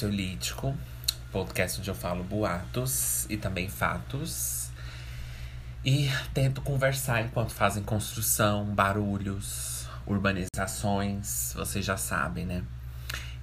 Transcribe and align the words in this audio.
Ao 0.00 0.08
Ansiolítico, 0.08 0.74
podcast 1.30 1.78
onde 1.78 1.90
eu 1.90 1.94
falo 1.94 2.24
boatos 2.24 3.26
e 3.28 3.36
também 3.36 3.68
fatos. 3.68 4.70
E 5.84 6.08
tento 6.32 6.62
conversar 6.62 7.20
enquanto 7.22 7.52
fazem 7.52 7.82
construção, 7.82 8.64
barulhos, 8.64 9.86
urbanizações, 10.06 11.52
vocês 11.54 11.84
já 11.84 11.98
sabem, 11.98 12.46
né? 12.46 12.64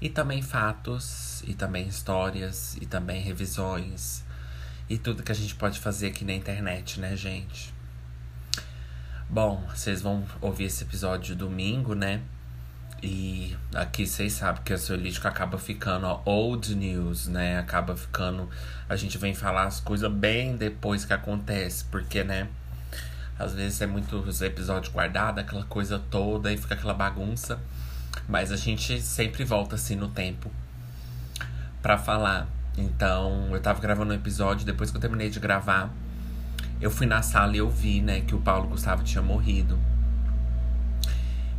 E 0.02 0.10
também 0.10 0.42
fatos, 0.42 1.44
e 1.46 1.54
também 1.54 1.88
histórias, 1.88 2.76
e 2.82 2.88
também 2.88 3.22
revisões, 3.22 4.24
e 4.90 4.98
tudo 4.98 5.22
que 5.22 5.32
a 5.32 5.36
gente 5.36 5.54
pode 5.54 5.80
fazer 5.80 6.08
aqui 6.08 6.26
na 6.26 6.34
internet, 6.34 7.00
né, 7.00 7.16
gente? 7.16 7.72
Bom, 9.30 9.64
vocês 9.76 10.02
vão 10.02 10.26
ouvir 10.42 10.66
esse 10.66 10.84
episódio 10.84 11.36
domingo, 11.36 11.94
né? 11.94 12.22
E 13.02 13.56
aqui 13.76 14.08
vocês 14.08 14.34
sabem 14.34 14.64
que 14.64 14.74
o 14.74 14.76
ansiolítico 14.76 15.28
acaba 15.28 15.60
ficando 15.60 16.08
ó, 16.08 16.22
old 16.26 16.74
news, 16.76 17.28
né? 17.28 17.60
Acaba 17.60 17.96
ficando. 17.96 18.50
A 18.90 18.96
gente 18.96 19.18
vem 19.18 19.36
falar 19.36 19.66
as 19.66 19.80
coisas 19.80 20.12
bem 20.12 20.58
depois 20.58 21.06
que 21.06 21.14
acontece, 21.14 21.86
porque, 21.86 22.24
né? 22.24 22.48
Às 23.38 23.54
vezes 23.54 23.80
é 23.82 23.86
muitos 23.86 24.42
episódios 24.42 24.92
guardados, 24.92 25.44
aquela 25.44 25.64
coisa 25.66 26.00
toda, 26.10 26.52
e 26.52 26.58
fica 26.58 26.74
aquela 26.74 26.94
bagunça. 26.94 27.60
Mas 28.28 28.52
a 28.52 28.58
gente 28.58 29.00
sempre 29.00 29.44
volta 29.44 29.76
assim 29.76 29.96
no 29.96 30.08
tempo 30.08 30.52
para 31.84 32.00
falar. 32.00 32.48
Então, 32.76 33.50
eu 33.52 33.62
tava 33.62 33.80
gravando 33.80 34.12
um 34.12 34.16
episódio, 34.16 34.66
depois 34.66 34.90
que 34.90 34.98
eu 34.98 35.02
terminei 35.02 35.30
de 35.30 35.40
gravar, 35.40 35.92
eu 36.82 36.90
fui 36.90 37.06
na 37.06 37.22
sala 37.22 37.56
e 37.56 37.60
eu 37.60 37.70
vi, 37.70 38.02
né, 38.02 38.22
que 38.22 38.36
o 38.36 38.40
Paulo 38.40 38.68
Gustavo 38.68 39.04
tinha 39.04 39.22
morrido. 39.22 39.80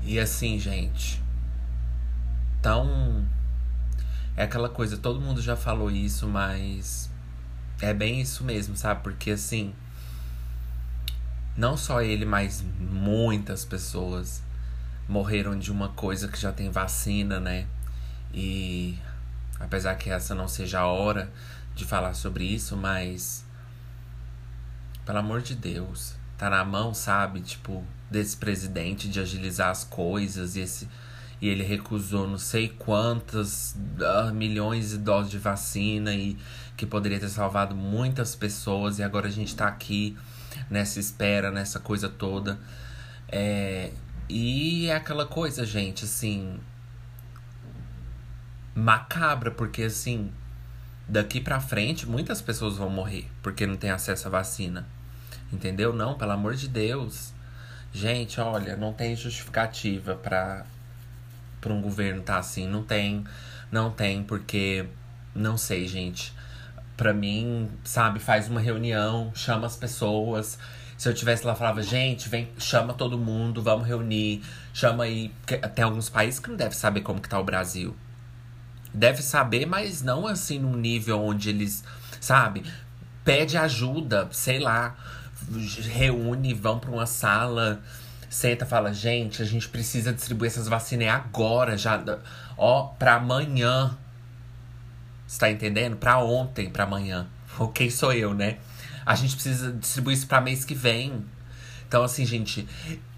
E 0.03 0.19
assim, 0.19 0.59
gente, 0.59 1.23
tão. 2.63 3.27
É 4.37 4.45
aquela 4.45 4.69
coisa, 4.69 4.97
todo 4.97 5.21
mundo 5.21 5.43
já 5.43 5.57
falou 5.57 5.91
isso, 5.91 6.29
mas 6.29 7.11
é 7.81 7.93
bem 7.93 8.21
isso 8.21 8.45
mesmo, 8.45 8.77
sabe? 8.77 9.03
Porque 9.03 9.33
assim, 9.33 9.75
não 11.57 11.77
só 11.77 12.01
ele, 12.01 12.25
mas 12.25 12.65
muitas 12.79 13.65
pessoas 13.65 14.43
morreram 15.09 15.59
de 15.59 15.73
uma 15.73 15.89
coisa 15.89 16.29
que 16.29 16.39
já 16.39 16.53
tem 16.53 16.71
vacina, 16.71 17.41
né? 17.41 17.67
E 18.33 18.99
apesar 19.59 19.97
que 19.97 20.11
essa 20.11 20.35
não 20.35 20.47
seja 20.47 20.81
a 20.81 20.87
hora 20.87 21.33
de 21.75 21.85
falar 21.85 22.15
sobre 22.15 22.45
isso, 22.45 22.77
mas 22.77 23.45
pelo 25.05 25.19
amor 25.19 25.41
de 25.41 25.55
Deus, 25.55 26.15
tá 26.37 26.51
na 26.51 26.65
mão, 26.65 26.93
sabe? 26.93 27.41
Tipo, 27.41 27.85
desse 28.11 28.37
presidente 28.37 29.09
de 29.09 29.19
agilizar 29.19 29.71
as 29.71 29.85
coisas 29.85 30.55
e 30.55 30.61
esse 30.61 30.89
e 31.41 31.49
ele 31.49 31.63
recusou 31.63 32.27
não 32.27 32.39
sei 32.39 32.69
quantas 32.69 33.77
uh, 34.01 34.33
milhões 34.35 34.91
de 34.91 34.99
doses 34.99 35.31
de 35.31 35.39
vacina 35.39 36.15
e 36.15 36.37
que 36.77 36.87
poderia 36.87 37.19
ter 37.19 37.29
salvado 37.29 37.75
muitas 37.75 38.35
pessoas 38.35 38.99
e 38.99 39.03
agora 39.03 39.29
a 39.29 39.31
gente 39.31 39.55
tá 39.55 39.67
aqui 39.67 40.17
nessa 40.71 40.99
espera, 40.99 41.51
nessa 41.51 41.79
coisa 41.81 42.09
toda. 42.09 42.59
É, 43.29 43.91
e 44.29 44.87
é 44.87 44.95
aquela 44.95 45.27
coisa, 45.27 45.65
gente, 45.65 46.05
assim. 46.05 46.59
macabra, 48.75 49.51
porque 49.51 49.85
assim. 49.85 50.33
Daqui 51.09 51.41
pra 51.41 51.59
frente, 51.59 52.07
muitas 52.07 52.43
pessoas 52.43 52.77
vão 52.77 52.91
morrer 52.91 53.27
porque 53.43 53.67
não 53.67 53.77
tem 53.77 53.91
acesso 53.91 54.29
à 54.29 54.31
vacina. 54.31 54.87
Entendeu? 55.51 55.93
Não, 55.93 56.19
pelo 56.19 56.33
amor 56.33 56.55
de 56.55 56.69
Deus. 56.69 57.33
Gente, 57.93 58.39
olha, 58.41 58.77
não 58.77 58.93
tem 58.93 59.17
justificativa 59.17 60.15
para 60.15 60.67
para 61.61 61.73
um 61.73 61.81
governo 61.81 62.23
tá 62.23 62.39
assim, 62.39 62.67
não 62.67 62.83
tem, 62.83 63.25
não 63.71 63.91
tem 63.91 64.23
porque 64.23 64.87
não 65.35 65.57
sei, 65.57 65.87
gente. 65.87 66.33
Para 66.97 67.13
mim, 67.13 67.71
sabe, 67.85 68.19
faz 68.19 68.49
uma 68.49 68.61
reunião, 68.61 69.31
chama 69.35 69.67
as 69.67 69.77
pessoas. 69.77 70.59
Se 70.97 71.09
eu 71.09 71.15
tivesse 71.15 71.47
lá, 71.47 71.55
falava, 71.55 71.81
gente, 71.83 72.29
vem, 72.29 72.49
chama 72.59 72.93
todo 72.93 73.17
mundo, 73.17 73.63
vamos 73.63 73.87
reunir, 73.87 74.43
chama 74.75 75.05
aí. 75.05 75.33
Tem 75.75 75.85
alguns 75.85 76.09
países 76.09 76.41
que 76.41 76.51
não 76.51 76.57
devem 76.57 76.77
saber 76.77 77.03
como 77.03 77.21
que 77.21 77.29
tá 77.29 77.39
o 77.39 77.45
Brasil. 77.45 77.95
Deve 78.93 79.23
saber, 79.23 79.67
mas 79.67 80.03
não 80.03 80.27
assim 80.27 80.59
num 80.59 80.75
nível 80.75 81.23
onde 81.23 81.51
eles, 81.51 81.85
sabe, 82.21 82.65
pede 83.25 83.57
ajuda, 83.57 84.29
sei 84.33 84.59
lá 84.59 84.97
reúne, 85.91 86.55
vão 86.55 86.79
para 86.79 86.91
uma 86.91 87.07
sala, 87.07 87.81
senta 88.29 88.67
fala: 88.67 88.93
gente, 88.93 89.43
a 89.43 89.45
gente 89.45 89.69
precisa 89.69 90.13
distribuir 90.13 90.51
essas 90.51 90.69
vacinas 90.69 91.09
agora, 91.09 91.77
já, 91.77 92.03
ó, 92.57 92.85
para 92.99 93.15
amanhã. 93.15 93.97
Você 95.27 95.39
tá 95.39 95.51
entendendo? 95.51 95.97
Para 95.97 96.19
ontem, 96.19 96.71
para 96.71 96.85
amanhã. 96.85 97.27
O 97.59 97.69
quem 97.69 97.91
sou 97.91 98.13
eu, 98.13 98.33
né? 98.33 98.59
A 99.05 99.15
gente 99.15 99.35
precisa 99.35 99.73
distribuir 99.73 100.17
isso 100.17 100.27
para 100.27 100.41
mês 100.41 100.65
que 100.65 100.75
vem. 100.75 101.25
Então, 101.87 102.03
assim, 102.03 102.25
gente, 102.25 102.69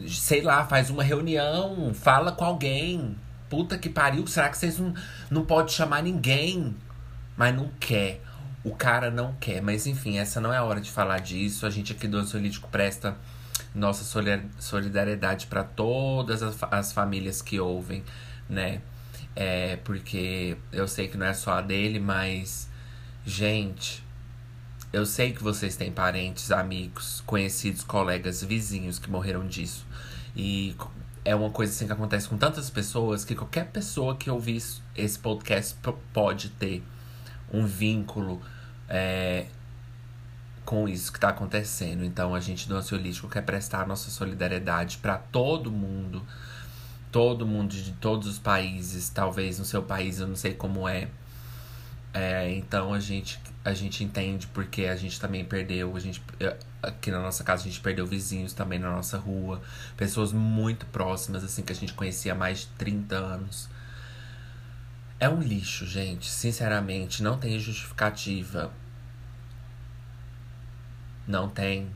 sei 0.06 0.42
lá, 0.42 0.64
faz 0.64 0.90
uma 0.90 1.02
reunião, 1.02 1.92
fala 1.92 2.32
com 2.32 2.44
alguém. 2.44 3.16
Puta 3.48 3.76
que 3.76 3.88
pariu, 3.88 4.26
será 4.28 4.48
que 4.48 4.56
vocês 4.56 4.78
não, 4.78 4.94
não 5.28 5.44
podem 5.44 5.74
chamar 5.74 6.02
ninguém? 6.02 6.76
Mas 7.36 7.54
não 7.54 7.68
quer. 7.80 8.22
O 8.62 8.74
cara 8.74 9.10
não 9.10 9.34
quer. 9.40 9.60
Mas 9.60 9.86
enfim, 9.86 10.18
essa 10.18 10.40
não 10.40 10.54
é 10.54 10.58
a 10.58 10.62
hora 10.62 10.80
de 10.80 10.90
falar 10.90 11.18
disso. 11.18 11.66
A 11.66 11.70
gente 11.70 11.92
aqui 11.92 12.06
do 12.06 12.18
Ansiolítico 12.18 12.68
presta 12.68 13.16
nossa 13.74 14.04
solidariedade 14.58 15.46
para 15.46 15.64
todas 15.64 16.42
as, 16.42 16.62
as, 16.62 16.92
famílias 16.92 17.42
que 17.42 17.60
ouvem, 17.60 18.02
né? 18.48 18.80
É, 19.34 19.76
porque 19.76 20.56
eu 20.72 20.88
sei 20.88 21.08
que 21.08 21.16
não 21.16 21.26
é 21.26 21.34
só 21.34 21.52
a 21.52 21.60
dele, 21.60 22.00
mas, 22.00 22.68
gente, 23.24 24.04
eu 24.92 25.06
sei 25.06 25.32
que 25.32 25.42
vocês 25.42 25.76
têm 25.76 25.92
parentes, 25.92 26.50
amigos, 26.50 27.22
conhecidos, 27.26 27.84
colegas, 27.84 28.42
vizinhos 28.42 28.98
que 28.98 29.08
morreram 29.08 29.46
disso. 29.46 29.86
E 30.34 30.76
é 31.24 31.34
uma 31.34 31.50
coisa 31.50 31.72
assim 31.72 31.86
que 31.86 31.92
acontece 31.92 32.28
com 32.28 32.36
tantas 32.36 32.70
pessoas 32.70 33.24
que 33.24 33.34
qualquer 33.34 33.66
pessoa 33.66 34.16
que 34.16 34.30
ouvir 34.30 34.62
esse 34.96 35.18
podcast 35.18 35.76
pode 36.12 36.48
ter 36.50 36.82
um 37.52 37.66
vínculo 37.66 38.40
é, 38.88 39.46
com 40.70 40.88
isso 40.88 41.10
que 41.10 41.18
está 41.18 41.30
acontecendo. 41.30 42.04
Então 42.04 42.32
a 42.32 42.38
gente 42.38 42.68
do 42.68 42.76
Ansiolítico 42.76 43.28
quer 43.28 43.42
prestar 43.42 43.88
nossa 43.88 44.08
solidariedade 44.08 44.98
para 44.98 45.18
todo 45.18 45.68
mundo, 45.68 46.24
todo 47.10 47.44
mundo 47.44 47.74
de 47.74 47.90
todos 47.94 48.28
os 48.28 48.38
países, 48.38 49.08
talvez 49.08 49.58
no 49.58 49.64
seu 49.64 49.82
país 49.82 50.20
eu 50.20 50.28
não 50.28 50.36
sei 50.36 50.54
como 50.54 50.88
é. 50.88 51.08
é 52.14 52.52
então 52.52 52.94
a 52.94 53.00
gente 53.00 53.40
a 53.64 53.74
gente 53.74 54.04
entende 54.04 54.46
porque 54.46 54.84
a 54.84 54.94
gente 54.94 55.18
também 55.20 55.44
perdeu, 55.44 55.96
a 55.96 55.98
gente 55.98 56.22
aqui 56.80 57.10
na 57.10 57.20
nossa 57.20 57.42
casa 57.42 57.62
a 57.62 57.66
gente 57.66 57.80
perdeu 57.80 58.06
vizinhos 58.06 58.52
também 58.52 58.78
na 58.78 58.92
nossa 58.92 59.18
rua, 59.18 59.60
pessoas 59.96 60.32
muito 60.32 60.86
próximas 60.86 61.42
assim 61.42 61.62
que 61.62 61.72
a 61.72 61.76
gente 61.76 61.94
conhecia 61.94 62.30
há 62.30 62.36
mais 62.36 62.60
de 62.60 62.66
30 62.78 63.16
anos. 63.16 63.68
É 65.18 65.28
um 65.28 65.40
lixo, 65.42 65.84
gente. 65.84 66.30
Sinceramente, 66.30 67.24
não 67.24 67.36
tem 67.36 67.58
justificativa. 67.58 68.72
Não 71.30 71.48
tem. 71.48 71.88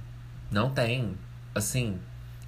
Não 0.48 0.70
tem. 0.70 1.18
Assim. 1.52 1.98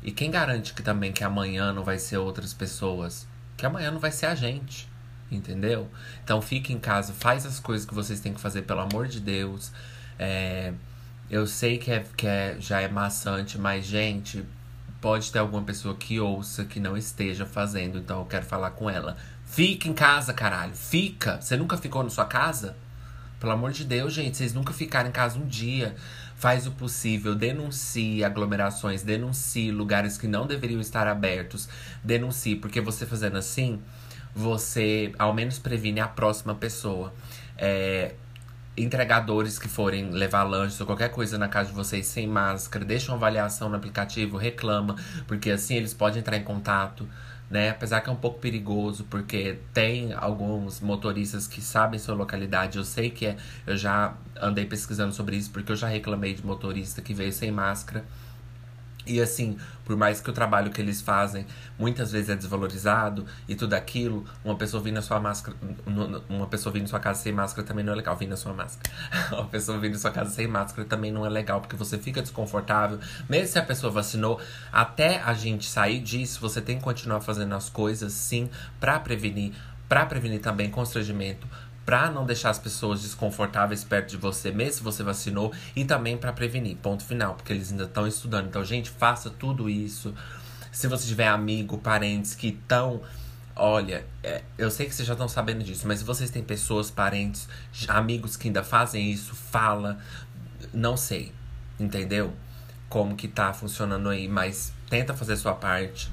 E 0.04 0.12
quem 0.12 0.30
garante 0.30 0.72
que 0.72 0.82
também 0.82 1.12
que 1.12 1.24
amanhã 1.24 1.72
não 1.72 1.82
vai 1.82 1.98
ser 1.98 2.16
outras 2.18 2.54
pessoas? 2.54 3.26
Que 3.56 3.66
amanhã 3.66 3.90
não 3.90 3.98
vai 3.98 4.12
ser 4.12 4.26
a 4.26 4.36
gente. 4.36 4.88
Entendeu? 5.28 5.90
Então 6.22 6.40
fique 6.40 6.72
em 6.72 6.78
casa, 6.78 7.12
faz 7.12 7.44
as 7.44 7.58
coisas 7.58 7.84
que 7.84 7.92
vocês 7.92 8.20
têm 8.20 8.32
que 8.32 8.40
fazer, 8.40 8.62
pelo 8.62 8.82
amor 8.82 9.08
de 9.08 9.18
Deus. 9.18 9.72
É, 10.16 10.72
eu 11.28 11.44
sei 11.48 11.76
que, 11.78 11.90
é, 11.90 12.04
que 12.16 12.28
é, 12.28 12.56
já 12.60 12.80
é 12.80 12.86
maçante, 12.86 13.58
mas, 13.58 13.84
gente, 13.84 14.44
pode 15.00 15.32
ter 15.32 15.40
alguma 15.40 15.64
pessoa 15.64 15.96
que 15.96 16.20
ouça 16.20 16.64
que 16.64 16.78
não 16.78 16.96
esteja 16.96 17.44
fazendo, 17.44 17.98
então 17.98 18.20
eu 18.20 18.26
quero 18.26 18.46
falar 18.46 18.70
com 18.70 18.88
ela. 18.88 19.16
Fica 19.44 19.88
em 19.88 19.92
casa, 19.92 20.32
caralho. 20.32 20.76
Fica. 20.76 21.40
Você 21.40 21.56
nunca 21.56 21.76
ficou 21.76 22.04
na 22.04 22.10
sua 22.10 22.26
casa? 22.26 22.76
Pelo 23.40 23.52
amor 23.52 23.72
de 23.72 23.84
Deus, 23.84 24.14
gente, 24.14 24.36
vocês 24.36 24.54
nunca 24.54 24.72
ficaram 24.72 25.08
em 25.08 25.12
casa 25.12 25.38
um 25.38 25.46
dia. 25.46 25.94
Faz 26.36 26.66
o 26.66 26.72
possível, 26.72 27.34
denuncie 27.34 28.22
aglomerações, 28.22 29.02
denuncie 29.02 29.70
lugares 29.70 30.18
que 30.18 30.28
não 30.28 30.46
deveriam 30.46 30.80
estar 30.80 31.06
abertos. 31.08 31.68
Denuncie, 32.04 32.56
porque 32.56 32.80
você 32.80 33.06
fazendo 33.06 33.38
assim, 33.38 33.80
você 34.34 35.12
ao 35.18 35.32
menos 35.32 35.58
previne 35.58 35.98
a 35.98 36.06
próxima 36.06 36.54
pessoa. 36.54 37.12
É, 37.56 38.14
entregadores 38.76 39.58
que 39.58 39.68
forem 39.68 40.10
levar 40.10 40.42
lanches 40.42 40.78
ou 40.78 40.86
qualquer 40.86 41.10
coisa 41.10 41.38
na 41.38 41.48
casa 41.48 41.70
de 41.70 41.74
vocês 41.74 42.06
sem 42.06 42.26
máscara, 42.26 42.84
deixam 42.84 43.14
avaliação 43.14 43.70
no 43.70 43.76
aplicativo, 43.76 44.36
reclama, 44.36 44.96
porque 45.26 45.50
assim 45.50 45.76
eles 45.76 45.94
podem 45.94 46.20
entrar 46.20 46.36
em 46.36 46.44
contato 46.44 47.08
né? 47.50 47.70
Apesar 47.70 48.00
que 48.00 48.10
é 48.10 48.12
um 48.12 48.16
pouco 48.16 48.38
perigoso, 48.38 49.04
porque 49.04 49.58
tem 49.72 50.12
alguns 50.12 50.80
motoristas 50.80 51.46
que 51.46 51.60
sabem 51.60 51.98
sua 51.98 52.14
localidade. 52.14 52.78
Eu 52.78 52.84
sei 52.84 53.10
que 53.10 53.26
é. 53.26 53.36
Eu 53.66 53.76
já 53.76 54.14
andei 54.40 54.66
pesquisando 54.66 55.12
sobre 55.12 55.36
isso, 55.36 55.50
porque 55.50 55.70
eu 55.72 55.76
já 55.76 55.88
reclamei 55.88 56.34
de 56.34 56.44
motorista 56.44 57.00
que 57.00 57.14
veio 57.14 57.32
sem 57.32 57.50
máscara. 57.50 58.04
E 59.06 59.20
assim, 59.20 59.56
por 59.84 59.96
mais 59.96 60.20
que 60.20 60.28
o 60.28 60.32
trabalho 60.32 60.70
que 60.70 60.80
eles 60.80 61.00
fazem 61.00 61.46
muitas 61.78 62.10
vezes 62.10 62.28
é 62.28 62.34
desvalorizado 62.34 63.24
e 63.48 63.54
tudo 63.54 63.74
aquilo, 63.74 64.24
uma 64.44 64.56
pessoa 64.56 64.82
vindo 64.82 64.94
na 64.94 65.02
sua 65.02 65.20
máscara, 65.20 65.56
uma 66.28 66.46
pessoa 66.48 66.72
vindo 66.72 66.82
na 66.82 66.88
sua 66.88 66.98
casa 66.98 67.22
sem 67.22 67.32
máscara 67.32 67.66
também 67.66 67.84
não 67.84 67.92
é 67.92 67.96
legal. 67.96 68.16
Vindo 68.16 68.30
na 68.30 68.36
sua 68.36 68.52
máscara. 68.52 68.92
uma 69.32 69.46
pessoa 69.46 69.78
vindo 69.78 69.92
na 69.92 69.98
sua 69.98 70.10
casa 70.10 70.30
sem 70.30 70.48
máscara 70.48 70.86
também 70.88 71.12
não 71.12 71.24
é 71.24 71.28
legal, 71.28 71.60
porque 71.60 71.76
você 71.76 71.96
fica 71.98 72.20
desconfortável. 72.20 72.98
Mesmo 73.28 73.46
se 73.46 73.58
a 73.58 73.62
pessoa 73.62 73.92
vacinou, 73.92 74.40
até 74.72 75.20
a 75.22 75.32
gente 75.34 75.66
sair 75.68 76.00
disso, 76.00 76.40
você 76.40 76.60
tem 76.60 76.78
que 76.78 76.82
continuar 76.82 77.20
fazendo 77.20 77.54
as 77.54 77.68
coisas 77.68 78.12
sim 78.12 78.50
para 78.80 78.98
prevenir, 78.98 79.52
para 79.88 80.04
prevenir 80.04 80.40
também 80.40 80.68
constrangimento, 80.68 81.46
para 81.86 82.10
não 82.10 82.26
deixar 82.26 82.50
as 82.50 82.58
pessoas 82.58 83.00
desconfortáveis 83.02 83.84
perto 83.84 84.10
de 84.10 84.16
você, 84.16 84.50
mesmo 84.50 84.72
se 84.72 84.82
você 84.82 85.02
vacinou, 85.04 85.54
e 85.74 85.84
também 85.84 86.18
para 86.18 86.32
prevenir. 86.32 86.76
Ponto 86.78 87.04
final, 87.04 87.34
porque 87.34 87.52
eles 87.52 87.70
ainda 87.70 87.84
estão 87.84 88.06
estudando. 88.06 88.48
Então, 88.48 88.64
gente, 88.64 88.90
faça 88.90 89.30
tudo 89.30 89.70
isso. 89.70 90.12
Se 90.72 90.88
você 90.88 91.06
tiver 91.06 91.28
amigo, 91.28 91.78
parentes 91.78 92.34
que 92.34 92.48
estão 92.48 93.00
Olha, 93.58 94.04
é, 94.22 94.42
eu 94.58 94.70
sei 94.70 94.84
que 94.84 94.94
vocês 94.94 95.08
já 95.08 95.14
estão 95.14 95.26
sabendo 95.26 95.64
disso, 95.64 95.88
mas 95.88 96.00
se 96.00 96.04
vocês 96.04 96.28
têm 96.28 96.42
pessoas, 96.42 96.90
parentes, 96.90 97.48
amigos 97.88 98.36
que 98.36 98.48
ainda 98.48 98.62
fazem 98.62 99.10
isso, 99.10 99.34
fala. 99.34 99.98
Não 100.74 100.94
sei, 100.94 101.32
entendeu? 101.80 102.34
Como 102.90 103.16
que 103.16 103.26
tá 103.26 103.54
funcionando 103.54 104.10
aí, 104.10 104.28
mas 104.28 104.74
tenta 104.90 105.14
fazer 105.14 105.32
a 105.32 105.36
sua 105.38 105.54
parte. 105.54 106.10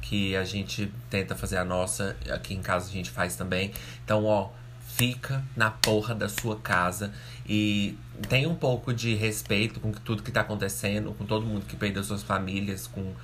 Que 0.00 0.36
a 0.36 0.44
gente 0.44 0.92
tenta 1.10 1.34
fazer 1.34 1.56
a 1.56 1.64
nossa. 1.64 2.16
Aqui 2.30 2.54
em 2.54 2.62
casa 2.62 2.88
a 2.88 2.92
gente 2.92 3.10
faz 3.10 3.34
também. 3.34 3.72
Então, 4.04 4.24
ó, 4.24 4.50
fica 4.98 5.44
na 5.56 5.70
porra 5.70 6.12
da 6.12 6.28
sua 6.28 6.56
casa 6.56 7.12
e 7.48 7.96
tenha 8.28 8.48
um 8.48 8.54
pouco 8.56 8.92
de 8.92 9.14
respeito 9.14 9.78
com 9.78 9.92
tudo 9.92 10.24
que 10.24 10.32
tá 10.32 10.40
acontecendo, 10.40 11.14
com 11.14 11.24
todo 11.24 11.46
mundo 11.46 11.64
que 11.64 11.76
perdeu 11.76 12.02
suas 12.02 12.22
famílias, 12.22 12.88
com. 12.88 13.14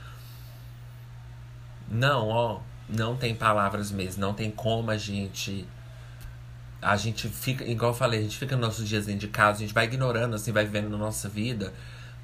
Não, 1.91 2.29
ó, 2.29 2.61
não 2.89 3.17
tem 3.17 3.35
palavras 3.35 3.91
mesmo, 3.91 4.21
não 4.21 4.33
tem 4.33 4.53
como 4.53 4.91
a 4.93 4.97
gente. 4.97 5.67
A 6.81 6.97
gente 6.97 7.29
fica, 7.29 7.65
igual 7.65 7.91
eu 7.91 7.97
falei, 7.97 8.21
a 8.21 8.23
gente 8.23 8.39
fica 8.39 8.57
nos 8.57 8.67
nossos 8.67 8.89
dias 8.89 9.07
dentro 9.07 9.23
de 9.23 9.29
casa, 9.29 9.59
a 9.59 9.61
gente 9.63 9.75
vai 9.75 9.87
ignorando, 9.87 10.37
assim, 10.37 10.53
vai 10.53 10.65
vivendo 10.65 10.89
na 10.91 10.99
nossa 10.99 11.29
vida. 11.29 11.73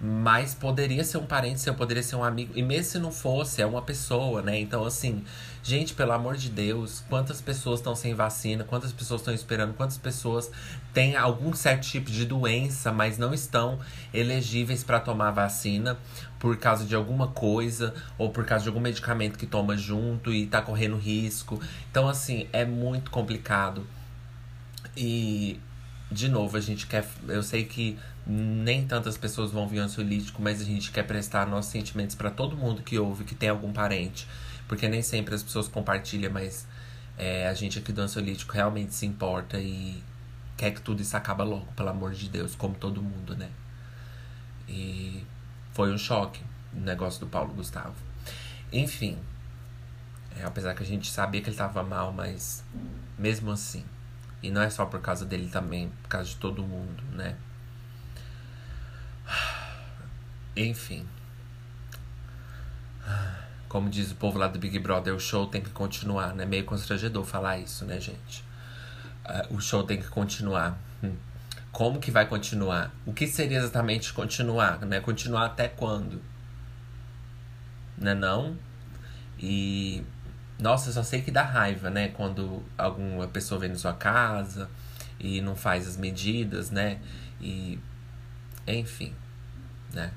Mas 0.02 0.55
poderia 0.55 1.05
ser 1.05 1.19
um 1.19 1.26
parente 1.26 1.61
seu, 1.61 1.75
poderia 1.75 2.02
ser 2.02 2.17
um 2.17 2.25
amigo. 2.25 2.55
E 2.56 2.62
mesmo 2.62 2.85
se 2.85 2.99
não 2.99 3.12
fosse, 3.12 3.61
é 3.61 3.67
uma 3.67 3.82
pessoa, 3.82 4.41
né? 4.41 4.58
Então, 4.58 4.82
assim, 4.87 5.23
gente, 5.62 5.93
pelo 5.93 6.12
amor 6.12 6.38
de 6.38 6.49
Deus, 6.49 7.05
quantas 7.06 7.43
pessoas 7.43 7.81
estão 7.81 7.94
sem 7.94 8.14
vacina, 8.14 8.64
quantas 8.64 8.94
pessoas 8.94 9.20
estão 9.20 9.35
esperando, 9.35 9.75
quantas 9.75 9.99
pessoas 9.99 10.50
têm 10.94 11.17
algum 11.17 11.52
certo 11.52 11.82
tipo 11.87 12.11
de 12.11 12.25
doença, 12.25 12.91
mas 12.91 13.19
não 13.19 13.35
estão 13.35 13.79
elegíveis 14.14 14.82
para 14.82 15.00
tomar 15.00 15.32
vacina 15.32 15.99
por 16.38 16.56
causa 16.56 16.87
de 16.87 16.94
alguma 16.94 17.29
coisa 17.29 17.93
ou 18.17 18.31
por 18.31 18.47
causa 18.47 18.62
de 18.62 18.70
algum 18.70 18.81
medicamento 18.81 19.38
que 19.38 19.47
toma 19.47 19.76
junto 19.76 20.32
e 20.32 20.47
tá 20.47 20.62
correndo 20.62 20.97
risco. 20.97 21.61
Então, 21.91 22.08
assim, 22.08 22.49
é 22.55 22.64
muito 22.64 23.11
complicado. 23.11 23.87
E 24.97 25.61
de 26.11 26.29
novo, 26.29 26.56
a 26.56 26.61
gente 26.61 26.87
quer. 26.87 27.06
Eu 27.29 27.43
sei 27.43 27.64
que 27.64 27.97
nem 28.26 28.87
tantas 28.87 29.17
pessoas 29.17 29.50
vão 29.50 29.67
vir 29.67 29.78
ansiolítico, 29.78 30.40
mas 30.43 30.61
a 30.61 30.64
gente 30.64 30.90
quer 30.90 31.05
prestar 31.05 31.46
nossos 31.46 31.70
sentimentos 31.70 32.14
para 32.14 32.31
todo 32.31 32.56
mundo 32.56 32.82
que 32.82 32.99
ouve, 32.99 33.25
que 33.25 33.34
tem 33.34 33.49
algum 33.49 33.72
parente. 33.72 34.26
Porque 34.69 34.88
nem 34.88 35.02
sempre 35.02 35.34
as 35.34 35.43
pessoas 35.43 35.67
compartilham, 35.67 36.32
mas 36.32 36.67
é, 37.19 37.49
a 37.49 37.55
gente 37.55 37.78
aqui 37.78 37.93
do 37.93 38.00
ansiolítico 38.00 38.52
realmente 38.52 38.94
se 38.94 39.05
importa 39.06 39.58
e 39.58 40.02
quer 40.56 40.70
que 40.72 40.81
tudo 40.81 41.02
isso 41.02 41.17
acabe 41.17 41.43
logo, 41.43 41.67
pelo 41.72 41.88
amor 41.88 42.12
de 42.12 42.28
Deus, 42.28 42.55
como 42.55 42.75
todo 42.75 43.02
mundo, 43.02 43.37
né? 43.37 43.49
E 44.69 45.25
foi 45.73 45.93
um 45.93 45.99
choque 45.99 46.40
o 46.73 46.81
negócio 46.81 47.20
do 47.20 47.26
Paulo 47.26 47.52
Gustavo. 47.55 47.94
Enfim, 48.73 49.19
é, 50.37 50.44
apesar 50.44 50.75
que 50.75 50.82
a 50.82 50.87
gente 50.87 51.11
sabia 51.11 51.40
que 51.40 51.50
ele 51.50 51.56
tava 51.56 51.82
mal, 51.82 52.12
mas 52.12 52.64
mesmo 53.19 53.50
assim. 53.50 53.84
E 54.43 54.50
não 54.50 54.62
é 54.62 54.70
só 54.70 54.87
por 54.87 55.00
causa 55.00 55.25
dele 55.25 55.49
também, 55.50 55.90
por 56.02 56.08
causa 56.08 56.28
de 56.28 56.37
todo 56.37 56.62
mundo, 56.62 57.02
né? 57.12 57.37
Enfim. 60.56 61.06
Como 63.69 63.88
diz 63.88 64.11
o 64.11 64.17
povo 64.17 64.38
lá 64.38 64.49
do 64.49 64.59
Big 64.59 64.79
Brother, 64.79 65.15
o 65.15 65.21
show 65.21 65.47
tem 65.47 65.61
que 65.61 65.71
continuar, 65.71 66.35
né? 66.35 66.44
Meio 66.44 66.65
constrangedor 66.65 67.25
falar 67.25 67.59
isso, 67.59 67.85
né, 67.85 68.00
gente? 68.00 68.44
Uh, 69.25 69.55
o 69.56 69.61
show 69.61 69.85
tem 69.85 70.00
que 70.00 70.09
continuar. 70.09 70.79
Hum. 71.03 71.15
Como 71.71 72.00
que 72.00 72.11
vai 72.11 72.27
continuar? 72.27 72.93
O 73.06 73.12
que 73.12 73.27
seria 73.27 73.59
exatamente 73.59 74.12
continuar, 74.12 74.81
né? 74.81 75.00
Continuar 75.00 75.47
até 75.47 75.69
quando? 75.69 76.21
Né 77.97 78.15
não? 78.15 78.56
E 79.38 80.05
nossa, 80.61 80.91
eu 80.91 80.93
só 80.93 81.03
sei 81.03 81.23
que 81.23 81.31
dá 81.31 81.43
raiva, 81.43 81.88
né? 81.88 82.09
Quando 82.09 82.62
alguma 82.76 83.26
pessoa 83.26 83.59
vem 83.59 83.71
na 83.71 83.76
sua 83.76 83.94
casa 83.94 84.69
e 85.19 85.41
não 85.41 85.56
faz 85.56 85.88
as 85.88 85.97
medidas, 85.97 86.71
né? 86.71 86.99
E. 87.41 87.79
Enfim, 88.67 89.15
né? 89.93 90.12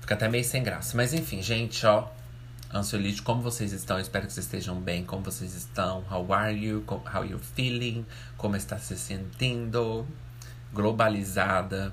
Fica 0.00 0.14
até 0.14 0.28
meio 0.28 0.44
sem 0.44 0.62
graça. 0.62 0.96
Mas 0.96 1.14
enfim, 1.14 1.40
gente, 1.40 1.86
ó. 1.86 2.08
Ansiolítico, 2.72 3.24
como 3.24 3.40
vocês 3.40 3.72
estão? 3.72 3.98
Espero 3.98 4.26
que 4.26 4.32
vocês 4.32 4.44
estejam 4.44 4.80
bem. 4.80 5.04
Como 5.04 5.22
vocês 5.22 5.54
estão? 5.54 6.04
How 6.10 6.32
are 6.34 6.54
you? 6.54 6.84
How 6.88 7.24
you 7.24 7.38
feeling? 7.38 8.04
Como 8.36 8.56
está 8.56 8.76
se 8.78 8.98
sentindo? 8.98 10.06
Globalizada. 10.72 11.92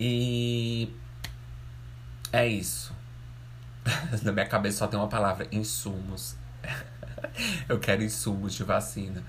E. 0.00 0.92
É 2.32 2.48
isso. 2.48 2.92
Na 4.22 4.32
minha 4.32 4.46
cabeça 4.46 4.78
só 4.78 4.86
tem 4.86 4.98
uma 4.98 5.08
palavra: 5.08 5.46
insumos. 5.52 6.34
eu 7.68 7.78
quero 7.78 8.02
insumos 8.02 8.54
de 8.54 8.64
vacina. 8.64 9.22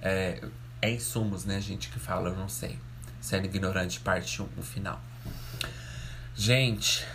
É, 0.00 0.42
é 0.80 0.90
insumos, 0.90 1.44
né, 1.44 1.60
gente, 1.60 1.88
que 1.88 1.98
fala, 1.98 2.28
eu 2.28 2.36
não 2.36 2.48
sei. 2.48 2.78
Sendo 3.28 3.44
ignorante, 3.44 4.00
parte 4.00 4.40
1, 4.40 4.48
o 4.56 4.62
final. 4.62 4.98
Gente, 6.34 7.06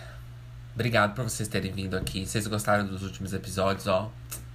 obrigado 0.76 1.16
por 1.16 1.24
vocês 1.24 1.50
terem 1.50 1.72
vindo 1.72 1.98
aqui. 1.98 2.24
Vocês 2.24 2.46
gostaram 2.46 2.86
dos 2.86 3.02
últimos 3.02 3.34
episódios, 3.34 3.88
ó? 3.88 4.12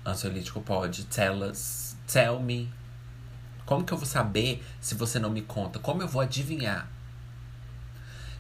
Ansiolítico 0.07 0.61
pode. 0.61 1.07
Tell 1.07 1.43
us. 1.43 1.97
Tell 2.07 2.39
me. 2.39 2.73
Como 3.67 3.83
que 3.83 3.93
eu 3.93 3.99
vou 3.99 4.07
saber 4.07 4.65
se 4.81 4.95
você 4.95 5.19
não 5.19 5.31
me 5.31 5.43
conta? 5.43 5.81
Como 5.81 6.01
eu 6.01 6.07
vou 6.07 6.23
adivinhar? 6.23 6.89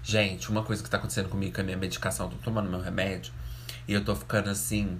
Gente, 0.00 0.48
uma 0.48 0.62
coisa 0.62 0.80
que 0.80 0.88
tá 0.88 0.98
acontecendo 0.98 1.28
comigo 1.28 1.52
com 1.56 1.60
a 1.60 1.64
minha 1.64 1.76
medicação, 1.76 2.26
eu 2.26 2.36
tô 2.36 2.38
tomando 2.44 2.70
meu 2.70 2.80
remédio. 2.80 3.32
E 3.88 3.94
eu 3.94 4.04
tô 4.04 4.14
ficando 4.14 4.48
assim, 4.48 4.96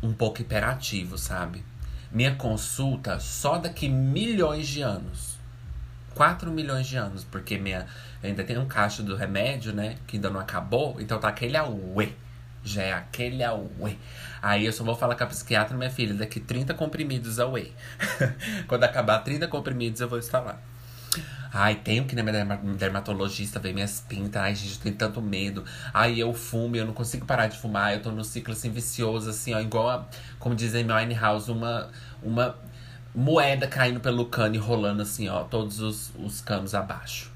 um 0.00 0.12
pouco 0.12 0.40
hiperativo, 0.40 1.18
sabe? 1.18 1.64
Minha 2.12 2.36
consulta 2.36 3.18
só 3.18 3.58
daqui 3.58 3.88
milhões 3.88 4.68
de 4.68 4.82
anos. 4.82 5.31
4 6.14 6.50
milhões 6.50 6.86
de 6.86 6.96
anos, 6.96 7.24
porque 7.24 7.58
minha, 7.58 7.86
ainda 8.22 8.44
tenho 8.44 8.60
um 8.60 8.66
caixa 8.66 9.02
do 9.02 9.16
remédio, 9.16 9.72
né? 9.72 9.96
Que 10.06 10.16
ainda 10.16 10.30
não 10.30 10.40
acabou, 10.40 11.00
então 11.00 11.18
tá 11.18 11.28
aquele 11.28 11.56
auê. 11.56 12.10
Já 12.64 12.82
é 12.82 12.92
aquele 12.92 13.42
auê. 13.42 13.96
Aí 14.40 14.64
eu 14.64 14.72
só 14.72 14.84
vou 14.84 14.94
falar 14.94 15.16
com 15.16 15.24
a 15.24 15.26
psiquiatra, 15.26 15.76
minha 15.76 15.90
filha, 15.90 16.14
daqui 16.14 16.38
30 16.38 16.74
comprimidos 16.74 17.40
auê. 17.40 17.72
Quando 18.68 18.84
acabar 18.84 19.18
30 19.18 19.48
comprimidos, 19.48 20.00
eu 20.00 20.08
vou 20.08 20.18
instalar. 20.18 20.60
Ai, 21.54 21.74
tenho 21.74 22.06
que 22.06 22.14
ir 22.14 22.16
na 22.16 22.22
minha 22.22 22.56
dermatologista 22.76 23.60
ver 23.60 23.74
minhas 23.74 24.00
pintas. 24.00 24.40
Ai, 24.40 24.54
gente, 24.54 24.76
eu 24.76 24.80
tenho 24.80 24.96
tanto 24.96 25.20
medo. 25.20 25.64
Ai, 25.92 26.18
eu 26.18 26.32
fumo, 26.32 26.76
eu 26.76 26.86
não 26.86 26.94
consigo 26.94 27.26
parar 27.26 27.46
de 27.46 27.58
fumar. 27.58 27.92
Eu 27.92 28.00
tô 28.00 28.10
no 28.10 28.24
ciclo 28.24 28.54
assim 28.54 28.70
vicioso, 28.70 29.28
assim, 29.28 29.52
ó, 29.52 29.60
igual 29.60 29.90
a, 29.90 30.08
como 30.38 30.54
dizem 30.54 30.82
Mine 30.82 31.14
House, 31.14 31.48
uma, 31.48 31.90
uma 32.22 32.56
moeda 33.14 33.66
caindo 33.66 34.00
pelo 34.00 34.26
cano 34.26 34.54
e 34.54 34.58
rolando 34.58 35.02
assim, 35.02 35.28
ó, 35.28 35.44
todos 35.44 35.80
os, 35.80 36.12
os 36.18 36.40
canos 36.40 36.74
abaixo. 36.74 37.30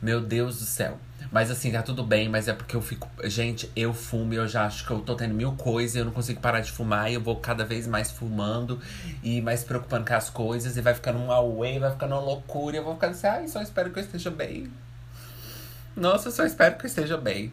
Meu 0.00 0.20
Deus 0.20 0.58
do 0.58 0.64
céu. 0.64 0.98
Mas 1.30 1.50
assim, 1.50 1.70
tá 1.70 1.82
tudo 1.82 2.02
bem, 2.02 2.28
mas 2.28 2.48
é 2.48 2.54
porque 2.54 2.74
eu 2.74 2.80
fico. 2.80 3.10
Gente, 3.24 3.70
eu 3.76 3.92
fumo 3.92 4.32
e 4.32 4.36
eu 4.36 4.48
já 4.48 4.64
acho 4.64 4.86
que 4.86 4.90
eu 4.90 5.00
tô 5.00 5.14
tendo 5.14 5.34
mil 5.34 5.52
coisas 5.52 5.94
e 5.94 5.98
eu 5.98 6.04
não 6.04 6.12
consigo 6.12 6.40
parar 6.40 6.60
de 6.60 6.72
fumar. 6.72 7.10
E 7.10 7.14
eu 7.14 7.20
vou 7.20 7.36
cada 7.36 7.64
vez 7.64 7.86
mais 7.86 8.10
fumando 8.10 8.80
e 9.22 9.42
mais 9.42 9.62
preocupando 9.62 10.06
com 10.06 10.14
as 10.14 10.30
coisas. 10.30 10.76
E 10.76 10.80
vai 10.80 10.94
ficando 10.94 11.18
um 11.18 11.30
away, 11.30 11.78
vai 11.78 11.90
ficando 11.90 12.14
uma 12.14 12.22
loucura. 12.22 12.76
E 12.76 12.78
eu 12.78 12.84
vou 12.84 12.94
ficando 12.94 13.10
assim, 13.10 13.26
ai, 13.26 13.48
só 13.48 13.60
espero 13.60 13.90
que 13.90 13.98
eu 13.98 14.04
esteja 14.04 14.30
bem. 14.30 14.72
Nossa, 15.94 16.30
só 16.30 16.44
espero 16.46 16.76
que 16.76 16.86
eu 16.86 16.88
esteja 16.88 17.18
bem. 17.18 17.52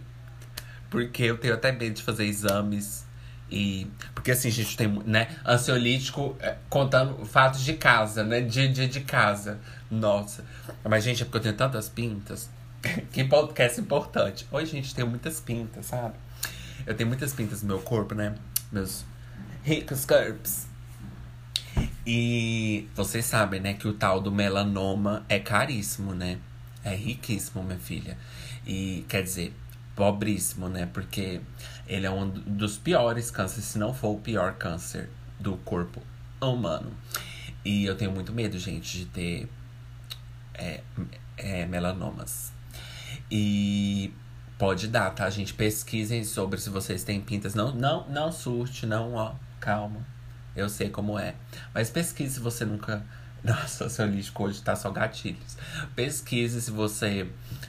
Porque 0.89 1.23
eu 1.23 1.37
tenho 1.37 1.55
até 1.55 1.71
medo 1.71 1.95
de 1.95 2.03
fazer 2.03 2.25
exames. 2.25 3.04
E. 3.49 3.87
Porque 4.13 4.31
assim, 4.31 4.49
gente 4.49 4.75
tem, 4.75 4.87
né? 5.05 5.27
Ansiolítico 5.45 6.35
é, 6.39 6.55
contando 6.69 7.25
fatos 7.25 7.61
de 7.61 7.73
casa, 7.73 8.23
né? 8.23 8.41
Dia 8.41 8.67
a 8.67 8.71
dia 8.71 8.87
de 8.87 9.01
casa. 9.01 9.59
Nossa. 9.89 10.43
Mas, 10.83 11.03
gente, 11.03 11.21
é 11.21 11.25
porque 11.25 11.37
eu 11.37 11.41
tenho 11.41 11.55
tantas 11.55 11.87
pintas 11.89 12.49
que 13.11 13.23
podcast 13.23 13.79
importante. 13.79 14.47
Oi, 14.51 14.65
gente, 14.65 14.93
tenho 14.95 15.07
muitas 15.07 15.39
pintas, 15.39 15.85
sabe? 15.85 16.15
Eu 16.85 16.95
tenho 16.95 17.07
muitas 17.07 17.33
pintas 17.33 17.61
no 17.61 17.67
meu 17.69 17.79
corpo, 17.79 18.15
né? 18.15 18.35
Meus 18.71 19.05
ricos 19.63 20.05
corpos. 20.05 20.67
E 22.05 22.87
vocês 22.95 23.25
sabem, 23.25 23.59
né, 23.59 23.73
que 23.73 23.87
o 23.87 23.93
tal 23.93 24.21
do 24.21 24.31
melanoma 24.31 25.25
é 25.27 25.39
caríssimo, 25.39 26.13
né? 26.13 26.37
É 26.83 26.95
riquíssimo, 26.95 27.63
minha 27.63 27.79
filha. 27.79 28.17
E 28.65 29.03
quer 29.09 29.23
dizer, 29.23 29.53
pobríssimo, 29.95 30.69
né? 30.69 30.87
Porque 30.93 31.41
ele 31.87 32.05
é 32.05 32.11
um 32.11 32.29
dos 32.29 32.77
piores 32.77 33.29
cânceres, 33.29 33.65
se 33.65 33.77
não 33.77 33.93
for 33.93 34.09
o 34.09 34.19
pior 34.19 34.53
câncer 34.55 35.09
do 35.39 35.57
corpo 35.57 36.01
humano. 36.41 36.91
E 37.63 37.85
eu 37.85 37.95
tenho 37.95 38.11
muito 38.11 38.31
medo, 38.31 38.57
gente, 38.57 38.99
de 38.99 39.05
ter 39.05 39.49
é, 40.53 40.81
é, 41.37 41.65
melanomas. 41.65 42.51
E 43.29 44.13
pode 44.57 44.87
dar, 44.87 45.09
tá, 45.11 45.29
gente? 45.29 45.53
Pesquisem 45.53 46.23
sobre 46.23 46.59
se 46.59 46.69
vocês 46.69 47.03
têm 47.03 47.19
pintas. 47.21 47.55
Não, 47.55 47.73
não, 47.73 48.07
não 48.09 48.31
surte, 48.31 48.85
não, 48.85 49.13
ó, 49.13 49.33
calma. 49.59 50.05
Eu 50.55 50.69
sei 50.69 50.89
como 50.89 51.19
é. 51.19 51.35
Mas 51.73 51.89
pesquise 51.89 52.35
se 52.35 52.39
você 52.39 52.63
nunca 52.63 53.05
nossa, 53.47 53.87
seu 53.89 54.07
lixo 54.07 54.33
hoje 54.39 54.61
tá 54.61 54.75
só 54.75 54.89
gatilhos. 54.89 55.55
Pesquise 55.95 56.59
se 56.61 56.71
você 56.71 57.27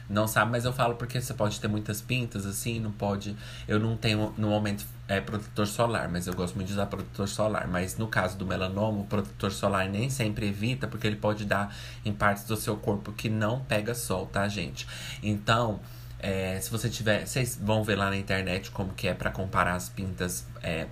não 0.08 0.26
sabe, 0.26 0.52
mas 0.52 0.64
eu 0.64 0.72
falo 0.72 0.94
porque 0.94 1.20
você 1.20 1.34
pode 1.34 1.60
ter 1.60 1.68
muitas 1.68 2.00
pintas, 2.00 2.46
assim, 2.46 2.80
não 2.80 2.90
pode. 2.90 3.36
Eu 3.68 3.78
não 3.78 3.96
tenho, 3.96 4.32
no 4.38 4.48
momento, 4.48 4.86
é 5.06 5.20
protetor 5.20 5.66
solar, 5.66 6.08
mas 6.08 6.26
eu 6.26 6.34
gosto 6.34 6.54
muito 6.54 6.68
de 6.68 6.72
usar 6.72 6.86
protetor 6.86 7.28
solar. 7.28 7.68
Mas 7.68 7.98
no 7.98 8.08
caso 8.08 8.38
do 8.38 8.46
melanoma, 8.46 9.00
o 9.00 9.04
protetor 9.04 9.52
solar 9.52 9.88
nem 9.88 10.08
sempre 10.08 10.48
evita, 10.48 10.88
porque 10.88 11.06
ele 11.06 11.16
pode 11.16 11.44
dar 11.44 11.76
em 12.04 12.12
partes 12.12 12.44
do 12.44 12.56
seu 12.56 12.76
corpo 12.76 13.12
que 13.12 13.28
não 13.28 13.60
pega 13.60 13.94
sol, 13.94 14.26
tá, 14.26 14.48
gente? 14.48 14.86
Então. 15.22 15.80
É, 16.18 16.58
se 16.62 16.70
você 16.70 16.88
tiver, 16.88 17.26
vocês 17.26 17.60
vão 17.62 17.84
ver 17.84 17.94
lá 17.94 18.08
na 18.08 18.16
internet 18.16 18.70
como 18.70 18.94
que 18.94 19.06
é 19.06 19.12
para 19.12 19.30
comparar 19.30 19.74
as 19.74 19.90
pintas 19.90 20.46
é, 20.62 20.86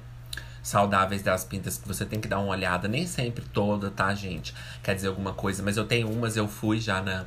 saudáveis 0.64 1.22
das 1.22 1.44
pintas 1.44 1.76
que 1.76 1.86
você 1.86 2.06
tem 2.06 2.18
que 2.18 2.26
dar 2.26 2.40
uma 2.40 2.48
olhada. 2.48 2.88
Nem 2.88 3.06
sempre 3.06 3.44
toda, 3.44 3.90
tá, 3.90 4.12
gente? 4.14 4.54
Quer 4.82 4.94
dizer 4.94 5.08
alguma 5.08 5.34
coisa. 5.34 5.62
Mas 5.62 5.76
eu 5.76 5.84
tenho 5.84 6.10
umas, 6.10 6.36
eu 6.36 6.48
fui 6.48 6.80
já 6.80 7.02
na, 7.02 7.26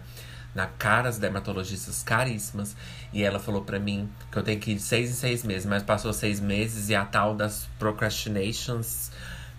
na 0.56 0.66
Caras 0.66 1.20
Dermatologistas 1.20 2.02
caríssimas. 2.02 2.76
E 3.14 3.24
ela 3.24 3.40
falou 3.40 3.62
pra 3.64 3.80
mim 3.80 4.10
que 4.32 4.38
eu 4.40 4.44
tenho 4.44 4.60
que 4.60 4.72
ir 4.72 4.76
de 4.76 4.82
seis 4.82 5.12
em 5.12 5.14
seis 5.14 5.44
meses. 5.44 5.68
Mas 5.68 5.84
passou 5.84 6.12
seis 6.12 6.40
meses 6.40 6.90
e 6.90 6.96
a 6.96 7.06
tal 7.06 7.36
das 7.36 7.70
procrastinations. 7.78 9.12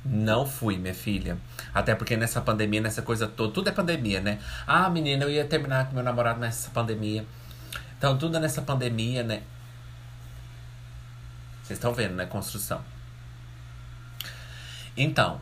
Não 0.04 0.44
fui, 0.44 0.76
minha 0.76 0.94
filha. 0.94 1.38
Até 1.72 1.94
porque 1.94 2.16
nessa 2.16 2.40
pandemia, 2.40 2.80
nessa 2.80 3.02
coisa 3.02 3.28
toda, 3.28 3.52
tudo 3.52 3.68
é 3.68 3.72
pandemia, 3.72 4.20
né? 4.20 4.40
Ah, 4.66 4.90
menina, 4.90 5.24
eu 5.24 5.30
ia 5.30 5.44
terminar 5.44 5.86
com 5.86 5.94
meu 5.94 6.02
namorado 6.02 6.40
nessa 6.40 6.70
pandemia. 6.70 7.24
Então, 7.96 8.18
tudo 8.18 8.40
nessa 8.40 8.62
pandemia, 8.62 9.22
né? 9.22 9.42
Vocês 11.62 11.78
estão 11.78 11.92
vendo, 11.92 12.14
né? 12.14 12.26
Construção. 12.26 12.97
Então, 14.98 15.40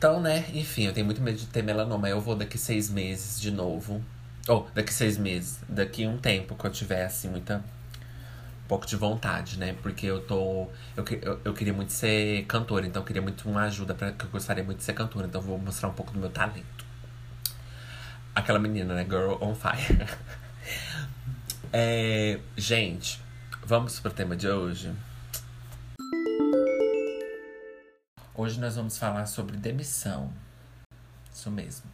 então, 0.00 0.18
né, 0.18 0.46
enfim, 0.54 0.86
eu 0.86 0.94
tenho 0.94 1.04
muito 1.04 1.20
medo 1.20 1.36
de 1.36 1.46
ter 1.46 1.62
melanoma. 1.62 2.08
Eu 2.08 2.22
vou 2.22 2.34
daqui 2.34 2.56
seis 2.56 2.88
meses 2.88 3.38
de 3.38 3.50
novo. 3.50 4.02
Ou, 4.48 4.66
oh, 4.66 4.74
daqui 4.74 4.94
seis 4.94 5.18
meses. 5.18 5.60
Daqui 5.68 6.06
um 6.06 6.16
tempo 6.16 6.54
que 6.54 6.64
eu 6.66 6.70
tiver, 6.70 7.04
assim, 7.04 7.28
muita. 7.28 7.58
Um 8.64 8.68
pouco 8.68 8.86
de 8.86 8.96
vontade, 8.96 9.58
né? 9.58 9.76
Porque 9.82 10.06
eu 10.06 10.22
tô. 10.22 10.68
Eu, 10.96 11.04
eu, 11.20 11.40
eu 11.44 11.52
queria 11.52 11.74
muito 11.74 11.92
ser 11.92 12.46
cantora, 12.46 12.86
então 12.86 13.02
eu 13.02 13.06
queria 13.06 13.20
muito 13.20 13.46
uma 13.46 13.64
ajuda 13.64 13.94
para 13.94 14.12
que 14.12 14.24
eu 14.24 14.30
gostaria 14.30 14.64
muito 14.64 14.78
de 14.78 14.84
ser 14.84 14.94
cantora. 14.94 15.26
Então 15.26 15.42
eu 15.42 15.46
vou 15.46 15.58
mostrar 15.58 15.90
um 15.90 15.92
pouco 15.92 16.12
do 16.12 16.18
meu 16.18 16.30
talento. 16.30 16.86
Aquela 18.34 18.58
menina, 18.58 18.94
né? 18.94 19.04
Girl 19.04 19.34
on 19.42 19.54
fire. 19.54 20.06
é, 21.70 22.38
gente, 22.56 23.20
vamos 23.66 24.00
pro 24.00 24.10
tema 24.10 24.34
de 24.34 24.48
hoje. 24.48 24.90
Hoje 28.40 28.58
nós 28.58 28.74
vamos 28.74 28.96
falar 28.96 29.26
sobre 29.26 29.58
demissão. 29.58 30.32
Isso 31.30 31.50
mesmo. 31.50 31.84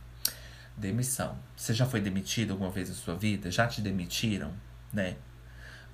Demissão. 0.76 1.36
Você 1.56 1.74
já 1.74 1.84
foi 1.84 2.00
demitido 2.00 2.52
alguma 2.52 2.70
vez 2.70 2.88
na 2.88 2.94
sua 2.94 3.16
vida? 3.16 3.50
Já 3.50 3.66
te 3.66 3.80
demitiram, 3.80 4.54
né? 4.92 5.16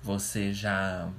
Você 0.03 0.53
já. 0.53 1.09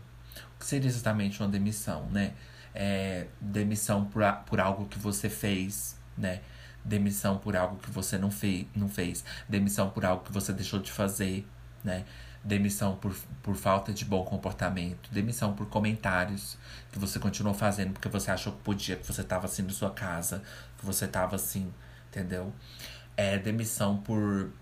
O 0.55 0.59
que 0.61 0.65
seria 0.65 0.89
exatamente 0.89 1.43
uma 1.43 1.49
demissão, 1.49 2.09
né? 2.11 2.35
É, 2.73 3.27
demissão 3.41 4.05
por, 4.05 4.23
por 4.47 4.61
algo 4.61 4.87
que 4.87 5.01
você 5.01 5.29
fez, 5.29 5.99
né? 6.17 6.41
Demissão 6.85 7.37
por 7.37 7.57
algo 7.57 7.77
que 7.79 7.91
você 7.91 8.17
não, 8.17 8.31
fei, 8.31 8.69
não 8.73 8.89
fez. 8.89 9.25
Demissão 9.49 9.91
por 9.91 10.05
algo 10.05 10.23
que 10.23 10.31
você 10.31 10.53
deixou 10.53 10.79
de 10.79 10.93
fazer, 10.93 11.45
né? 11.83 12.05
Demissão 12.45 12.97
por, 12.97 13.15
por 13.43 13.57
falta 13.57 13.93
de 13.93 14.05
bom 14.05 14.23
comportamento, 14.25 15.11
demissão 15.11 15.55
por 15.55 15.67
comentários 15.67 16.59
que 16.93 16.99
você 16.99 17.19
continuou 17.19 17.55
fazendo 17.55 17.95
porque 17.95 18.09
você 18.09 18.31
achou 18.31 18.53
que 18.53 18.61
podia, 18.61 18.97
que 18.97 19.07
você 19.07 19.23
estava 19.23 19.47
assim 19.47 19.63
na 19.63 19.71
sua 19.73 19.91
casa, 19.91 20.43
que 20.79 20.85
você 20.85 21.07
estava 21.07 21.37
assim, 21.37 21.73
entendeu? 22.11 22.53
É 23.17 23.39
demissão 23.39 23.97
por 23.97 24.53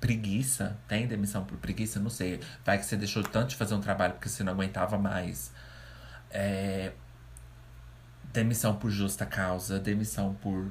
preguiça, 0.00 0.76
tem 0.86 1.06
demissão 1.06 1.44
por 1.44 1.56
preguiça? 1.58 1.98
Não 1.98 2.10
sei. 2.10 2.40
Vai 2.64 2.78
que 2.78 2.84
você 2.84 2.96
deixou 2.96 3.22
tanto 3.22 3.50
de 3.50 3.56
fazer 3.56 3.74
um 3.74 3.80
trabalho 3.80 4.14
porque 4.14 4.28
você 4.28 4.44
não 4.44 4.52
aguentava 4.52 4.98
mais. 4.98 5.52
É, 6.30 6.92
demissão 8.32 8.76
por 8.76 8.90
justa 8.90 9.24
causa, 9.24 9.78
demissão 9.78 10.34
por. 10.34 10.70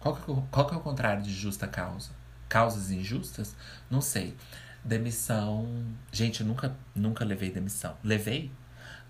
Qual 0.00 0.16
que, 0.16 0.30
é 0.30 0.34
qual 0.50 0.66
que 0.66 0.74
é 0.74 0.76
o 0.76 0.80
contrário 0.80 1.22
de 1.22 1.32
justa 1.32 1.68
causa? 1.68 2.10
Causas 2.50 2.90
injustas? 2.90 3.56
Não 3.88 4.02
sei. 4.02 4.36
Demissão. 4.84 5.86
Gente, 6.12 6.44
nunca, 6.44 6.76
nunca 6.94 7.24
levei 7.24 7.50
demissão. 7.50 7.96
Levei? 8.04 8.52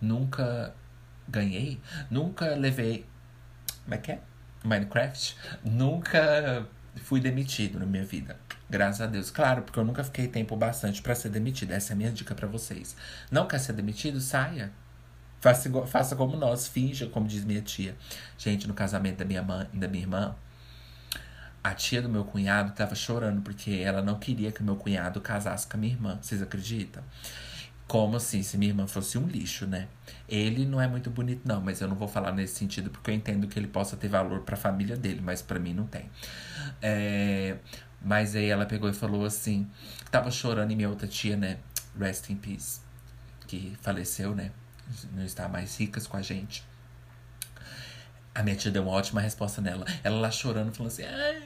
Nunca 0.01 0.73
ganhei? 1.27 1.81
Nunca 2.09 2.55
levei. 2.55 3.07
Como 3.83 3.95
é 3.95 3.99
que 3.99 4.13
é? 4.13 4.21
Minecraft? 4.63 5.37
Nunca 5.65 6.69
fui 6.97 7.21
demitido 7.21 7.79
na 7.79 7.87
minha 7.87 8.05
vida. 8.05 8.37
Graças 8.69 9.01
a 9.01 9.07
Deus. 9.07 9.31
Claro, 9.31 9.63
porque 9.63 9.79
eu 9.79 9.85
nunca 9.85 10.05
fiquei 10.05 10.29
tempo 10.29 10.55
bastante 10.57 11.01
para 11.01 11.15
ser 11.15 11.31
demitido. 11.31 11.73
Essa 11.73 11.93
é 11.93 11.95
a 11.95 11.97
minha 11.97 12.13
dica 12.13 12.35
para 12.35 12.47
vocês. 12.47 12.95
Não 13.31 13.49
quer 13.49 13.59
ser 13.59 13.73
demitido? 13.73 14.21
Saia. 14.21 14.71
Faça, 15.41 15.71
faça 15.87 16.15
como 16.15 16.37
nós, 16.37 16.69
finja, 16.69 17.07
como 17.07 17.27
diz 17.27 17.45
minha 17.45 17.63
tia. 17.63 17.97
Gente, 18.37 18.69
no 18.69 18.75
casamento 18.75 19.19
da 19.19 19.25
minha, 19.25 19.43
mãe, 19.43 19.67
da 19.73 19.89
minha 19.89 20.05
irmã, 20.05 20.37
a 21.63 21.75
tia 21.75 22.01
do 22.01 22.09
meu 22.09 22.25
cunhado 22.25 22.73
tava 22.73 22.95
chorando 22.95 23.43
porque 23.43 23.71
ela 23.71 24.01
não 24.03 24.19
queria 24.19 24.51
que 24.51 24.63
meu 24.63 24.77
cunhado 24.77 25.21
casasse 25.21 25.67
com 25.67 25.77
a 25.77 25.81
minha 25.81 25.93
irmã. 25.93 26.19
Vocês 26.21 26.43
acreditam? 26.43 27.03
Como 27.87 28.17
assim, 28.17 28.43
se 28.43 28.57
minha 28.57 28.71
irmã 28.71 28.87
fosse 28.87 29.19
um 29.19 29.27
lixo, 29.27 29.67
né? 29.67 29.89
Ele 30.29 30.65
não 30.65 30.81
é 30.81 30.87
muito 30.87 31.11
bonito, 31.11 31.43
não, 31.45 31.61
mas 31.61 31.81
eu 31.81 31.89
não 31.89 31.97
vou 31.97 32.07
falar 32.07 32.33
nesse 32.33 32.55
sentido 32.55 32.89
porque 32.89 33.11
eu 33.11 33.15
entendo 33.15 33.49
que 33.49 33.59
ele 33.59 33.67
possa 33.67 33.97
ter 33.97 34.09
valor 34.09 34.41
para 34.41 34.55
a 34.55 34.59
família 34.59 34.97
dele, 34.97 35.21
mas 35.23 35.43
para 35.43 35.59
mim 35.59 35.75
não 35.75 35.87
tem. 35.87 36.09
É, 36.81 37.57
mas 38.01 38.35
aí 38.37 38.47
ela 38.47 38.65
pegou 38.65 38.89
e 38.89 38.93
falou 38.95 39.25
assim: 39.25 39.69
tava 40.11 40.31
chorando 40.31 40.71
e 40.71 40.77
minha 40.77 40.89
outra 40.89 41.09
tia, 41.09 41.37
né? 41.37 41.59
Rest 41.99 42.31
in 42.31 42.37
peace, 42.37 42.81
que 43.47 43.77
faleceu, 43.83 44.35
né? 44.35 44.53
Não 45.13 45.25
está 45.25 45.49
mais 45.49 45.77
ricas 45.79 46.07
com 46.07 46.17
a 46.17 46.23
gente. 46.23 46.70
A 48.33 48.43
minha 48.43 48.57
deu 48.57 48.83
uma 48.83 48.93
ótima 48.93 49.21
resposta 49.21 49.61
nela. 49.61 49.85
Ela 50.05 50.21
lá 50.21 50.31
chorando, 50.31 50.73
falou 50.73 50.89
assim: 50.89 51.03
Ai, 51.03 51.43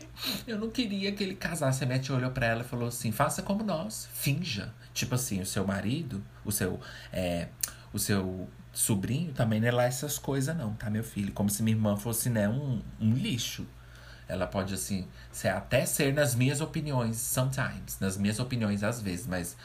eu 0.46 0.58
não 0.58 0.70
queria 0.70 1.12
que 1.12 1.22
ele 1.22 1.34
casasse. 1.34 1.82
A 1.82 1.86
minha 1.86 2.00
olhou 2.10 2.30
pra 2.30 2.46
ela 2.46 2.60
e 2.60 2.64
falou 2.64 2.88
assim: 2.88 3.10
faça 3.10 3.42
como 3.42 3.64
nós, 3.64 4.08
finja. 4.12 4.72
Tipo 4.92 5.14
assim, 5.14 5.40
o 5.40 5.46
seu 5.46 5.66
marido, 5.66 6.22
o 6.44 6.52
seu, 6.52 6.78
é, 7.12 7.48
o 7.92 7.98
seu 7.98 8.48
sobrinho 8.72 9.32
também 9.32 9.60
não 9.60 9.68
é 9.68 9.72
lá 9.72 9.84
essas 9.84 10.18
coisas, 10.18 10.54
não, 10.56 10.74
tá, 10.74 10.90
meu 10.90 11.04
filho? 11.04 11.32
Como 11.32 11.48
se 11.48 11.62
minha 11.62 11.76
irmã 11.76 11.96
fosse, 11.96 12.28
né, 12.28 12.48
um, 12.48 12.82
um 13.00 13.12
lixo. 13.14 13.66
Ela 14.26 14.46
pode, 14.46 14.74
assim, 14.74 15.06
ser, 15.30 15.48
até 15.48 15.84
ser 15.86 16.12
nas 16.12 16.34
minhas 16.34 16.60
opiniões, 16.60 17.16
sometimes. 17.16 17.98
Nas 18.00 18.16
minhas 18.16 18.38
opiniões, 18.38 18.82
às 18.82 19.00
vezes, 19.00 19.26
mas 19.26 19.56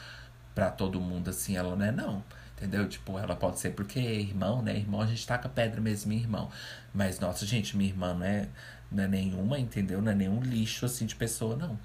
para 0.54 0.70
todo 0.70 1.00
mundo, 1.00 1.30
assim, 1.30 1.56
ela 1.56 1.74
não 1.74 1.84
é, 1.84 1.92
não. 1.92 2.24
Entendeu? 2.60 2.86
Tipo, 2.86 3.18
ela 3.18 3.34
pode 3.34 3.58
ser 3.58 3.70
porque 3.70 3.98
é 3.98 4.20
irmão, 4.20 4.60
né? 4.60 4.76
Irmão, 4.76 5.00
a 5.00 5.06
gente 5.06 5.26
taca 5.26 5.48
pedra 5.48 5.80
mesmo, 5.80 6.12
irmão. 6.12 6.50
Mas, 6.92 7.18
nossa, 7.18 7.46
gente, 7.46 7.74
minha 7.74 7.88
irmã 7.88 8.12
não 8.12 8.26
é, 8.26 8.48
não 8.92 9.04
é 9.04 9.08
nenhuma, 9.08 9.58
entendeu? 9.58 10.02
Não 10.02 10.12
é 10.12 10.14
nenhum 10.14 10.42
lixo, 10.42 10.84
assim, 10.84 11.06
de 11.06 11.16
pessoa, 11.16 11.56
não. 11.56 11.78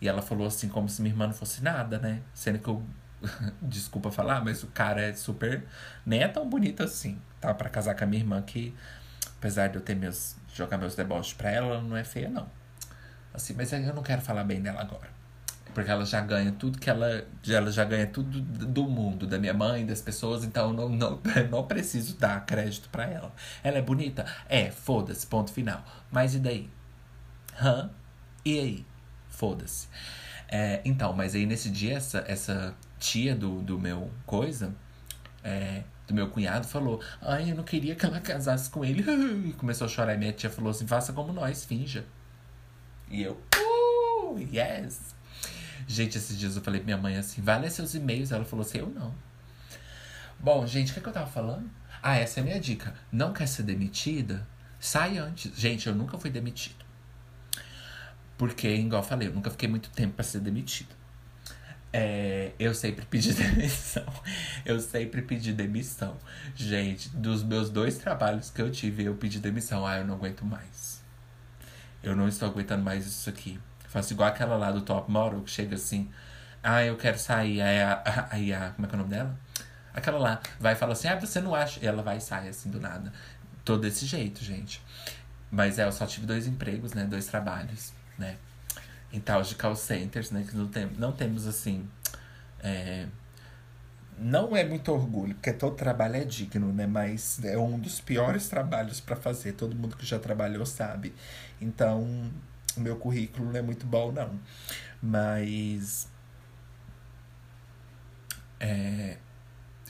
E 0.00 0.08
ela 0.08 0.22
falou 0.22 0.46
assim, 0.46 0.66
como 0.66 0.88
se 0.88 1.02
minha 1.02 1.12
irmã 1.12 1.26
não 1.26 1.34
fosse 1.34 1.62
nada, 1.62 1.98
né? 1.98 2.22
Sendo 2.32 2.58
que 2.58 2.68
eu. 2.68 2.82
Desculpa 3.60 4.10
falar, 4.10 4.42
mas 4.42 4.62
o 4.62 4.68
cara 4.68 5.02
é 5.02 5.12
super. 5.12 5.62
Nem 6.06 6.22
é 6.22 6.28
tão 6.28 6.48
bonito 6.48 6.82
assim. 6.82 7.20
Tá? 7.38 7.52
para 7.52 7.68
casar 7.68 7.94
com 7.94 8.04
a 8.04 8.06
minha 8.06 8.22
irmã, 8.22 8.40
que 8.40 8.74
apesar 9.36 9.68
de 9.68 9.76
eu 9.76 9.82
ter 9.82 9.94
meus. 9.94 10.36
jogar 10.54 10.78
meus 10.78 10.94
deboches 10.94 11.34
pra 11.34 11.50
ela, 11.50 11.66
ela 11.74 11.82
não 11.82 11.96
é 11.96 12.04
feia, 12.04 12.30
não. 12.30 12.48
Assim, 13.34 13.52
mas 13.52 13.72
eu 13.72 13.94
não 13.94 14.02
quero 14.02 14.22
falar 14.22 14.44
bem 14.44 14.62
dela 14.62 14.80
agora. 14.80 15.13
Porque 15.74 15.90
ela 15.90 16.04
já 16.04 16.20
ganha 16.20 16.52
tudo 16.52 16.78
que 16.78 16.88
ela. 16.88 17.26
Ela 17.46 17.70
já 17.72 17.84
ganha 17.84 18.06
tudo 18.06 18.40
do 18.40 18.84
mundo, 18.84 19.26
da 19.26 19.38
minha 19.38 19.52
mãe, 19.52 19.84
das 19.84 20.00
pessoas, 20.00 20.44
então 20.44 20.72
não, 20.72 20.88
não, 20.88 21.20
não 21.50 21.66
preciso 21.66 22.16
dar 22.16 22.44
crédito 22.46 22.88
para 22.88 23.04
ela. 23.04 23.32
Ela 23.62 23.78
é 23.78 23.82
bonita? 23.82 24.24
É, 24.48 24.70
foda-se, 24.70 25.26
ponto 25.26 25.52
final. 25.52 25.84
Mas 26.10 26.34
e 26.34 26.38
daí? 26.38 26.70
Hã? 27.60 27.90
E 28.44 28.58
aí? 28.58 28.86
Foda-se. 29.28 29.88
É, 30.48 30.80
então, 30.84 31.12
mas 31.12 31.34
aí 31.34 31.46
nesse 31.46 31.68
dia, 31.70 31.94
essa, 31.96 32.24
essa 32.28 32.74
tia 32.98 33.34
do, 33.34 33.60
do 33.62 33.78
meu 33.78 34.10
coisa, 34.24 34.74
é, 35.42 35.82
do 36.06 36.14
meu 36.14 36.28
cunhado, 36.28 36.66
falou: 36.66 37.02
Ai, 37.20 37.50
eu 37.50 37.56
não 37.56 37.64
queria 37.64 37.94
que 37.94 38.06
ela 38.06 38.20
casasse 38.20 38.70
com 38.70 38.84
ele. 38.84 39.04
E 39.48 39.52
começou 39.54 39.86
a 39.86 39.88
chorar. 39.88 40.14
E 40.14 40.18
minha 40.18 40.32
tia 40.32 40.50
falou 40.50 40.70
assim: 40.70 40.86
faça 40.86 41.12
como 41.12 41.32
nós, 41.32 41.64
finja. 41.64 42.04
E 43.10 43.22
eu, 43.22 43.40
uh, 43.56 44.38
yes. 44.38 45.14
Gente, 45.86 46.18
esses 46.18 46.38
dias 46.38 46.56
eu 46.56 46.62
falei 46.62 46.80
pra 46.80 46.86
minha 46.86 46.98
mãe 46.98 47.16
assim: 47.16 47.42
vai 47.42 47.60
ler 47.60 47.70
seus 47.70 47.94
e-mails. 47.94 48.32
Ela 48.32 48.44
falou 48.44 48.64
assim: 48.64 48.78
eu 48.78 48.88
não. 48.88 49.14
Bom, 50.38 50.66
gente, 50.66 50.90
o 50.90 50.94
que, 50.94 51.00
é 51.00 51.02
que 51.02 51.08
eu 51.08 51.12
tava 51.12 51.30
falando? 51.30 51.70
Ah, 52.02 52.16
essa 52.16 52.40
é 52.40 52.42
a 52.42 52.44
minha 52.44 52.60
dica. 52.60 52.94
Não 53.10 53.32
quer 53.32 53.46
ser 53.46 53.62
demitida? 53.62 54.46
Sai 54.78 55.16
antes. 55.16 55.58
Gente, 55.58 55.86
eu 55.86 55.94
nunca 55.94 56.18
fui 56.18 56.30
demitido. 56.30 56.84
Porque, 58.36 58.68
igual 58.68 59.02
eu 59.02 59.06
falei, 59.06 59.28
eu 59.28 59.32
nunca 59.32 59.50
fiquei 59.50 59.68
muito 59.68 59.88
tempo 59.90 60.14
para 60.14 60.24
ser 60.24 60.40
demitido. 60.40 60.94
É, 61.92 62.52
eu 62.58 62.74
sempre 62.74 63.06
pedi 63.06 63.32
demissão. 63.34 64.04
Eu 64.64 64.80
sempre 64.80 65.22
pedi 65.22 65.52
demissão. 65.52 66.18
Gente, 66.54 67.08
dos 67.10 67.42
meus 67.42 67.70
dois 67.70 67.96
trabalhos 67.98 68.50
que 68.50 68.60
eu 68.60 68.70
tive, 68.70 69.04
eu 69.04 69.14
pedi 69.14 69.38
demissão. 69.38 69.86
Ah, 69.86 69.98
eu 69.98 70.04
não 70.04 70.16
aguento 70.16 70.44
mais. 70.44 71.02
Eu 72.02 72.14
não 72.14 72.28
estou 72.28 72.48
aguentando 72.48 72.82
mais 72.82 73.06
isso 73.06 73.30
aqui. 73.30 73.58
Faço 73.94 74.12
igual 74.12 74.28
aquela 74.28 74.56
lá 74.56 74.70
do 74.70 74.82
Top 74.82 75.10
Model, 75.10 75.40
que 75.42 75.50
chega 75.50 75.76
assim. 75.76 76.10
Ah, 76.62 76.84
eu 76.84 76.96
quero 76.96 77.18
sair. 77.18 77.62
Aí 77.62 77.80
a, 77.80 78.26
aí 78.30 78.52
a. 78.52 78.70
Como 78.70 78.86
é 78.86 78.88
que 78.90 78.94
é 78.94 78.98
o 78.98 79.02
nome 79.02 79.14
dela? 79.14 79.38
Aquela 79.94 80.18
lá. 80.18 80.40
Vai 80.58 80.72
e 80.72 80.76
fala 80.76 80.92
assim: 80.94 81.08
Ah, 81.08 81.14
você 81.14 81.40
não 81.40 81.54
acha. 81.54 81.78
E 81.80 81.86
ela 81.86 82.02
vai 82.02 82.16
e 82.16 82.20
sai 82.20 82.48
assim 82.48 82.70
do 82.70 82.80
nada. 82.80 83.12
Tô 83.64 83.78
desse 83.78 84.04
jeito, 84.04 84.44
gente. 84.44 84.82
Mas 85.50 85.78
é, 85.78 85.84
eu 85.84 85.92
só 85.92 86.06
tive 86.06 86.26
dois 86.26 86.46
empregos, 86.46 86.92
né? 86.92 87.04
Dois 87.04 87.26
trabalhos, 87.26 87.92
né? 88.18 88.36
em 89.14 89.20
tal 89.20 89.42
de 89.42 89.54
call 89.54 89.76
centers, 89.76 90.32
né? 90.32 90.44
Que 90.46 90.56
não, 90.56 90.66
tem, 90.66 90.86
não 90.98 91.12
temos 91.12 91.46
assim. 91.46 91.88
É, 92.60 93.06
não 94.18 94.56
é 94.56 94.64
muito 94.64 94.90
orgulho, 94.90 95.34
porque 95.36 95.52
todo 95.52 95.76
trabalho 95.76 96.16
é 96.16 96.24
digno, 96.24 96.72
né? 96.72 96.84
Mas 96.84 97.42
é 97.44 97.56
um 97.56 97.78
dos 97.78 98.00
piores 98.00 98.48
trabalhos 98.48 99.00
para 99.00 99.14
fazer. 99.14 99.52
Todo 99.52 99.76
mundo 99.76 99.96
que 99.96 100.04
já 100.04 100.18
trabalhou 100.18 100.66
sabe. 100.66 101.14
Então, 101.60 102.28
o 102.76 102.80
meu 102.80 102.96
currículo 102.96 103.46
não 103.50 103.58
é 103.58 103.62
muito 103.62 103.86
bom, 103.86 104.12
não. 104.12 104.38
Mas. 105.02 106.08
É, 108.60 109.18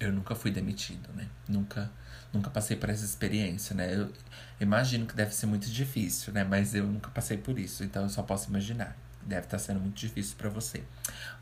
eu 0.01 0.13
nunca 0.13 0.35
fui 0.35 0.51
demitido, 0.51 1.09
né? 1.15 1.29
Nunca, 1.49 1.91
nunca 2.33 2.51
passei 2.51 2.77
por 2.77 2.91
essa 2.91 3.05
experiência, 3.05 3.75
né? 3.75 3.95
Eu 3.95 4.13
imagino 4.61 5.07
que 5.07 5.15
deve 5.15 5.35
ser 5.35 5.47
muito 5.47 5.71
difícil, 5.71 6.33
né? 6.33 6.45
Mas 6.45 6.75
eu 6.75 6.87
nunca 6.87 7.11
passei 7.11 7.37
por 7.39 7.59
isso, 7.59 7.85
então 7.85 8.03
eu 8.03 8.09
só 8.09 8.23
posso 8.23 8.49
imaginar. 8.49 8.97
Deve 9.23 9.47
estar 9.47 9.59
tá 9.59 9.63
sendo 9.63 9.81
muito 9.81 9.97
difícil 9.97 10.37
para 10.37 10.51
você. 10.51 10.85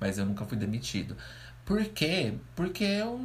Mas 0.01 0.19
eu 0.19 0.27
nunca 0.27 0.45
fui 0.45 0.57
demitido. 0.57 1.17
Por 1.65 1.85
quê? 1.87 2.35
Porque 2.55 2.85
eu. 2.85 3.21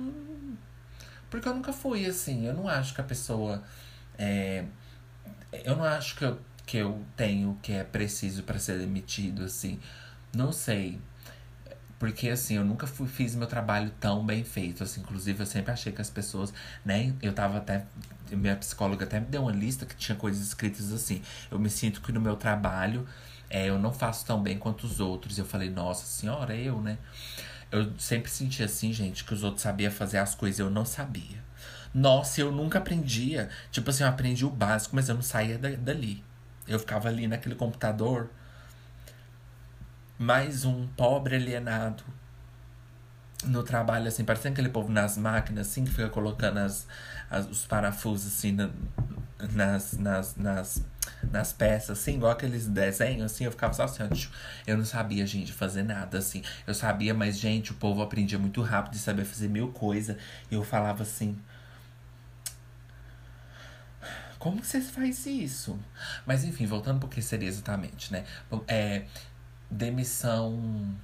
Porque 1.30 1.48
eu 1.48 1.54
nunca 1.54 1.74
fui 1.74 2.06
assim. 2.06 2.46
Eu 2.48 2.54
não 2.54 2.68
acho 2.68 2.94
que 2.94 3.02
a 3.02 3.04
pessoa. 3.04 3.64
É, 4.18 4.66
eu 5.52 5.76
não 5.76 5.84
acho 5.84 6.16
que 6.16 6.26
eu, 6.26 6.40
que 6.68 6.78
eu 6.78 7.02
tenho 7.16 7.58
que 7.64 7.72
é 7.72 7.84
preciso 7.84 8.44
para 8.44 8.60
ser 8.60 8.78
demitido, 8.78 9.44
assim. 9.46 9.80
Não 10.36 10.52
sei. 10.52 11.00
Porque, 11.98 12.30
assim, 12.30 12.56
eu 12.58 12.66
nunca 12.66 12.86
fui, 12.86 13.08
fiz 13.08 13.34
meu 13.34 13.48
trabalho 13.48 13.90
tão 14.00 14.24
bem 14.26 14.44
feito, 14.44 14.84
assim. 14.84 15.00
Inclusive, 15.02 15.40
eu 15.42 15.46
sempre 15.46 15.72
achei 15.72 15.92
que 15.94 16.02
as 16.02 16.10
pessoas, 16.10 16.54
né? 16.86 17.14
Eu 17.22 17.34
tava 17.34 17.58
até... 17.58 17.86
Minha 18.30 18.58
psicóloga 18.58 19.06
até 19.06 19.20
me 19.20 19.28
deu 19.28 19.44
uma 19.44 19.52
lista 19.54 19.86
que 19.86 19.96
tinha 19.96 20.16
coisas 20.16 20.46
escritas 20.46 20.92
assim. 20.92 21.22
Eu 21.50 21.58
me 21.58 21.70
sinto 21.70 22.02
que 22.02 22.12
no 22.12 22.20
meu 22.20 22.36
trabalho 22.36 23.08
é, 23.50 23.70
eu 23.70 23.80
não 23.80 23.94
faço 23.94 24.26
tão 24.26 24.44
bem 24.44 24.60
quanto 24.60 24.86
os 24.86 25.00
outros. 25.00 25.38
Eu 25.38 25.46
falei, 25.46 25.70
nossa 25.70 26.06
senhora, 26.06 26.54
eu, 26.54 26.82
né? 26.82 26.98
Eu 27.72 27.98
sempre 27.98 28.30
senti 28.30 28.62
assim, 28.62 28.92
gente, 28.92 29.24
que 29.24 29.34
os 29.34 29.44
outros 29.44 29.64
sabiam 29.64 29.92
fazer 29.92 30.18
as 30.18 30.36
coisas, 30.36 30.60
eu 30.60 30.70
não 30.70 30.86
sabia. 30.86 31.42
Nossa, 31.94 32.42
eu 32.42 32.52
nunca 32.52 32.80
aprendia. 32.80 33.50
Tipo 33.72 33.90
assim, 33.90 34.04
eu 34.04 34.10
aprendi 34.10 34.46
o 34.46 34.50
básico, 34.50 34.96
mas 34.96 35.08
eu 35.08 35.16
não 35.16 35.22
saía 35.22 35.58
dali. 35.58 36.27
Eu 36.68 36.80
ficava 36.80 37.08
ali 37.08 37.28
naquele 37.28 37.56
computador. 37.56 38.30
Mais 40.20 40.66
um 40.66 40.88
pobre 40.88 41.36
alienado 41.36 42.04
no 43.46 43.64
trabalho, 43.64 44.08
assim, 44.08 44.26
parecendo 44.26 44.54
aquele 44.54 44.70
povo 44.70 44.92
nas 44.92 45.18
máquinas, 45.18 45.68
assim, 45.68 45.86
que 45.86 45.92
fica 45.92 46.10
colocando 46.10 46.58
as, 46.58 46.88
as 47.30 47.48
os 47.48 47.66
parafusos, 47.66 48.34
assim, 48.34 48.52
na, 48.52 48.70
nas, 49.54 49.94
nas, 49.94 50.36
nas 50.36 50.84
nas 51.32 51.52
peças, 51.54 52.00
assim, 52.00 52.16
igual 52.16 52.32
aqueles 52.32 52.68
desenhos, 52.68 53.32
assim, 53.32 53.46
eu 53.46 53.52
ficava 53.52 53.74
só 53.74 53.84
assim, 53.84 54.04
eu 54.66 54.78
não 54.78 54.86
sabia, 54.86 55.26
gente, 55.26 55.52
fazer 55.52 55.84
nada, 55.84 56.18
assim. 56.18 56.42
Eu 56.66 56.74
sabia, 56.74 57.14
mas, 57.14 57.38
gente, 57.38 57.72
o 57.72 57.76
povo 57.76 58.02
aprendia 58.02 58.38
muito 58.38 58.62
rápido 58.62 58.96
e 58.96 59.00
sabia 59.00 59.26
fazer 59.26 59.48
mil 59.48 59.70
coisas. 59.70 60.18
E 60.52 60.56
eu 60.56 60.64
falava 60.64 61.04
assim. 61.04 61.38
Como 64.48 64.62
que 64.62 64.68
vocês 64.68 64.90
fazem 64.90 65.44
isso? 65.44 65.78
Mas 66.26 66.46
enfim, 66.46 66.66
voltando 66.66 67.02
porque 67.02 67.22
seria 67.22 67.50
exatamente, 67.50 68.14
né? 68.14 68.24
É, 68.66 69.06
demissão 69.70 70.98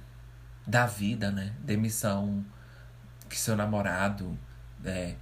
da 0.66 0.86
vida, 0.86 1.30
né? 1.30 1.54
Demissão 1.60 2.42
que 3.28 3.38
seu 3.38 3.54
namorado 3.54 4.38
é, 4.82 5.14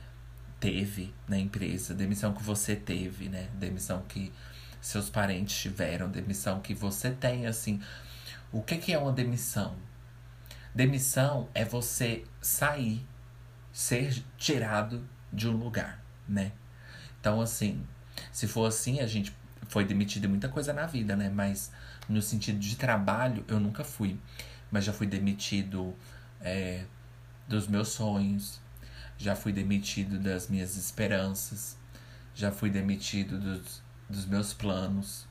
teve 0.61 1.13
na 1.27 1.37
empresa, 1.37 1.95
demissão 1.95 2.33
que 2.33 2.45
você 2.45 2.77
teve, 2.77 3.29
né? 3.29 3.49
Demissão 3.55 4.03
que 4.03 4.33
seus 4.81 5.11
parentes 5.11 5.61
tiveram, 5.61 6.09
demissão 6.09 6.61
que 6.61 6.75
você 6.75 7.11
tem, 7.11 7.49
assim. 7.49 7.83
O 8.53 8.63
que, 8.63 8.79
que 8.79 8.93
é 8.93 8.99
uma 8.99 9.11
demissão? 9.11 9.75
Demissão 10.73 11.49
é 11.55 11.65
você 11.65 12.23
sair, 12.41 13.05
ser 13.73 14.23
tirado 14.37 15.05
de 15.33 15.49
um 15.49 15.57
lugar, 15.57 16.01
né? 16.29 16.53
Então, 17.19 17.41
assim, 17.41 17.85
se 18.31 18.47
for 18.47 18.67
assim, 18.67 19.01
a 19.01 19.07
gente 19.07 19.35
foi 19.69 19.85
demitido 19.85 20.27
em 20.27 20.29
muita 20.29 20.49
coisa 20.49 20.73
na 20.73 20.87
vida, 20.87 21.17
né? 21.17 21.29
Mas 21.29 21.73
no 22.09 22.21
sentido 22.21 22.59
de 22.59 22.77
trabalho, 22.77 23.45
eu 23.49 23.59
nunca 23.59 23.85
fui. 23.85 24.19
Mas 24.71 24.85
já 24.85 24.93
fui 24.93 25.07
demitido 25.07 25.95
é, 26.41 26.85
dos 27.47 27.67
meus 27.67 27.89
sonhos, 27.89 28.61
já 29.19 29.37
fui 29.37 29.53
demitido 29.53 30.19
das 30.19 30.49
minhas 30.49 30.77
esperanças, 30.77 31.77
já 32.35 32.51
fui 32.51 32.71
demitido 32.71 33.39
dos, 33.39 33.83
dos 34.09 34.27
meus 34.27 34.53
planos, 34.53 35.27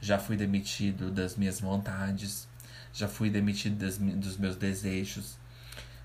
já 0.00 0.18
fui 0.18 0.36
demitido 0.36 1.10
das 1.10 1.36
minhas 1.36 1.60
vontades, 1.60 2.48
já 2.92 3.08
fui 3.08 3.30
demitido 3.30 3.76
das, 3.76 3.96
dos 3.98 4.36
meus 4.36 4.56
desejos, 4.56 5.38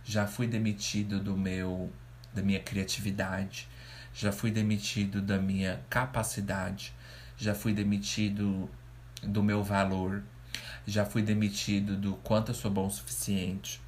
já 0.04 0.26
fui 0.26 0.48
demitido 0.48 1.20
do 1.20 1.38
meu 1.38 1.92
da 2.34 2.42
minha 2.42 2.60
criatividade, 2.60 3.68
já 4.18 4.32
fui 4.32 4.52
demitido 4.52 5.22
da 5.22 5.38
minha 5.38 5.80
capacidade, 5.90 6.94
já 7.38 7.54
fui 7.54 7.74
demitido 7.74 8.70
do 9.22 9.44
meu 9.44 9.64
valor, 9.64 10.24
já 10.86 11.06
fui 11.06 11.22
demitido 11.22 11.96
do 11.96 12.16
quanto 12.16 12.52
eu 12.52 12.56
sou 12.56 12.72
bom 12.72 12.88
o 12.88 12.92
suficiente, 12.92 13.80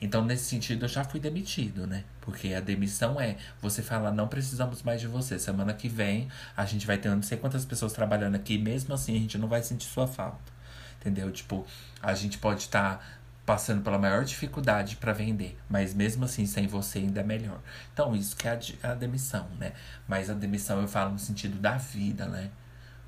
então, 0.00 0.24
nesse 0.24 0.44
sentido, 0.44 0.84
eu 0.84 0.88
já 0.88 1.04
fui 1.04 1.18
demitido, 1.18 1.86
né? 1.86 2.04
Porque 2.20 2.52
a 2.54 2.60
demissão 2.60 3.20
é 3.20 3.36
você 3.60 3.82
falar, 3.82 4.12
não 4.12 4.28
precisamos 4.28 4.82
mais 4.82 5.00
de 5.00 5.06
você. 5.06 5.38
Semana 5.38 5.72
que 5.72 5.88
vem 5.88 6.28
a 6.56 6.64
gente 6.64 6.86
vai 6.86 6.98
ter 6.98 7.08
não 7.08 7.22
sei 7.22 7.38
quantas 7.38 7.64
pessoas 7.64 7.92
trabalhando 7.92 8.34
aqui, 8.34 8.58
mesmo 8.58 8.94
assim 8.94 9.16
a 9.16 9.18
gente 9.18 9.38
não 9.38 9.48
vai 9.48 9.62
sentir 9.62 9.86
sua 9.86 10.06
falta. 10.06 10.52
Entendeu? 11.00 11.30
Tipo, 11.30 11.66
a 12.02 12.14
gente 12.14 12.38
pode 12.38 12.62
estar 12.62 12.98
tá 12.98 13.04
passando 13.48 13.82
pela 13.82 13.98
maior 13.98 14.24
dificuldade 14.24 14.96
para 14.96 15.14
vender, 15.14 15.58
mas 15.70 15.94
mesmo 15.94 16.26
assim 16.26 16.44
sem 16.44 16.66
você 16.66 16.98
ainda 16.98 17.20
é 17.20 17.24
melhor. 17.24 17.60
Então, 17.94 18.14
isso 18.14 18.36
que 18.36 18.46
é 18.46 18.60
a, 18.82 18.90
a 18.90 18.94
demissão, 18.94 19.48
né? 19.58 19.72
Mas 20.06 20.28
a 20.28 20.34
demissão 20.34 20.82
eu 20.82 20.86
falo 20.86 21.12
no 21.12 21.18
sentido 21.18 21.58
da 21.58 21.78
vida, 21.78 22.26
né? 22.26 22.50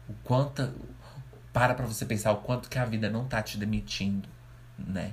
O 0.08 0.14
quanto 0.24 0.72
para 1.52 1.74
pra 1.74 1.84
você 1.84 2.06
pensar 2.06 2.32
o 2.32 2.38
quanto 2.38 2.70
que 2.70 2.78
a 2.78 2.86
vida 2.86 3.10
não 3.10 3.26
tá 3.28 3.42
te 3.42 3.58
demitindo, 3.58 4.26
né? 4.78 5.12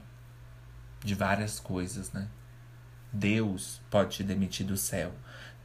de 1.03 1.15
várias 1.15 1.59
coisas, 1.59 2.11
né? 2.11 2.27
Deus 3.11 3.81
pode 3.89 4.17
te 4.17 4.23
demitir 4.23 4.65
do 4.65 4.77
céu. 4.77 5.13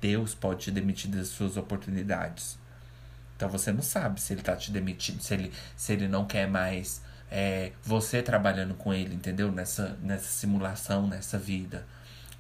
Deus 0.01 0.35
pode 0.35 0.65
te 0.65 0.71
demitir 0.71 1.11
das 1.11 1.29
suas 1.29 1.57
oportunidades. 1.57 2.59
Então 3.37 3.49
você 3.49 3.73
não 3.73 3.83
sabe 3.83 4.21
se 4.21 4.33
ele 4.33 4.43
tá 4.43 4.55
te 4.57 4.71
demitindo, 4.71 5.23
se 5.23 5.35
ele, 5.35 5.53
se 5.77 5.93
ele 5.93 6.09
não 6.09 6.27
quer 6.27 6.49
mais 6.49 7.03
é, 7.33 7.73
você 7.83 8.23
trabalhando 8.23 8.75
com 8.75 8.93
ele, 8.93 9.15
entendeu? 9.15 9.51
Nessa, 9.51 9.97
nessa 10.03 10.29
simulação, 10.29 11.07
nessa 11.07 11.39
vida. 11.39 11.87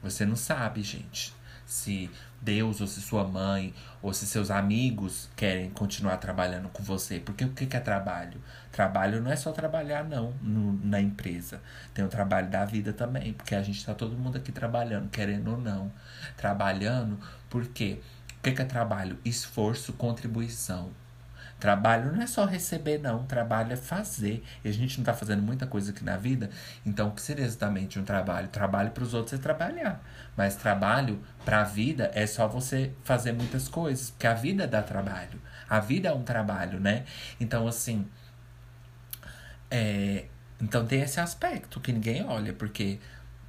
Você 0.03 0.27
não 0.27 0.37
sabe, 0.37 0.83
gente 0.83 1.35
se 1.73 2.11
Deus 2.41 2.81
ou 2.81 2.87
se 2.87 3.01
sua 3.01 3.25
mãe 3.25 3.73
ou 4.03 4.13
se 4.13 4.27
seus 4.27 4.51
amigos 4.51 5.31
querem 5.35 5.71
continuar 5.71 6.19
trabalhando 6.19 6.69
com 6.69 6.83
você. 6.83 7.19
Porque 7.19 7.45
o 7.45 7.51
que 7.51 7.75
é 7.75 7.81
trabalho? 7.81 8.41
Trabalho 8.71 9.23
não 9.23 9.31
é 9.31 9.37
só 9.37 9.53
trabalhar, 9.53 10.05
não, 10.05 10.33
no, 10.43 10.75
na 10.85 11.01
empresa. 11.01 11.63
Tem 11.95 12.05
o 12.05 12.09
trabalho 12.09 12.51
da 12.51 12.65
vida 12.65 12.93
também, 12.93 13.33
porque 13.33 13.55
a 13.55 13.63
gente 13.63 13.79
está 13.79 13.95
todo 13.95 14.17
mundo 14.17 14.37
aqui 14.37 14.53
trabalhando, 14.53 15.09
querendo 15.09 15.53
ou 15.53 15.57
não. 15.57 15.91
Trabalhando, 16.37 17.19
porque 17.49 18.01
o 18.39 18.43
que 18.43 18.51
é 18.61 18.65
trabalho? 18.65 19.19
Esforço, 19.25 19.93
contribuição. 19.95 20.91
Trabalho 21.63 22.11
não 22.13 22.21
é 22.21 22.27
só 22.27 22.45
receber, 22.45 22.99
não. 22.99 23.25
Trabalho 23.25 23.73
é 23.73 23.77
fazer. 23.77 24.43
E 24.65 24.69
a 24.69 24.73
gente 24.73 24.99
não 24.99 25.05
tá 25.05 25.15
fazendo 25.15 25.41
muita 25.43 25.65
coisa 25.65 25.93
aqui 25.93 26.03
na 26.03 26.17
vida. 26.17 26.51
Então, 26.85 27.07
o 27.07 27.13
que 27.13 27.23
seria 27.23 27.45
exatamente 27.45 28.01
um 28.01 28.05
trabalho? 28.05 28.49
Trabalho 28.49 28.91
para 28.91 29.05
os 29.05 29.15
outros 29.15 29.39
é 29.39 29.41
trabalhar. 29.41 30.03
Mas 30.37 30.57
trabalho 30.57 31.23
para 31.45 31.61
a 31.61 31.65
vida 31.65 32.11
é 32.15 32.27
só 32.27 32.49
você 32.49 32.93
fazer 33.05 33.31
muitas 33.31 33.69
coisas. 33.69 34.11
Porque 34.11 34.27
a 34.27 34.35
vida 34.35 34.67
dá 34.67 34.83
trabalho. 34.83 35.41
A 35.71 35.79
vida 35.79 36.09
é 36.09 36.13
um 36.13 36.25
trabalho, 36.25 36.81
né? 36.81 37.05
Então, 37.41 37.69
assim. 37.69 38.09
É, 39.71 40.25
Então 40.61 40.85
tem 40.87 41.01
esse 41.03 41.21
aspecto 41.21 41.81
que 41.81 41.93
ninguém 41.93 42.25
olha, 42.25 42.53
porque 42.53 42.99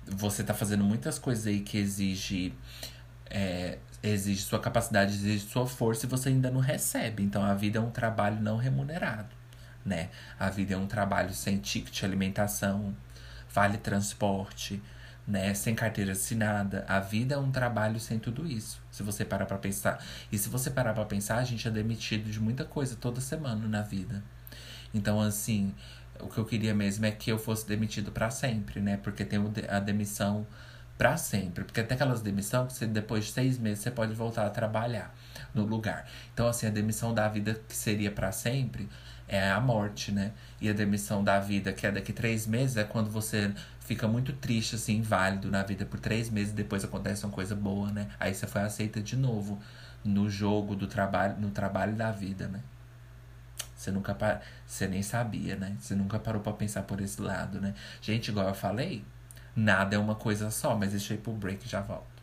você 0.06 0.44
tá 0.44 0.54
fazendo 0.54 0.84
muitas 0.84 1.18
coisas 1.20 1.48
aí 1.48 1.62
que 1.62 1.78
exige. 1.80 2.54
É, 3.30 3.80
exige 4.04 4.42
sua 4.42 4.60
capacidade, 4.60 5.14
exige 5.14 5.48
sua 5.48 5.66
força 5.66 6.06
e 6.06 6.10
você 6.10 6.30
ainda 6.30 6.52
não 6.52 6.60
recebe. 6.60 7.24
Então 7.24 7.42
a 7.44 7.54
vida 7.54 7.80
é 7.80 7.82
um 7.82 7.90
trabalho 7.90 8.42
não 8.42 8.58
remunerado, 8.58 9.34
né? 9.86 10.10
A 10.38 10.50
vida 10.50 10.74
é 10.74 10.78
um 10.78 10.86
trabalho 10.86 11.34
sem 11.34 11.58
ticket 11.58 12.04
alimentação, 12.04 12.96
vale 13.50 13.78
transporte, 13.78 14.82
né? 15.26 15.54
Sem 15.54 15.74
carteira 15.74 16.12
assinada. 16.12 16.86
A 16.88 17.00
vida 17.00 17.36
é 17.36 17.38
um 17.38 17.52
trabalho 17.52 18.00
sem 18.00 18.20
tudo 18.20 18.46
isso. 18.46 18.82
Se 18.92 19.02
você 19.02 19.24
parar 19.24 19.46
pra 19.46 19.58
pensar. 19.58 20.04
E 20.32 20.38
se 20.38 20.50
você 20.50 20.70
parar 20.70 20.94
pra 20.94 21.06
pensar, 21.06 21.38
a 21.38 21.44
gente 21.46 21.68
é 21.68 21.72
demitido 21.72 22.30
de 22.30 22.40
muita 22.40 22.66
coisa 22.66 22.96
toda 22.98 23.22
semana 23.22 23.68
na 23.68 23.82
vida. 23.82 24.22
Então, 24.94 25.20
assim, 25.22 25.74
o 26.20 26.28
que 26.28 26.38
eu 26.38 26.46
queria 26.46 26.74
mesmo 26.74 27.06
é 27.06 27.12
que 27.12 27.32
eu 27.32 27.40
fosse 27.40 27.66
demitido 27.66 28.12
para 28.12 28.30
sempre, 28.30 28.82
né? 28.82 28.98
Porque 28.98 29.24
tem 29.24 29.40
a 29.70 29.80
demissão 29.80 30.46
para 30.98 31.18
sempre. 31.18 31.64
Porque 31.64 31.82
tem 31.84 31.96
aquelas 31.96 32.22
demissões 32.22 32.68
que 32.68 32.80
você, 32.80 32.86
depois 32.86 33.26
de 33.26 33.32
seis 33.32 33.58
meses 33.58 33.84
você 33.84 33.92
pode 33.92 34.14
voltar 34.14 34.46
a 34.46 34.50
trabalhar 34.50 35.14
no 35.54 35.64
lugar. 35.64 36.08
Então, 36.34 36.48
assim, 36.48 36.68
a 36.68 36.70
demissão 36.70 37.14
da 37.14 37.28
vida 37.28 37.60
que 37.68 37.76
seria 37.76 38.12
para 38.12 38.32
sempre 38.32 38.90
é 39.28 39.50
a 39.50 39.60
morte, 39.60 40.12
né? 40.12 40.32
E 40.62 40.70
a 40.70 40.74
demissão 40.74 41.24
da 41.24 41.40
vida, 41.40 41.74
que 41.74 41.88
é 41.88 41.92
daqui 41.92 42.14
três 42.14 42.46
meses, 42.46 42.78
é 42.78 42.84
quando 42.84 43.10
você 43.10 43.54
fica 43.80 44.08
muito 44.08 44.34
triste, 44.34 44.76
assim, 44.76 44.98
inválido 44.98 45.50
na 45.50 45.64
vida 45.64 45.86
por 45.86 46.00
três 46.00 46.30
meses, 46.30 46.54
depois 46.54 46.84
acontece 46.84 47.26
uma 47.26 47.32
coisa 47.32 47.56
boa, 47.56 47.92
né? 47.92 48.08
Aí 48.20 48.34
você 48.34 48.48
foi 48.48 48.62
aceita 48.62 49.02
de 49.02 49.16
novo 49.16 49.60
no 50.04 50.30
jogo 50.30 50.76
do 50.76 50.88
trabalho, 50.88 51.38
no 51.40 51.50
trabalho 51.50 51.94
da 51.96 52.12
vida, 52.12 52.48
né? 52.48 52.62
Você 53.76 53.92
nunca 53.92 54.14
par... 54.16 54.42
você 54.66 54.88
nem 54.88 55.04
sabia, 55.04 55.56
né? 55.56 55.76
Você 55.80 55.96
nunca 55.96 56.18
parou 56.20 56.42
para 56.42 56.54
pensar 56.54 56.84
por 56.84 57.02
esse 57.02 57.22
lado, 57.22 57.60
né? 57.60 57.74
Gente, 58.02 58.30
igual 58.30 58.48
eu 58.48 58.54
falei, 58.54 59.04
nada 59.56 59.96
é 59.96 60.00
uma 60.00 60.16
coisa 60.16 60.50
só, 60.52 60.76
mas 60.76 60.92
deixa 60.92 61.14
eu 61.14 61.18
ir 61.18 61.22
pro 61.22 61.34
break 61.34 61.66
e 61.66 61.70
já 61.70 61.82
volto. 61.82 62.14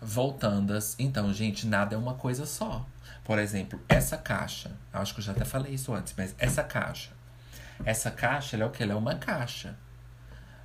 Voltando, 0.00 0.78
então, 0.98 1.32
gente, 1.32 1.66
nada 1.66 1.94
é 1.94 1.98
uma 1.98 2.14
coisa 2.14 2.46
só. 2.46 2.86
Por 3.24 3.38
exemplo, 3.38 3.80
essa 3.88 4.18
caixa, 4.18 4.70
acho 4.92 5.14
que 5.14 5.20
eu 5.20 5.24
já 5.24 5.32
até 5.32 5.44
falei 5.44 5.74
isso 5.74 5.94
antes, 5.94 6.14
mas 6.16 6.34
essa 6.38 6.62
caixa, 6.62 7.10
essa 7.84 8.10
caixa, 8.10 8.54
ela 8.54 8.64
é 8.64 8.66
o 8.66 8.70
que? 8.70 8.82
Ela 8.82 8.92
é 8.92 8.96
uma 8.96 9.14
caixa. 9.14 9.74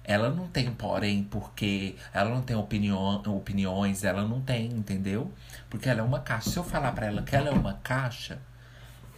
Ela 0.04 0.30
não 0.30 0.48
tem 0.48 0.72
porém, 0.72 1.24
porque 1.24 1.96
ela 2.14 2.30
não 2.30 2.42
tem 2.42 2.56
opinião, 2.56 3.22
opiniões, 3.28 4.04
ela 4.04 4.24
não 4.24 4.42
tem, 4.42 4.66
entendeu? 4.68 5.32
Porque 5.70 5.88
ela 5.88 6.02
é 6.02 6.04
uma 6.04 6.20
caixa. 6.20 6.50
Se 6.50 6.58
eu 6.58 6.64
falar 6.64 6.92
para 6.92 7.06
ela 7.06 7.22
que 7.22 7.36
ela 7.36 7.50
é 7.50 7.54
uma 7.54 7.76
caixa, 7.76 8.40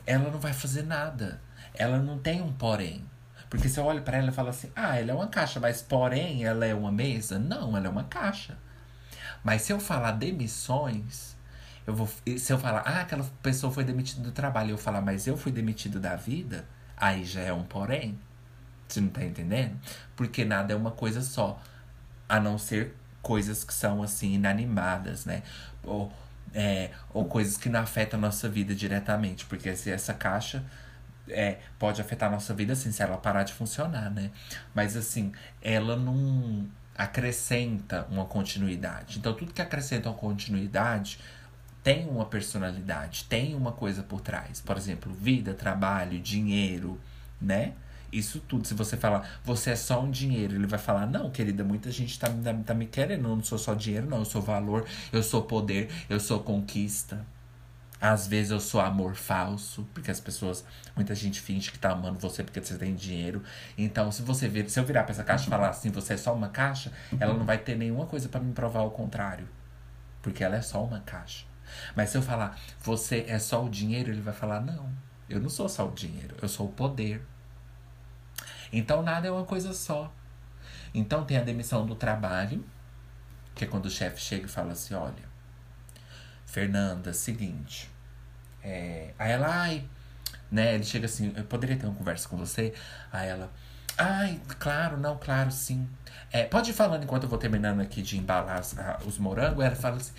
ela 0.05 0.29
não 0.29 0.39
vai 0.39 0.53
fazer 0.53 0.83
nada. 0.83 1.41
Ela 1.73 1.99
não 1.99 2.19
tem 2.19 2.41
um 2.41 2.51
porém. 2.51 3.03
Porque 3.49 3.67
se 3.67 3.79
eu 3.79 3.85
olho 3.85 4.01
para 4.01 4.17
ela 4.17 4.29
e 4.29 4.33
falo 4.33 4.49
assim, 4.49 4.71
ah, 4.75 4.97
ela 4.97 5.11
é 5.11 5.13
uma 5.13 5.27
caixa, 5.27 5.59
mas 5.59 5.81
porém 5.81 6.45
ela 6.45 6.65
é 6.65 6.73
uma 6.73 6.91
mesa? 6.91 7.37
Não, 7.37 7.75
ela 7.75 7.87
é 7.87 7.89
uma 7.89 8.05
caixa. 8.05 8.57
Mas 9.43 9.63
se 9.63 9.73
eu 9.73 9.79
falar 9.79 10.11
demissões, 10.11 11.35
eu 11.85 11.93
vou, 11.93 12.09
se 12.37 12.53
eu 12.53 12.57
falar, 12.57 12.83
ah, 12.85 13.01
aquela 13.01 13.25
pessoa 13.41 13.71
foi 13.71 13.83
demitida 13.83 14.21
do 14.21 14.31
trabalho, 14.31 14.71
eu 14.71 14.77
falar, 14.77 15.01
mas 15.01 15.27
eu 15.27 15.35
fui 15.35 15.51
demitido 15.51 15.99
da 15.99 16.15
vida, 16.15 16.65
aí 16.95 17.25
já 17.25 17.41
é 17.41 17.51
um 17.51 17.63
porém. 17.63 18.17
Você 18.87 19.01
não 19.01 19.09
tá 19.09 19.23
entendendo? 19.23 19.77
Porque 20.15 20.45
nada 20.45 20.73
é 20.73 20.75
uma 20.75 20.91
coisa 20.91 21.21
só. 21.21 21.61
A 22.29 22.39
não 22.39 22.57
ser 22.57 22.95
coisas 23.21 23.63
que 23.63 23.73
são, 23.73 24.03
assim, 24.03 24.33
inanimadas, 24.33 25.25
né? 25.25 25.43
Ou, 25.83 26.11
é, 26.53 26.91
ou 27.13 27.25
coisas 27.25 27.57
que 27.57 27.69
não 27.69 27.79
afetam 27.79 28.17
a 28.19 28.21
nossa 28.21 28.49
vida 28.49 28.75
diretamente. 28.75 29.45
Porque 29.45 29.75
se 29.75 29.89
essa 29.89 30.13
caixa 30.13 30.63
é, 31.29 31.59
pode 31.77 32.01
afetar 32.01 32.29
a 32.29 32.31
nossa 32.31 32.53
vida, 32.53 32.73
assim, 32.73 32.91
se 32.91 33.01
ela 33.01 33.17
parar 33.17 33.43
de 33.43 33.53
funcionar, 33.53 34.09
né? 34.09 34.31
Mas, 34.73 34.95
assim, 34.95 35.31
ela 35.61 35.95
não 35.95 36.67
acrescenta 36.95 38.05
uma 38.09 38.25
continuidade. 38.25 39.19
Então, 39.19 39.33
tudo 39.33 39.53
que 39.53 39.61
acrescenta 39.61 40.09
uma 40.09 40.17
continuidade 40.17 41.19
tem 41.83 42.07
uma 42.07 42.25
personalidade, 42.25 43.25
tem 43.25 43.55
uma 43.55 43.71
coisa 43.71 44.03
por 44.03 44.21
trás. 44.21 44.61
Por 44.61 44.77
exemplo, 44.77 45.11
vida, 45.11 45.53
trabalho, 45.53 46.19
dinheiro, 46.19 46.99
né? 47.41 47.73
Isso 48.11 48.39
tudo. 48.41 48.67
Se 48.67 48.73
você 48.73 48.97
falar, 48.97 49.39
você 49.43 49.71
é 49.71 49.75
só 49.75 50.01
um 50.03 50.11
dinheiro, 50.11 50.55
ele 50.55 50.67
vai 50.67 50.77
falar, 50.77 51.07
não, 51.07 51.31
querida, 51.31 51.63
muita 51.63 51.89
gente 51.89 52.19
tá, 52.19 52.27
tá, 52.29 52.53
tá 52.53 52.73
me 52.73 52.85
querendo. 52.85 53.27
Eu 53.27 53.35
não 53.35 53.43
sou 53.43 53.57
só 53.57 53.73
dinheiro, 53.73 54.07
não. 54.07 54.19
Eu 54.19 54.25
sou 54.25 54.41
valor, 54.41 54.85
eu 55.11 55.23
sou 55.23 55.43
poder, 55.43 55.89
eu 56.09 56.19
sou 56.19 56.41
conquista. 56.41 57.25
Às 58.01 58.25
vezes 58.25 58.49
eu 58.51 58.59
sou 58.59 58.81
amor 58.81 59.13
falso, 59.13 59.87
porque 59.93 60.09
as 60.09 60.19
pessoas, 60.19 60.65
muita 60.95 61.13
gente 61.13 61.39
finge 61.39 61.71
que 61.71 61.77
tá 61.77 61.91
amando 61.91 62.17
você 62.17 62.43
porque 62.43 62.59
você 62.59 62.75
tem 62.75 62.95
dinheiro. 62.95 63.43
Então, 63.77 64.11
se 64.11 64.23
você 64.23 64.47
vir, 64.47 64.67
se 64.71 64.79
eu 64.79 64.83
virar 64.83 65.03
pra 65.03 65.11
essa 65.11 65.23
caixa 65.23 65.45
e 65.45 65.49
falar 65.49 65.69
assim, 65.69 65.91
você 65.91 66.15
é 66.15 66.17
só 66.17 66.33
uma 66.33 66.49
caixa, 66.49 66.91
ela 67.19 67.35
não 67.35 67.45
vai 67.45 67.59
ter 67.59 67.75
nenhuma 67.75 68.07
coisa 68.07 68.27
para 68.27 68.39
me 68.39 68.53
provar 68.53 68.81
o 68.81 68.89
contrário. 68.89 69.47
Porque 70.19 70.43
ela 70.43 70.55
é 70.55 70.61
só 70.63 70.83
uma 70.83 70.99
caixa. 71.01 71.45
Mas 71.95 72.09
se 72.09 72.17
eu 72.17 72.23
falar, 72.23 72.59
você 72.79 73.23
é 73.27 73.37
só 73.37 73.63
o 73.63 73.69
dinheiro, 73.69 74.09
ele 74.09 74.21
vai 74.21 74.33
falar, 74.33 74.61
não, 74.61 74.91
eu 75.29 75.39
não 75.39 75.49
sou 75.49 75.69
só 75.69 75.87
o 75.87 75.91
dinheiro, 75.91 76.35
eu 76.41 76.49
sou 76.49 76.65
o 76.65 76.71
poder. 76.71 77.23
Então 78.73 79.03
nada 79.03 79.27
é 79.27 79.31
uma 79.31 79.45
coisa 79.45 79.73
só. 79.73 80.11
Então 80.91 81.23
tem 81.23 81.37
a 81.37 81.43
demissão 81.43 81.85
do 81.85 81.93
trabalho, 81.93 82.65
que 83.53 83.63
é 83.63 83.67
quando 83.67 83.85
o 83.85 83.91
chefe 83.91 84.19
chega 84.19 84.45
e 84.45 84.49
fala 84.49 84.71
assim: 84.71 84.95
olha, 84.95 85.29
Fernanda, 86.45 87.13
seguinte. 87.13 87.90
É... 88.63 89.13
Aí 89.17 89.31
ela, 89.31 89.47
ai, 89.47 89.83
né? 90.51 90.75
Ele 90.75 90.83
chega 90.83 91.05
assim: 91.05 91.33
eu 91.35 91.43
poderia 91.45 91.77
ter 91.77 91.85
uma 91.85 91.95
conversa 91.95 92.27
com 92.27 92.37
você? 92.37 92.73
Aí 93.11 93.29
ela, 93.29 93.51
ai, 93.97 94.39
claro, 94.59 94.97
não, 94.97 95.17
claro, 95.17 95.51
sim. 95.51 95.87
É, 96.31 96.43
pode 96.45 96.71
ir 96.71 96.73
falando 96.73 97.03
enquanto 97.03 97.23
eu 97.23 97.29
vou 97.29 97.37
terminando 97.39 97.81
aqui 97.81 98.01
de 98.01 98.17
embalar 98.17 98.61
os 99.05 99.17
morangos. 99.17 99.63
Ela 99.63 99.75
fala 99.75 99.97
assim: 99.97 100.13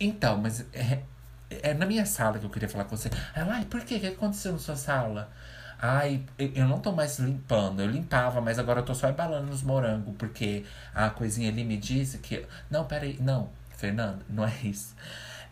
então, 0.00 0.38
mas 0.38 0.64
é, 0.72 1.02
é 1.50 1.74
na 1.74 1.86
minha 1.86 2.06
sala 2.06 2.38
que 2.38 2.46
eu 2.46 2.50
queria 2.50 2.68
falar 2.68 2.84
com 2.84 2.96
você. 2.96 3.10
Ela, 3.34 3.54
ai, 3.54 3.64
por 3.64 3.80
quê? 3.82 3.96
O 3.96 4.00
que 4.00 4.06
aconteceu 4.06 4.52
na 4.52 4.58
sua 4.58 4.76
sala? 4.76 5.30
Ai, 5.80 6.24
eu 6.38 6.66
não 6.66 6.80
tô 6.80 6.92
mais 6.92 7.18
limpando. 7.18 7.80
Eu 7.80 7.88
limpava, 7.88 8.40
mas 8.40 8.58
agora 8.58 8.80
eu 8.80 8.84
tô 8.84 8.94
só 8.94 9.08
embalando 9.08 9.46
nos 9.46 9.62
morangos, 9.62 10.14
porque 10.18 10.64
a 10.94 11.10
coisinha 11.10 11.48
ali 11.50 11.64
me 11.64 11.76
disse 11.76 12.18
que. 12.18 12.46
Não, 12.70 12.84
peraí. 12.84 13.16
Não, 13.20 13.50
Fernando, 13.76 14.24
não 14.28 14.44
é 14.44 14.52
isso. 14.64 14.94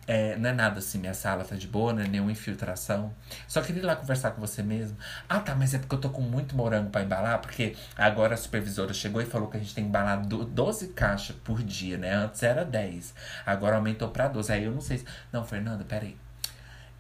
É, 0.07 0.37
não 0.37 0.51
é 0.51 0.53
nada 0.53 0.79
assim, 0.79 0.99
minha 0.99 1.15
sala 1.15 1.45
tá 1.45 1.57
de 1.57 1.67
boa, 1.67 1.93
não 1.93 2.03
é 2.03 2.07
nenhuma 2.07 2.31
infiltração. 2.31 3.13
Só 3.49 3.61
queria 3.61 3.83
ir 3.83 3.85
lá 3.85 3.97
conversar 3.97 4.31
com 4.31 4.41
você 4.41 4.63
mesmo. 4.63 4.97
Ah, 5.29 5.41
tá, 5.41 5.55
mas 5.55 5.75
é 5.75 5.79
porque 5.79 5.97
eu 5.97 6.01
tô 6.01 6.11
com 6.11 6.23
muito 6.23 6.55
morango 6.57 6.91
para 6.91 7.03
embalar, 7.03 7.41
porque 7.41 7.75
agora 7.97 8.35
a 8.35 8.37
supervisora 8.37 8.95
chegou 8.95 9.21
e 9.21 9.27
falou 9.27 9.49
que 9.49 9.57
a 9.57 9.61
gente 9.61 9.75
tem 9.75 9.83
que 9.85 9.89
embalar 9.89 10.25
12 10.25 10.89
caixas 10.89 11.35
por 11.43 11.61
dia, 11.63 11.99
né? 11.99 12.15
Antes 12.15 12.43
era 12.43 12.65
10, 12.65 13.15
agora 13.45 13.77
aumentou 13.77 14.09
para 14.09 14.29
12. 14.29 14.53
Aí 14.53 14.65
eu 14.65 14.73
não 14.73 14.81
sei 14.81 14.99
se. 14.99 15.05
Não, 15.33 15.45
Fernanda, 15.45 15.85
peraí. 15.85 16.17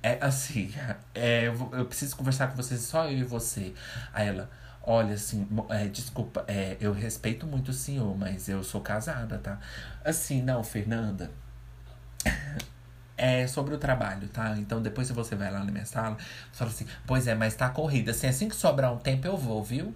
É 0.02 0.18
assim, 0.20 0.72
é, 1.14 1.46
eu, 1.46 1.70
eu, 1.72 1.86
preciso 1.86 2.16
conversar 2.16 2.48
com 2.48 2.56
você, 2.56 2.76
só 2.76 3.06
eu 3.06 3.18
e 3.18 3.24
você. 3.24 3.72
Aí 4.12 4.28
ela, 4.28 4.50
olha, 4.82 5.14
assim, 5.14 5.46
é, 5.70 5.86
desculpa, 5.86 6.44
é, 6.48 6.76
eu 6.80 6.92
respeito 6.92 7.46
muito 7.46 7.70
o 7.70 7.74
senhor, 7.74 8.16
mas 8.18 8.48
eu 8.48 8.64
sou 8.64 8.80
casada, 8.80 9.38
tá? 9.38 9.60
Assim, 10.04 10.42
não, 10.42 10.64
Fernanda. 10.64 11.30
É 13.16 13.46
sobre 13.46 13.74
o 13.74 13.78
trabalho, 13.78 14.28
tá? 14.28 14.54
Então 14.58 14.82
depois 14.82 15.10
você 15.10 15.34
vai 15.34 15.50
lá 15.50 15.60
na 15.60 15.72
minha 15.72 15.86
sala, 15.86 16.16
você 16.52 16.58
fala 16.58 16.70
assim, 16.70 16.86
pois 17.06 17.26
é, 17.26 17.34
mas 17.34 17.54
tá 17.54 17.70
corrida. 17.70 18.10
Assim, 18.10 18.26
assim 18.26 18.48
que 18.48 18.56
sobrar 18.56 18.92
um 18.92 18.98
tempo 18.98 19.26
eu 19.26 19.36
vou, 19.36 19.62
viu? 19.64 19.94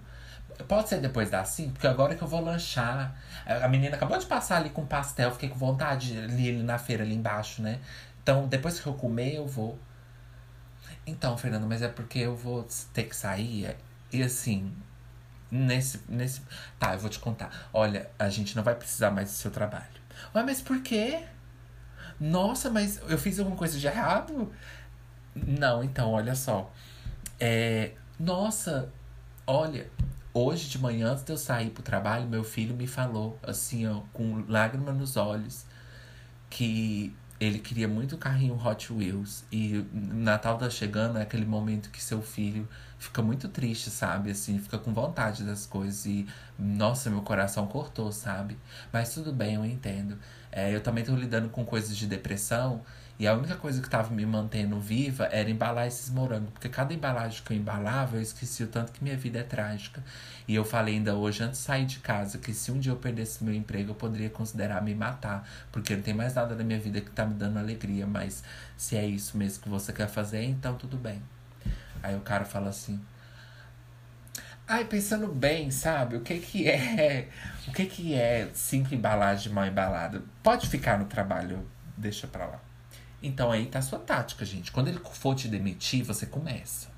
Pode 0.66 0.88
ser 0.88 1.00
depois 1.00 1.30
das 1.30 1.48
5, 1.48 1.72
porque 1.72 1.87
agora 1.87 2.14
que 2.14 2.22
eu 2.22 2.28
vou 2.28 2.40
lanchar. 2.40 3.14
A 3.46 3.68
menina 3.68 3.96
acabou 3.96 4.18
de 4.18 4.26
passar 4.26 4.56
ali 4.56 4.70
com 4.70 4.87
pastel, 4.87 5.33
fiquei 5.33 5.48
com 5.48 5.56
vontade 5.56 6.18
ali 6.18 6.62
na 6.62 6.78
feira 6.78 7.02
ali 7.02 7.14
embaixo, 7.14 7.62
né? 7.62 7.78
Então, 8.22 8.46
depois 8.46 8.78
que 8.80 8.87
eu 8.87 8.94
comer, 8.94 9.37
eu 9.37 9.46
vou. 9.46 9.78
Então, 11.06 11.37
Fernando, 11.37 11.66
mas 11.66 11.83
é 11.83 11.88
porque 11.88 12.18
eu 12.18 12.37
vou 12.37 12.66
ter 12.92 13.04
que 13.04 13.16
sair. 13.16 13.76
E 14.12 14.22
assim, 14.22 14.72
nesse, 15.50 16.00
nesse. 16.09 16.42
Tá, 16.78 16.94
eu 16.94 16.98
vou 16.98 17.11
te 17.11 17.18
contar. 17.18 17.68
Olha, 17.72 18.11
a 18.18 18.28
gente 18.28 18.54
não 18.56 18.62
vai 18.62 18.74
precisar 18.74 19.11
mais 19.11 19.28
do 19.28 19.35
seu 19.35 19.50
trabalho. 19.50 19.87
Ué, 20.35 20.42
mas 20.42 20.61
por 20.61 20.83
quê? 20.83 21.24
Nossa, 22.20 22.68
mas 22.68 23.00
eu 23.09 23.16
fiz 23.16 23.38
alguma 23.38 23.56
coisa 23.56 23.78
de 23.78 23.87
errado? 23.87 24.52
Não, 25.35 25.83
então, 25.83 26.11
olha 26.12 26.35
só. 26.35 26.70
É, 27.38 27.92
nossa, 28.18 28.92
olha, 29.46 29.90
hoje 30.35 30.68
de 30.68 30.78
manhã, 30.78 31.12
antes 31.12 31.24
de 31.24 31.33
eu 31.33 31.38
sair 31.38 31.70
pro 31.70 31.83
trabalho, 31.83 32.28
meu 32.28 32.44
filho 32.44 32.74
me 32.76 32.87
falou, 32.87 33.38
assim, 33.42 33.87
ó, 33.87 34.02
com 34.12 34.44
lágrima 34.48 34.92
nos 34.92 35.16
olhos, 35.16 35.64
que 36.50 37.14
ele 37.40 37.59
queria 37.59 37.88
muito 37.88 38.16
o 38.16 38.18
carrinho 38.18 38.54
Hot 38.62 38.92
Wheels. 38.92 39.44
E 39.50 39.87
Natal 39.92 40.59
tá 40.59 40.68
chegando, 40.68 41.18
é 41.18 41.22
aquele 41.22 41.46
momento 41.46 41.90
que 41.90 42.02
seu 42.02 42.20
filho 42.20 42.68
fica 42.98 43.22
muito 43.22 43.48
triste, 43.48 43.88
sabe? 43.88 44.30
Assim, 44.30 44.59
fica 44.59 44.78
com 44.78 44.92
vontade 44.92 45.42
das 45.42 45.64
coisas. 45.64 46.04
E, 46.04 46.26
nossa, 46.59 47.09
meu 47.09 47.22
coração 47.22 47.66
cortou, 47.66 48.12
sabe? 48.12 48.59
Mas 48.92 49.14
tudo 49.14 49.33
bem, 49.33 49.54
eu 49.54 49.64
entendo. 49.64 50.18
É, 50.53 50.75
eu 50.75 50.81
também 50.81 51.05
tô 51.05 51.15
lidando 51.15 51.49
com 51.49 51.65
coisas 51.65 51.97
de 51.97 52.07
depressão. 52.07 52.83
E 53.19 53.27
a 53.27 53.35
única 53.35 53.55
coisa 53.55 53.83
que 53.83 53.91
tava 53.91 54.15
me 54.15 54.25
mantendo 54.25 54.81
viva 54.81 55.29
era 55.31 55.51
embalar 55.51 55.87
esses 55.87 56.09
morangos. 56.09 56.51
Porque 56.53 56.71
cada 56.71 56.95
embalagem 56.95 57.43
que 57.45 57.53
eu 57.53 57.57
embalava, 57.57 58.17
eu 58.17 58.23
esqueci 58.23 58.65
o 58.65 58.67
tanto 58.67 58.93
que 58.93 59.05
minha 59.05 59.17
vida 59.17 59.39
é 59.41 59.43
trágica. 59.43 60.03
E 60.49 60.55
eu 60.55 60.65
falei 60.65 60.95
ainda 60.95 61.15
hoje, 61.15 61.43
antes 61.43 61.61
de 61.61 61.67
sair 61.67 61.85
de 61.85 61.99
casa, 61.99 62.39
que 62.39 62.55
se 62.55 62.73
um 62.73 62.79
dia 62.79 62.93
eu 62.93 62.97
perdesse 62.97 63.45
meu 63.45 63.53
emprego, 63.53 63.91
eu 63.91 63.95
poderia 63.95 64.31
considerar 64.31 64.83
me 64.83 64.95
matar. 64.95 65.47
Porque 65.71 65.95
não 65.95 66.03
tem 66.03 66.15
mais 66.15 66.35
nada 66.35 66.55
na 66.55 66.65
minha 66.65 66.81
vida 66.81 67.01
que 67.03 67.11
tá 67.11 67.27
me 67.27 67.35
dando 67.35 67.59
alegria. 67.59 68.07
Mas 68.07 68.43
se 68.75 68.97
é 68.97 69.07
isso 69.07 69.37
mesmo 69.37 69.63
que 69.65 69.69
você 69.69 69.93
quer 69.93 70.09
fazer, 70.09 70.43
então 70.45 70.75
tudo 70.77 70.97
bem. 70.97 71.23
Aí 72.03 72.17
o 72.17 72.21
cara 72.21 72.47
fala 72.47 72.71
assim. 72.71 72.99
Ai, 74.72 74.85
pensando 74.85 75.26
bem, 75.26 75.68
sabe? 75.72 76.14
O 76.14 76.20
que 76.20 76.38
que 76.38 76.68
é? 76.68 77.28
O 77.66 77.72
que 77.72 77.87
que 77.87 78.14
é 78.14 78.48
cinco 78.54 78.94
embalagens 78.94 79.52
mal 79.52 79.66
embaladas? 79.66 80.22
Pode 80.44 80.68
ficar 80.68 80.96
no 80.96 81.06
trabalho, 81.06 81.68
deixa 81.96 82.26
pra 82.28 82.46
lá. 82.46 82.61
Então 83.20 83.50
aí 83.50 83.66
tá 83.66 83.80
a 83.80 83.83
sua 83.83 83.98
tática, 83.98 84.44
gente. 84.44 84.70
Quando 84.70 84.87
ele 84.88 85.00
for 85.12 85.35
te 85.35 85.48
demitir, 85.48 86.04
você 86.04 86.24
começa. 86.24 86.88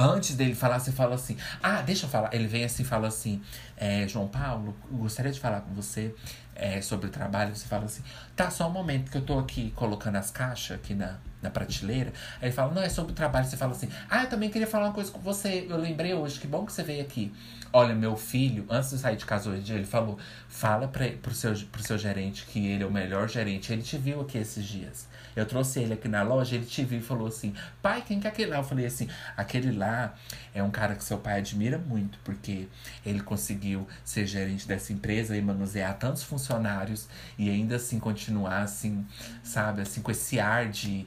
Antes 0.00 0.34
dele 0.34 0.54
falar, 0.54 0.78
você 0.78 0.90
fala 0.90 1.14
assim: 1.14 1.36
Ah, 1.62 1.82
deixa 1.82 2.06
eu 2.06 2.10
falar. 2.10 2.32
Ele 2.32 2.46
vem 2.46 2.64
assim 2.64 2.82
e 2.82 2.86
fala 2.86 3.08
assim: 3.08 3.42
é, 3.76 4.08
João 4.08 4.28
Paulo, 4.28 4.74
gostaria 4.90 5.30
de 5.30 5.38
falar 5.38 5.60
com 5.60 5.74
você 5.74 6.14
é, 6.54 6.80
sobre 6.80 7.08
o 7.08 7.10
trabalho. 7.10 7.54
Você 7.54 7.66
fala 7.66 7.84
assim: 7.84 8.02
Tá, 8.34 8.50
só 8.50 8.66
um 8.66 8.72
momento 8.72 9.10
que 9.10 9.18
eu 9.18 9.22
tô 9.22 9.38
aqui 9.38 9.72
colocando 9.76 10.16
as 10.16 10.30
caixas 10.30 10.78
aqui 10.78 10.94
na, 10.94 11.18
na 11.42 11.50
prateleira. 11.50 12.14
Aí 12.40 12.48
ele 12.48 12.52
fala: 12.52 12.72
Não, 12.72 12.80
é 12.80 12.88
sobre 12.88 13.12
o 13.12 13.14
trabalho. 13.14 13.44
Você 13.44 13.58
fala 13.58 13.72
assim: 13.72 13.90
Ah, 14.08 14.22
eu 14.22 14.30
também 14.30 14.48
queria 14.48 14.66
falar 14.66 14.86
uma 14.86 14.94
coisa 14.94 15.12
com 15.12 15.20
você. 15.20 15.66
Eu 15.68 15.76
lembrei 15.76 16.14
hoje, 16.14 16.40
que 16.40 16.46
bom 16.46 16.64
que 16.64 16.72
você 16.72 16.82
veio 16.82 17.02
aqui. 17.02 17.30
Olha, 17.70 17.94
meu 17.94 18.16
filho, 18.16 18.64
antes 18.70 18.90
de 18.90 18.98
sair 18.98 19.16
de 19.16 19.26
casa 19.26 19.50
hoje, 19.50 19.70
ele 19.70 19.84
falou: 19.84 20.18
Fala 20.48 20.88
pra, 20.88 21.06
pro, 21.20 21.34
seu, 21.34 21.54
pro 21.70 21.82
seu 21.82 21.98
gerente 21.98 22.46
que 22.46 22.68
ele 22.68 22.84
é 22.84 22.86
o 22.86 22.90
melhor 22.90 23.28
gerente. 23.28 23.70
Ele 23.70 23.82
te 23.82 23.98
viu 23.98 24.22
aqui 24.22 24.38
esses 24.38 24.64
dias. 24.64 25.09
Eu 25.34 25.46
trouxe 25.46 25.80
ele 25.80 25.94
aqui 25.94 26.08
na 26.08 26.22
loja, 26.22 26.56
ele 26.56 26.66
te 26.66 26.84
viu 26.84 26.98
e 26.98 27.02
falou 27.02 27.28
assim: 27.28 27.54
Pai, 27.80 28.02
quem 28.06 28.20
que 28.20 28.26
é 28.26 28.30
aquele 28.30 28.50
lá? 28.50 28.58
Eu 28.58 28.64
falei 28.64 28.86
assim: 28.86 29.08
Aquele 29.36 29.72
lá 29.72 30.14
é 30.54 30.62
um 30.62 30.70
cara 30.70 30.94
que 30.94 31.04
seu 31.04 31.18
pai 31.18 31.38
admira 31.38 31.78
muito, 31.78 32.18
porque 32.24 32.68
ele 33.04 33.20
conseguiu 33.20 33.86
ser 34.04 34.26
gerente 34.26 34.66
dessa 34.66 34.92
empresa 34.92 35.36
e 35.36 35.42
manusear 35.42 35.96
tantos 35.98 36.22
funcionários 36.22 37.08
e 37.38 37.48
ainda 37.50 37.76
assim 37.76 37.98
continuar 37.98 38.62
assim, 38.62 39.06
sabe, 39.42 39.82
assim, 39.82 40.02
com 40.02 40.10
esse 40.10 40.38
ar 40.40 40.68
de 40.68 41.06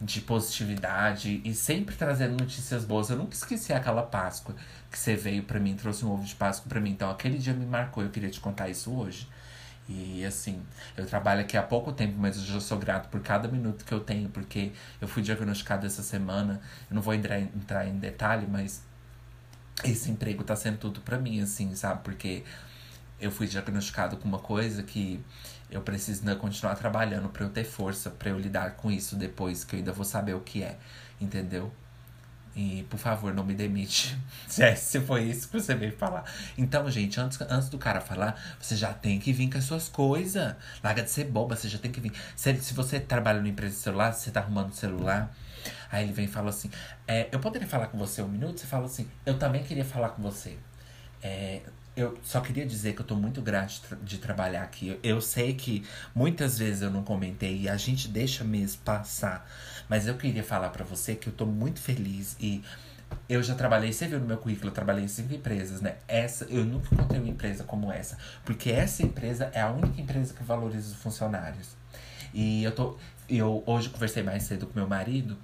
de 0.00 0.20
positividade 0.20 1.40
e 1.44 1.54
sempre 1.54 1.96
trazendo 1.96 2.32
notícias 2.32 2.84
boas. 2.84 3.10
Eu 3.10 3.16
nunca 3.16 3.34
esqueci 3.34 3.72
aquela 3.72 4.02
Páscoa 4.02 4.54
que 4.90 4.98
você 4.98 5.16
veio 5.16 5.42
para 5.42 5.58
mim, 5.58 5.74
trouxe 5.76 6.04
um 6.04 6.12
ovo 6.12 6.24
de 6.24 6.34
Páscoa 6.34 6.68
para 6.68 6.80
mim. 6.80 6.90
Então 6.90 7.10
aquele 7.10 7.38
dia 7.38 7.54
me 7.54 7.64
marcou, 7.64 8.02
eu 8.02 8.10
queria 8.10 8.30
te 8.30 8.40
contar 8.40 8.68
isso 8.68 8.92
hoje. 8.92 9.28
E 9.88 10.24
assim, 10.24 10.62
eu 10.96 11.06
trabalho 11.06 11.42
aqui 11.42 11.56
há 11.56 11.62
pouco 11.62 11.92
tempo, 11.92 12.14
mas 12.18 12.36
eu 12.36 12.44
já 12.44 12.60
sou 12.60 12.78
grato 12.78 13.08
por 13.10 13.20
cada 13.20 13.48
minuto 13.48 13.84
que 13.84 13.92
eu 13.92 14.00
tenho, 14.00 14.28
porque 14.30 14.72
eu 15.00 15.06
fui 15.06 15.22
diagnosticado 15.22 15.86
essa 15.86 16.02
semana. 16.02 16.60
Eu 16.90 16.94
não 16.94 17.02
vou 17.02 17.12
entrar, 17.12 17.38
entrar 17.38 17.86
em 17.86 17.98
detalhe, 17.98 18.46
mas 18.46 18.82
esse 19.84 20.10
emprego 20.10 20.42
tá 20.42 20.56
sendo 20.56 20.78
tudo 20.78 21.00
para 21.00 21.18
mim, 21.18 21.40
assim, 21.40 21.74
sabe? 21.74 22.02
Porque 22.02 22.44
eu 23.20 23.30
fui 23.30 23.46
diagnosticado 23.46 24.16
com 24.16 24.26
uma 24.26 24.38
coisa 24.38 24.82
que 24.82 25.22
eu 25.70 25.82
preciso 25.82 26.22
continuar 26.36 26.76
trabalhando 26.76 27.28
para 27.28 27.44
eu 27.44 27.50
ter 27.50 27.64
força 27.64 28.10
para 28.10 28.30
eu 28.30 28.38
lidar 28.38 28.76
com 28.76 28.90
isso 28.90 29.16
depois, 29.16 29.64
que 29.64 29.76
eu 29.76 29.78
ainda 29.78 29.92
vou 29.92 30.04
saber 30.04 30.34
o 30.34 30.40
que 30.40 30.62
é, 30.62 30.78
entendeu? 31.20 31.72
E, 32.56 32.84
por 32.88 32.98
favor, 32.98 33.34
não 33.34 33.44
me 33.44 33.54
demite. 33.54 34.16
Se, 34.46 34.62
é, 34.62 34.76
se 34.76 35.00
foi 35.00 35.24
isso 35.24 35.48
que 35.48 35.58
você 35.58 35.74
veio 35.74 35.92
falar. 35.96 36.24
Então, 36.56 36.88
gente, 36.88 37.18
antes, 37.18 37.40
antes 37.40 37.68
do 37.68 37.78
cara 37.78 38.00
falar, 38.00 38.40
você 38.60 38.76
já 38.76 38.92
tem 38.92 39.18
que 39.18 39.32
vir 39.32 39.50
com 39.50 39.58
as 39.58 39.64
suas 39.64 39.88
coisas. 39.88 40.54
Larga 40.82 41.02
de 41.02 41.10
ser 41.10 41.24
boba, 41.24 41.56
você 41.56 41.68
já 41.68 41.78
tem 41.78 41.90
que 41.90 42.00
vir. 42.00 42.12
Se, 42.36 42.54
se 42.60 42.72
você 42.72 43.00
trabalha 43.00 43.38
numa 43.38 43.48
empresa 43.48 43.74
de 43.74 43.80
celular, 43.80 44.12
você 44.12 44.30
tá 44.30 44.40
arrumando 44.40 44.72
celular. 44.72 45.34
Aí 45.90 46.04
ele 46.04 46.12
vem 46.12 46.26
e 46.26 46.28
fala 46.28 46.50
assim: 46.50 46.70
é, 47.08 47.28
Eu 47.32 47.40
poderia 47.40 47.66
falar 47.66 47.88
com 47.88 47.98
você 47.98 48.22
um 48.22 48.28
minuto? 48.28 48.60
Você 48.60 48.66
fala 48.66 48.86
assim: 48.86 49.08
Eu 49.26 49.38
também 49.38 49.64
queria 49.64 49.84
falar 49.84 50.10
com 50.10 50.22
você. 50.22 50.56
É, 51.22 51.62
eu 51.96 52.18
só 52.22 52.40
queria 52.40 52.66
dizer 52.66 52.94
que 52.94 53.00
eu 53.00 53.06
tô 53.06 53.14
muito 53.14 53.40
grato 53.40 53.96
de 54.02 54.18
trabalhar 54.18 54.62
aqui. 54.62 54.98
Eu 55.02 55.20
sei 55.20 55.54
que 55.54 55.84
muitas 56.14 56.58
vezes 56.58 56.82
eu 56.82 56.90
não 56.90 57.04
comentei 57.04 57.62
e 57.62 57.68
a 57.68 57.76
gente 57.76 58.08
deixa 58.08 58.42
mesmo 58.42 58.82
passar. 58.82 59.48
Mas 59.88 60.06
eu 60.06 60.16
queria 60.16 60.42
falar 60.42 60.70
para 60.70 60.84
você 60.84 61.14
que 61.14 61.28
eu 61.28 61.32
tô 61.32 61.46
muito 61.46 61.80
feliz 61.80 62.36
e 62.40 62.62
eu 63.28 63.42
já 63.42 63.54
trabalhei, 63.54 63.92
você 63.92 64.06
viu 64.06 64.18
no 64.18 64.26
meu 64.26 64.36
currículo, 64.36 64.68
eu 64.68 64.74
trabalhei 64.74 65.04
em 65.04 65.08
cinco 65.08 65.34
empresas, 65.34 65.80
né? 65.80 65.96
Essa, 66.08 66.44
eu 66.46 66.64
nunca 66.64 66.88
encontrei 66.92 67.20
uma 67.20 67.28
empresa 67.28 67.64
como 67.64 67.90
essa. 67.92 68.18
Porque 68.44 68.70
essa 68.70 69.02
empresa 69.02 69.50
é 69.54 69.60
a 69.60 69.70
única 69.70 70.00
empresa 70.00 70.34
que 70.34 70.42
valoriza 70.42 70.92
os 70.92 70.96
funcionários. 70.96 71.76
E 72.32 72.64
eu 72.64 72.72
tô. 72.72 72.96
Eu 73.28 73.62
hoje 73.66 73.88
conversei 73.88 74.22
mais 74.22 74.42
cedo 74.42 74.66
com 74.66 74.78
meu 74.78 74.86
marido 74.86 75.38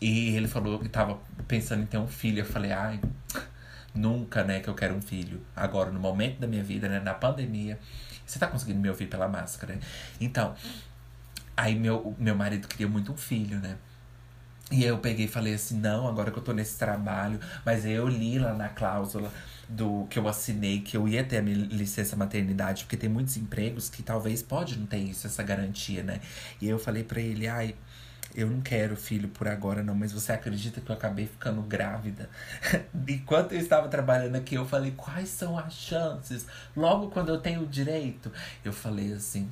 e 0.00 0.36
ele 0.36 0.46
falou 0.46 0.78
que 0.78 0.88
tava 0.88 1.18
pensando 1.48 1.82
em 1.82 1.86
ter 1.86 1.98
um 1.98 2.06
filho. 2.06 2.40
Eu 2.40 2.46
falei, 2.46 2.72
ai. 2.72 3.00
Nunca, 3.92 4.44
né, 4.44 4.60
que 4.60 4.68
eu 4.68 4.74
quero 4.74 4.94
um 4.94 5.02
filho. 5.02 5.40
Agora, 5.56 5.90
no 5.90 5.98
momento 5.98 6.38
da 6.38 6.46
minha 6.46 6.62
vida, 6.62 6.88
né, 6.88 7.00
na 7.00 7.12
pandemia. 7.12 7.76
Você 8.24 8.38
tá 8.38 8.46
conseguindo 8.46 8.78
me 8.78 8.88
ouvir 8.88 9.08
pela 9.08 9.26
máscara, 9.26 9.74
né? 9.74 9.80
Então, 10.20 10.54
aí 11.60 11.74
meu, 11.74 12.14
meu 12.18 12.34
marido 12.34 12.66
queria 12.66 12.88
muito 12.88 13.12
um 13.12 13.16
filho, 13.16 13.58
né? 13.60 13.76
E 14.72 14.84
eu 14.84 14.98
peguei 14.98 15.26
e 15.26 15.28
falei 15.28 15.54
assim, 15.54 15.78
não, 15.78 16.06
agora 16.06 16.30
que 16.30 16.38
eu 16.38 16.42
tô 16.42 16.52
nesse 16.52 16.78
trabalho, 16.78 17.40
mas 17.66 17.84
eu 17.84 18.08
li 18.08 18.38
lá 18.38 18.54
na 18.54 18.68
cláusula 18.68 19.30
do 19.68 20.06
que 20.08 20.18
eu 20.18 20.28
assinei 20.28 20.80
que 20.80 20.96
eu 20.96 21.08
ia 21.08 21.24
ter 21.24 21.38
a 21.38 21.42
minha 21.42 21.56
licença 21.56 22.16
maternidade, 22.16 22.84
porque 22.84 22.96
tem 22.96 23.10
muitos 23.10 23.36
empregos 23.36 23.88
que 23.90 24.02
talvez 24.02 24.42
pode 24.42 24.78
não 24.78 24.86
ter 24.86 24.98
isso, 24.98 25.26
essa 25.26 25.42
garantia, 25.42 26.02
né? 26.04 26.20
E 26.60 26.68
eu 26.68 26.78
falei 26.78 27.02
para 27.02 27.20
ele, 27.20 27.48
ai, 27.48 27.74
eu 28.32 28.48
não 28.48 28.60
quero 28.60 28.96
filho 28.96 29.28
por 29.28 29.48
agora, 29.48 29.82
não, 29.82 29.94
mas 29.94 30.12
você 30.12 30.32
acredita 30.32 30.80
que 30.80 30.88
eu 30.88 30.94
acabei 30.94 31.26
ficando 31.26 31.60
grávida? 31.62 32.30
Enquanto 33.08 33.52
eu 33.52 33.58
estava 33.58 33.88
trabalhando 33.88 34.36
aqui, 34.36 34.54
eu 34.54 34.66
falei, 34.66 34.92
quais 34.96 35.28
são 35.28 35.58
as 35.58 35.74
chances? 35.74 36.46
Logo 36.76 37.10
quando 37.10 37.30
eu 37.30 37.40
tenho 37.40 37.62
o 37.62 37.66
direito, 37.66 38.32
eu 38.64 38.72
falei 38.72 39.12
assim. 39.12 39.50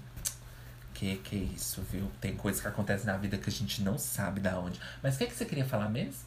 Que 0.98 1.14
que 1.18 1.36
é 1.36 1.54
isso, 1.54 1.80
viu? 1.82 2.10
Tem 2.20 2.34
coisas 2.34 2.60
que 2.60 2.66
acontecem 2.66 3.06
na 3.06 3.16
vida 3.16 3.38
que 3.38 3.48
a 3.48 3.52
gente 3.52 3.82
não 3.82 3.96
sabe 3.96 4.40
da 4.40 4.58
onde. 4.58 4.80
Mas 5.00 5.14
o 5.14 5.18
que, 5.18 5.26
que 5.28 5.34
você 5.34 5.44
queria 5.44 5.64
falar 5.64 5.88
mesmo? 5.88 6.26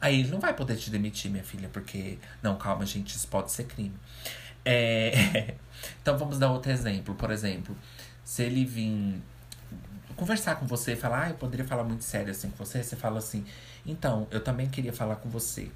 Aí 0.00 0.20
ele 0.20 0.30
não 0.30 0.40
vai 0.40 0.54
poder 0.54 0.76
te 0.76 0.88
demitir, 0.88 1.30
minha 1.30 1.44
filha, 1.44 1.68
porque. 1.68 2.18
Não, 2.42 2.56
calma, 2.56 2.86
gente, 2.86 3.14
isso 3.14 3.28
pode 3.28 3.52
ser 3.52 3.64
crime. 3.64 3.92
É... 4.64 5.56
então 6.00 6.16
vamos 6.16 6.38
dar 6.38 6.50
outro 6.52 6.72
exemplo. 6.72 7.14
Por 7.14 7.30
exemplo, 7.30 7.76
se 8.24 8.42
ele 8.42 8.64
vir 8.64 9.20
conversar 10.16 10.54
com 10.54 10.66
você 10.66 10.92
e 10.94 10.96
falar, 10.96 11.24
ah, 11.24 11.28
eu 11.28 11.34
poderia 11.34 11.66
falar 11.66 11.84
muito 11.84 12.02
sério 12.02 12.30
assim 12.30 12.48
com 12.48 12.56
você, 12.56 12.82
você 12.82 12.96
fala 12.96 13.18
assim, 13.18 13.44
então, 13.84 14.26
eu 14.30 14.42
também 14.42 14.70
queria 14.70 14.92
falar 14.92 15.16
com 15.16 15.28
você. 15.28 15.70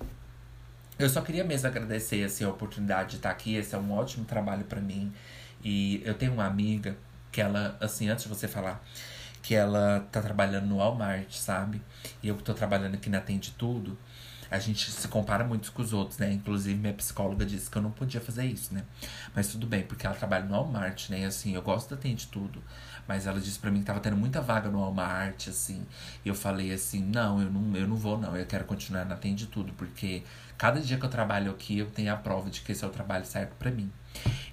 Eu 0.99 1.11
só 1.11 1.21
queria 1.21 1.45
mesmo 1.45 1.69
agradecer 1.69 2.25
assim, 2.25 2.45
a 2.45 2.49
oportunidade 2.49 3.11
de 3.11 3.17
estar 3.17 3.31
aqui. 3.31 3.57
Esse 3.57 3.75
é 3.75 3.79
um 3.79 3.93
ótimo 3.93 4.25
trabalho 4.25 4.65
para 4.65 4.81
mim. 4.81 5.13
E 5.63 6.01
eu 6.03 6.15
tenho 6.15 6.33
uma 6.33 6.47
amiga 6.47 6.97
que 7.39 7.43
ela, 7.43 7.77
assim, 7.81 8.09
antes 8.09 8.25
de 8.25 8.29
você 8.29 8.49
falar, 8.49 8.85
que 9.41 9.55
ela 9.55 10.05
tá 10.11 10.21
trabalhando 10.21 10.67
no 10.67 10.79
Walmart, 10.79 11.33
sabe? 11.35 11.81
E 12.21 12.27
eu 12.27 12.35
tô 12.35 12.53
trabalhando 12.53 12.97
aqui 12.97 13.09
na 13.09 13.21
Tende 13.21 13.53
Tudo. 13.53 13.97
A 14.51 14.59
gente 14.59 14.91
se 14.91 15.07
compara 15.07 15.45
muito 15.45 15.71
com 15.71 15.81
os 15.81 15.93
outros, 15.93 16.19
né? 16.19 16.33
Inclusive, 16.33 16.77
minha 16.77 16.93
psicóloga 16.95 17.47
disse 17.47 17.71
que 17.71 17.79
eu 17.79 17.83
não 17.83 17.93
podia 17.93 18.21
fazer 18.21 18.45
isso, 18.45 18.75
né? 18.75 18.83
Mas 19.37 19.47
tudo 19.47 19.69
bem, 19.69 19.85
porque 19.85 20.05
ela 20.05 20.17
trabalha 20.17 20.47
no 20.47 20.53
Walmart, 20.53 21.11
né? 21.11 21.21
E 21.21 21.25
assim, 21.27 21.55
eu 21.55 21.63
gosto 21.63 21.91
da 21.91 21.97
Tende 21.97 22.27
Tudo. 22.27 22.61
Mas 23.07 23.25
ela 23.25 23.39
disse 23.39 23.61
para 23.61 23.71
mim 23.71 23.79
que 23.79 23.87
tava 23.87 24.01
tendo 24.01 24.17
muita 24.17 24.41
vaga 24.41 24.69
no 24.69 24.81
Walmart, 24.81 25.47
assim. 25.47 25.87
E 26.25 26.29
eu 26.29 26.35
falei 26.35 26.73
assim, 26.73 27.05
não, 27.05 27.41
eu 27.41 27.49
não, 27.49 27.77
eu 27.77 27.87
não 27.87 27.95
vou, 27.95 28.19
não. 28.19 28.37
Eu 28.37 28.47
quero 28.47 28.65
continuar 28.65 29.05
na 29.05 29.15
Tem 29.15 29.33
de 29.33 29.47
Tudo, 29.47 29.73
porque 29.75 30.25
cada 30.57 30.81
dia 30.81 30.99
que 30.99 31.07
eu 31.07 31.11
trabalho 31.11 31.53
aqui, 31.53 31.79
eu 31.79 31.89
tenho 31.89 32.13
a 32.13 32.17
prova 32.17 32.51
de 32.51 32.63
que 32.63 32.73
esse 32.73 32.85
é 32.85 32.89
o 32.89 32.91
trabalho 32.91 33.25
certo 33.25 33.55
para 33.55 33.71
mim. 33.71 33.93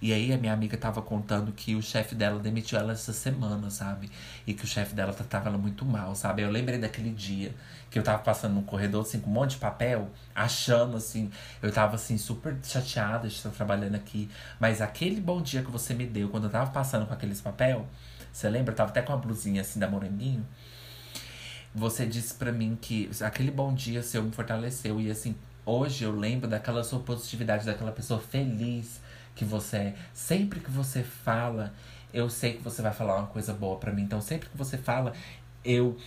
E 0.02 0.14
aí 0.14 0.32
a 0.34 0.38
minha 0.38 0.54
amiga 0.54 0.78
tava 0.78 1.02
contando 1.02 1.52
que 1.52 1.76
o 1.76 1.82
chefe 1.82 2.14
dela 2.14 2.40
demitiu 2.40 2.78
ela 2.78 2.94
essa 2.94 3.14
semana, 3.14 3.70
sabe? 3.70 4.12
E 4.46 4.54
que 4.54 4.64
o 4.64 4.68
chefe 4.68 4.94
dela 4.94 5.14
tratava 5.14 5.50
ela 5.50 5.58
muito 5.58 5.86
mal, 5.86 6.16
sabe? 6.16 6.42
Eu 6.42 6.52
lembrei 6.52 6.78
daquele 6.78 7.10
dia 7.10 7.56
que 7.90 7.98
eu 7.98 8.04
tava 8.04 8.20
passando 8.20 8.54
num 8.54 8.64
corredor, 8.64 9.02
assim, 9.02 9.20
com 9.20 9.30
um 9.30 9.34
monte 9.34 9.52
de 9.52 9.58
papel, 9.58 10.10
achando, 10.36 10.98
assim, 10.98 11.32
eu 11.62 11.72
tava, 11.72 11.96
assim, 11.96 12.18
super 12.18 12.56
chateada 12.62 13.28
de 13.28 13.34
estar 13.34 13.50
trabalhando 13.50 13.96
aqui. 13.96 14.30
Mas 14.60 14.82
aquele 14.82 15.22
bom 15.22 15.42
dia 15.42 15.64
que 15.64 15.72
você 15.72 15.94
me 15.94 16.06
deu, 16.06 16.30
quando 16.30 16.44
eu 16.46 16.50
tava 16.50 16.70
passando 16.72 17.06
com 17.06 17.14
aqueles 17.14 17.42
papel, 17.42 17.88
você 18.32 18.50
lembra? 18.50 18.74
Eu 18.74 18.76
tava 18.76 18.90
até 18.90 19.02
com 19.02 19.14
a 19.14 19.18
blusinha 19.18 19.62
assim 19.62 19.80
da 19.80 19.88
Moranguinho. 19.88 20.46
Você 21.74 22.06
disse 22.06 22.34
para 22.34 22.52
mim 22.52 22.78
que 22.80 23.10
aquele 23.22 23.50
bom 23.50 23.74
dia 23.74 24.04
seu 24.04 24.22
me 24.22 24.32
fortaleceu. 24.32 25.00
E 25.00 25.10
assim, 25.10 25.36
hoje 25.66 26.04
eu 26.04 26.14
lembro 26.14 26.48
daquela 26.48 26.84
sua 26.84 27.00
positividade, 27.00 27.66
daquela 27.66 27.94
pessoa 27.94 28.20
feliz 28.20 29.00
que 29.36 29.46
você 29.46 29.78
é. 29.78 29.96
Sempre 30.14 30.60
que 30.60 30.72
você 30.72 31.04
fala, 31.04 31.74
eu 32.14 32.30
sei 32.30 32.54
que 32.54 32.64
você 32.64 32.82
vai 32.82 32.94
falar 32.94 33.18
uma 33.18 33.28
coisa 33.28 33.54
boa 33.54 33.78
para 33.78 33.92
mim. 33.92 34.04
Então, 34.04 34.22
sempre 34.22 34.50
que 34.50 34.58
você 34.58 34.78
fala, 34.78 35.14
eu 35.64 35.98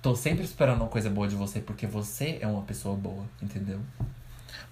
tô 0.00 0.14
sempre 0.14 0.44
esperando 0.44 0.80
uma 0.80 0.88
coisa 0.88 1.10
boa 1.10 1.26
de 1.26 1.34
você, 1.34 1.60
porque 1.60 1.86
você 1.86 2.38
é 2.40 2.46
uma 2.46 2.62
pessoa 2.62 2.96
boa, 2.96 3.26
entendeu? 3.42 3.80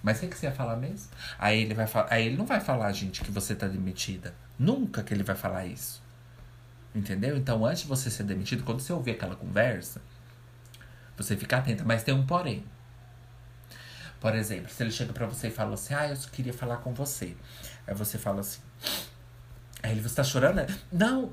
Mas 0.01 0.17
o 0.17 0.21
que, 0.21 0.27
que 0.27 0.37
você 0.37 0.45
ia 0.45 0.51
falar 0.51 0.77
mesmo? 0.77 1.09
Aí 1.37 1.61
ele 1.61 1.73
vai 1.73 1.87
falar. 1.87 2.07
Aí 2.11 2.27
ele 2.27 2.37
não 2.37 2.45
vai 2.45 2.59
falar, 2.59 2.91
gente, 2.91 3.21
que 3.21 3.31
você 3.31 3.55
tá 3.55 3.67
demitida. 3.67 4.33
Nunca 4.57 5.03
que 5.03 5.13
ele 5.13 5.23
vai 5.23 5.35
falar 5.35 5.65
isso. 5.65 6.01
Entendeu? 6.93 7.35
Então, 7.35 7.65
antes 7.65 7.81
de 7.81 7.89
você 7.89 8.09
ser 8.09 8.23
demitido, 8.23 8.63
quando 8.63 8.79
você 8.79 8.93
ouvir 8.93 9.11
aquela 9.11 9.35
conversa, 9.35 10.01
você 11.17 11.35
fica 11.35 11.57
atenta. 11.57 11.83
Mas 11.83 12.03
tem 12.03 12.13
um 12.13 12.25
porém. 12.25 12.63
Por 14.19 14.33
exemplo, 14.33 14.71
se 14.71 14.81
ele 14.81 14.91
chega 14.91 15.11
para 15.11 15.27
você 15.27 15.49
e 15.49 15.51
fala 15.51 15.73
assim: 15.73 15.93
Ah, 15.93 16.07
eu 16.07 16.15
queria 16.31 16.53
falar 16.53 16.77
com 16.77 16.93
você. 16.93 17.35
Aí 17.87 17.93
você 17.93 18.17
fala 18.17 18.41
assim. 18.41 18.59
Aí 19.83 19.91
ele, 19.91 20.01
você 20.01 20.15
tá 20.15 20.23
chorando? 20.23 20.65
Não, 20.91 21.31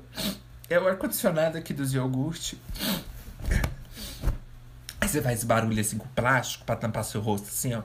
é 0.69 0.79
o 0.79 0.87
ar-condicionado 0.87 1.57
aqui 1.57 1.73
dos 1.73 1.93
iogurte. 1.93 2.61
Aí 5.01 5.07
você 5.07 5.21
faz 5.21 5.43
barulho 5.43 5.81
assim 5.81 5.97
com 5.97 6.07
plástico 6.09 6.65
pra 6.65 6.75
tampar 6.75 7.03
seu 7.03 7.21
rosto, 7.21 7.47
assim, 7.47 7.73
ó. 7.73 7.81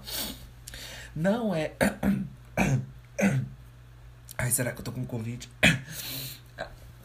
Não, 1.16 1.54
é. 1.54 1.72
Ai, 4.37 4.50
será 4.50 4.72
que 4.72 4.81
eu 4.81 4.85
tô 4.85 4.92
com 4.92 5.04
Covid? 5.04 5.48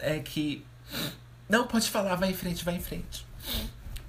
É 0.06 0.20
que. 0.20 0.66
Não, 1.48 1.66
pode 1.66 1.90
falar, 1.90 2.16
vai 2.16 2.32
em 2.32 2.34
frente, 2.34 2.66
vai 2.66 2.76
em 2.76 2.82
frente. 2.82 3.26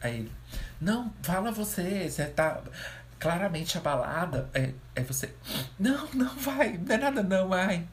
Aí 0.01 0.19
ele. 0.19 0.33
Não, 0.81 1.13
fala 1.23 1.53
você, 1.53 2.11
você 2.11 2.27
tá 2.27 2.61
claramente 3.19 3.77
abalada. 3.79 4.49
É, 4.55 4.73
é 4.95 5.03
você. 5.03 5.35
Não, 5.79 6.09
não 6.13 6.37
vai, 6.37 6.79
não 6.79 6.95
é 6.95 6.99
nada 6.99 7.23
não, 7.23 7.53
ai. 7.53 7.87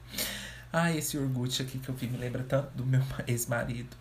Ai, 0.74 0.98
esse 0.98 1.18
orgulho 1.18 1.52
aqui 1.52 1.80
que 1.80 1.90
eu 1.90 1.96
vi 1.96 2.08
me 2.08 2.18
lembra 2.18 2.44
tanto 2.44 2.70
do 2.76 2.86
meu 2.86 3.04
ex-marido. 3.28 3.96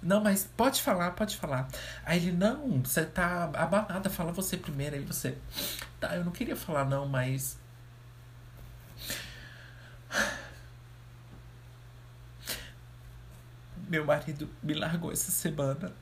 Não, 0.00 0.22
mas 0.22 0.48
pode 0.56 0.80
falar, 0.80 1.10
pode 1.10 1.36
falar. 1.36 1.68
Aí 2.04 2.18
ele, 2.18 2.32
não, 2.36 2.80
você 2.82 3.04
tá 3.04 3.44
abalada, 3.44 4.08
fala 4.08 4.30
você 4.30 4.56
primeiro. 4.56 4.94
Aí 4.94 5.02
você, 5.02 5.36
tá, 5.98 6.14
eu 6.14 6.24
não 6.24 6.30
queria 6.30 6.54
falar 6.54 6.84
não, 6.84 7.08
mas. 7.08 7.58
Meu 13.88 14.04
marido 14.04 14.48
me 14.62 14.74
largou 14.74 15.10
essa 15.12 15.32
semana. 15.32 15.92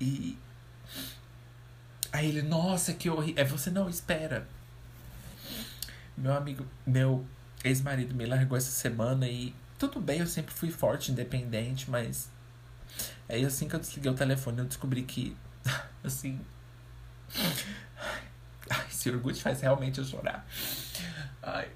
E. 0.00 0.36
Aí 2.12 2.28
ele, 2.28 2.42
nossa, 2.42 2.92
que 2.92 3.08
horrível. 3.08 3.42
É 3.42 3.44
você, 3.44 3.70
não, 3.70 3.88
espera. 3.88 4.46
Meu 6.16 6.34
amigo, 6.34 6.66
meu 6.86 7.24
ex-marido 7.64 8.14
me 8.14 8.26
largou 8.26 8.56
essa 8.56 8.70
semana 8.70 9.28
e 9.28 9.54
tudo 9.78 10.00
bem, 10.00 10.20
eu 10.20 10.26
sempre 10.26 10.52
fui 10.52 10.70
forte, 10.70 11.12
independente, 11.12 11.90
mas 11.90 12.30
aí 13.28 13.44
assim 13.44 13.68
que 13.68 13.74
eu 13.74 13.80
desliguei 13.80 14.10
o 14.10 14.14
telefone 14.14 14.58
eu 14.58 14.64
descobri 14.66 15.02
que, 15.02 15.36
assim. 16.04 16.40
Ai, 18.68 18.86
esse 18.90 19.08
orgulho 19.10 19.36
faz 19.36 19.60
realmente 19.60 19.98
eu 19.98 20.04
chorar. 20.04 20.46
Ai. 21.42 21.70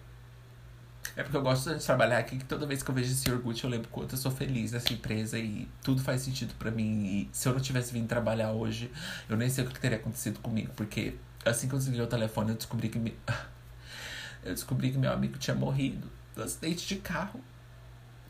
É 1.16 1.22
porque 1.22 1.36
eu 1.36 1.42
gosto 1.42 1.72
de 1.72 1.84
trabalhar 1.84 2.18
aqui 2.18 2.38
que 2.38 2.44
toda 2.44 2.66
vez 2.66 2.82
que 2.82 2.90
eu 2.90 2.94
vejo 2.94 3.12
esse 3.12 3.30
orgulho 3.30 3.56
eu 3.62 3.70
lembro 3.70 3.88
quanto 3.88 4.14
eu 4.14 4.18
sou 4.18 4.32
feliz 4.32 4.72
nessa 4.72 4.92
empresa 4.92 5.38
e 5.38 5.68
tudo 5.82 6.02
faz 6.02 6.22
sentido 6.22 6.54
para 6.58 6.72
mim. 6.72 7.04
E 7.04 7.30
se 7.32 7.48
eu 7.48 7.52
não 7.52 7.60
tivesse 7.60 7.92
vindo 7.92 8.08
trabalhar 8.08 8.50
hoje, 8.50 8.90
eu 9.28 9.36
nem 9.36 9.48
sei 9.48 9.64
o 9.64 9.68
que 9.68 9.78
teria 9.78 9.98
acontecido 9.98 10.40
comigo, 10.40 10.72
porque 10.74 11.14
assim 11.44 11.68
que 11.68 11.74
eu 11.74 11.78
desliguei 11.78 12.04
o 12.04 12.08
telefone 12.08 12.50
eu 12.50 12.56
descobri 12.56 12.88
que 12.88 12.98
me 12.98 13.14
eu 14.42 14.52
descobri 14.52 14.90
que 14.90 14.98
meu 14.98 15.12
amigo 15.12 15.38
tinha 15.38 15.54
morrido 15.54 16.10
no 16.34 16.42
acidente 16.42 16.86
de 16.86 16.96
carro. 16.96 17.40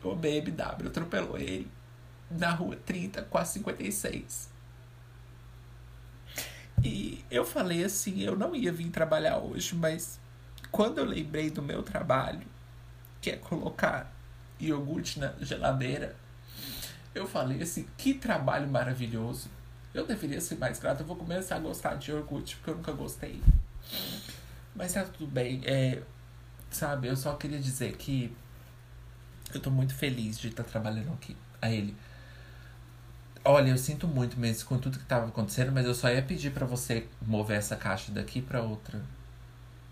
O 0.03 0.15
BMW 0.15 0.87
atropelou 0.87 1.37
ele 1.37 1.67
na 2.29 2.51
rua 2.51 2.75
30, 2.85 3.23
quase 3.23 3.53
56. 3.53 4.49
E 6.83 7.25
eu 7.31 7.43
falei 7.43 7.83
assim, 7.83 8.21
eu 8.21 8.35
não 8.35 8.55
ia 8.55 8.71
vir 8.71 8.91
trabalhar 8.91 9.39
hoje, 9.39 9.73
mas 9.75 10.19
quando 10.71 10.99
eu 10.99 11.05
lembrei 11.05 11.49
do 11.49 11.63
meu 11.63 11.81
trabalho, 11.81 12.45
que 13.25 13.31
é 13.31 13.37
colocar 13.37 14.13
iogurte 14.59 15.19
na 15.19 15.33
geladeira, 15.41 16.15
eu 17.15 17.27
falei 17.27 17.59
assim, 17.59 17.87
que 17.97 18.13
trabalho 18.13 18.67
maravilhoso. 18.69 19.49
Eu 19.95 20.05
deveria 20.05 20.39
ser 20.39 20.59
mais 20.59 20.77
grato, 20.77 20.99
eu 20.99 21.07
vou 21.07 21.15
começar 21.15 21.55
a 21.55 21.59
gostar 21.59 21.95
de 21.95 22.11
iogurte, 22.11 22.55
porque 22.57 22.69
eu 22.69 22.75
nunca 22.75 22.91
gostei. 22.91 23.41
Mas 24.75 24.93
tá 24.93 25.03
tudo 25.05 25.25
bem. 25.25 25.59
É, 25.65 26.03
sabe, 26.69 27.07
eu 27.07 27.15
só 27.15 27.33
queria 27.33 27.57
dizer 27.57 27.97
que 27.97 28.31
eu 29.51 29.59
tô 29.59 29.71
muito 29.71 29.95
feliz 29.95 30.37
de 30.37 30.49
estar 30.49 30.63
tá 30.63 30.69
trabalhando 30.69 31.11
aqui. 31.13 31.35
A 31.59 31.71
ele. 31.71 31.97
Olha, 33.43 33.69
eu 33.69 33.77
sinto 33.77 34.07
muito 34.07 34.39
mesmo 34.39 34.69
com 34.69 34.77
tudo 34.77 34.99
que 34.99 35.05
tava 35.05 35.29
acontecendo, 35.29 35.71
mas 35.71 35.87
eu 35.87 35.95
só 35.95 36.11
ia 36.11 36.21
pedir 36.21 36.51
para 36.51 36.67
você 36.67 37.07
mover 37.23 37.57
essa 37.57 37.75
caixa 37.75 38.11
daqui 38.11 38.39
para 38.39 38.61
outra 38.61 39.01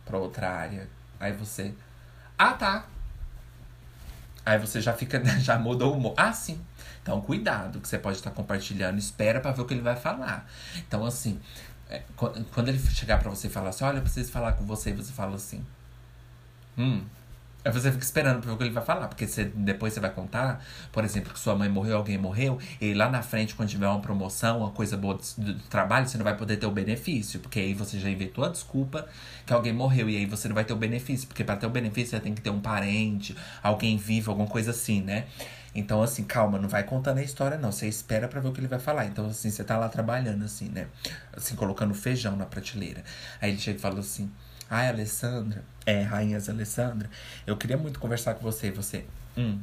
para 0.06 0.20
outra 0.20 0.52
área. 0.52 0.88
Aí 1.20 1.34
você, 1.34 1.74
ah, 2.38 2.54
tá. 2.54 2.93
Aí 4.46 4.58
você 4.60 4.82
já 4.82 4.94
fica, 4.94 5.24
já 5.40 5.58
mudou 5.58 5.94
o 5.94 5.98
humor. 5.98 6.14
Ah, 6.18 6.34
sim. 6.34 6.60
Então, 7.02 7.22
cuidado, 7.22 7.80
que 7.80 7.88
você 7.88 7.98
pode 7.98 8.18
estar 8.18 8.32
compartilhando. 8.32 8.98
Espera 8.98 9.40
para 9.42 9.52
ver 9.52 9.62
o 9.62 9.66
que 9.66 9.74
ele 9.74 9.82
vai 9.82 9.96
falar. 9.96 10.50
Então, 10.78 11.06
assim, 11.06 11.40
é, 11.90 12.02
quando 12.16 12.70
ele 12.70 12.80
chegar 12.80 13.20
para 13.20 13.30
você 13.30 13.48
e 13.48 13.50
falar 13.50 13.70
assim, 13.70 13.84
olha, 13.84 13.98
eu 13.98 14.02
preciso 14.02 14.32
falar 14.32 14.54
com 14.54 14.66
você, 14.66 14.94
você 14.94 15.12
fala 15.12 15.36
assim, 15.36 15.66
hum. 16.78 17.04
Aí 17.66 17.72
você 17.72 17.92
fica 17.92 18.04
esperando 18.04 18.40
pra 18.40 18.50
ver 18.50 18.56
o 18.56 18.58
que 18.58 18.64
ele 18.64 18.72
vai 18.74 18.84
falar, 18.84 19.08
porque 19.08 19.26
você, 19.26 19.46
depois 19.46 19.94
você 19.94 20.00
vai 20.00 20.10
contar, 20.12 20.64
por 20.92 21.06
exemplo, 21.06 21.32
que 21.34 21.40
sua 21.40 21.56
mãe 21.56 21.70
morreu, 21.70 21.98
alguém 21.98 22.18
morreu, 22.18 22.60
e 22.82 22.94
lá 22.94 23.10
na 23.10 23.22
frente, 23.22 23.56
quando 23.56 23.70
tiver 23.70 23.88
uma 23.88 24.02
promoção, 24.02 24.60
uma 24.60 24.72
coisa 24.72 24.98
boa 24.98 25.18
do, 25.18 25.54
do 25.54 25.60
trabalho, 25.70 26.08
você 26.08 26.18
não 26.18 26.26
vai 26.26 26.36
poder 26.36 26.58
ter 26.58 26.66
o 26.66 26.72
benefício, 26.72 27.40
porque 27.40 27.60
aí 27.60 27.74
você 27.74 28.00
já 28.00 28.10
inventou 28.10 28.44
a 28.44 28.50
desculpa 28.50 29.08
que 29.46 29.54
alguém 29.54 29.72
morreu, 29.72 30.10
e 30.10 30.18
aí 30.18 30.26
você 30.26 30.48
não 30.50 30.56
vai 30.56 30.66
ter 30.66 30.74
o 30.74 30.78
benefício, 30.78 31.28
porque 31.28 31.44
para 31.44 31.56
ter 31.56 31.66
o 31.66 31.70
benefício 31.70 32.12
você 32.12 32.20
tem 32.20 32.34
que 32.34 32.42
ter 32.42 32.50
um 32.50 32.60
parente, 32.60 33.36
alguém 33.62 33.96
vivo, 33.96 34.32
alguma 34.32 34.48
coisa 34.48 34.72
assim, 34.72 35.02
né? 35.02 35.26
Então, 35.76 36.04
assim, 36.04 36.24
calma, 36.24 36.60
não 36.60 36.70
vai 36.70 36.84
contando 36.84 37.18
a 37.18 37.24
história, 37.24 37.58
não. 37.58 37.72
Você 37.72 37.88
espera 37.88 38.28
para 38.28 38.40
ver 38.40 38.48
o 38.48 38.52
que 38.52 38.60
ele 38.60 38.68
vai 38.68 38.78
falar. 38.78 39.06
Então, 39.06 39.26
assim, 39.26 39.50
você 39.50 39.64
tá 39.64 39.76
lá 39.76 39.90
trabalhando, 39.90 40.46
assim, 40.46 40.70
né? 40.70 40.88
Assim, 41.36 41.56
colocando 41.56 41.94
feijão 41.96 42.36
na 42.36 42.46
prateleira. 42.46 43.04
Aí 43.42 43.50
ele 43.50 43.60
chega 43.60 43.80
e 43.80 43.82
fala 43.82 44.00
assim: 44.00 44.32
Ai, 44.74 44.90
Alessandra, 44.90 45.64
é, 45.86 46.02
Rainhas 46.02 46.50
Alessandra, 46.50 47.08
eu 47.46 47.56
queria 47.56 47.78
muito 47.78 48.00
conversar 48.00 48.34
com 48.34 48.42
você. 48.42 48.72
Você, 48.72 49.06
hum. 49.38 49.60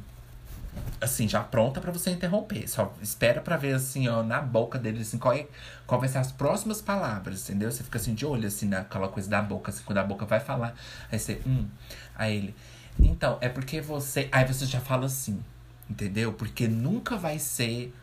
Assim, 1.01 1.27
já 1.27 1.43
pronta 1.43 1.81
para 1.81 1.91
você 1.91 2.11
interromper. 2.11 2.65
Só 2.69 2.93
espera 3.01 3.41
para 3.41 3.57
ver, 3.57 3.73
assim, 3.73 4.07
ó, 4.07 4.23
na 4.23 4.39
boca 4.39 4.79
dele, 4.79 5.01
assim, 5.01 5.17
qual, 5.17 5.33
é, 5.33 5.47
qual 5.85 5.99
vai 5.99 6.07
ser 6.07 6.19
as 6.19 6.31
próximas 6.31 6.81
palavras, 6.81 7.49
entendeu? 7.49 7.69
Você 7.69 7.83
fica 7.83 7.97
assim, 7.97 8.13
de 8.13 8.25
olho, 8.25 8.47
assim, 8.47 8.69
naquela 8.69 9.09
coisa 9.09 9.29
da 9.29 9.41
boca, 9.41 9.69
assim, 9.69 9.83
quando 9.83 9.97
a 9.97 10.03
boca 10.03 10.25
vai 10.25 10.39
falar. 10.39 10.73
Aí 11.11 11.19
você, 11.19 11.41
hum. 11.45 11.67
Aí 12.15 12.37
ele, 12.37 12.55
então, 12.97 13.37
é 13.41 13.49
porque 13.49 13.81
você. 13.81 14.29
Aí 14.31 14.45
você 14.45 14.65
já 14.65 14.79
fala 14.79 15.07
assim. 15.07 15.43
Entendeu? 15.89 16.31
Porque 16.31 16.69
nunca 16.69 17.17
vai 17.17 17.37
ser 17.37 17.93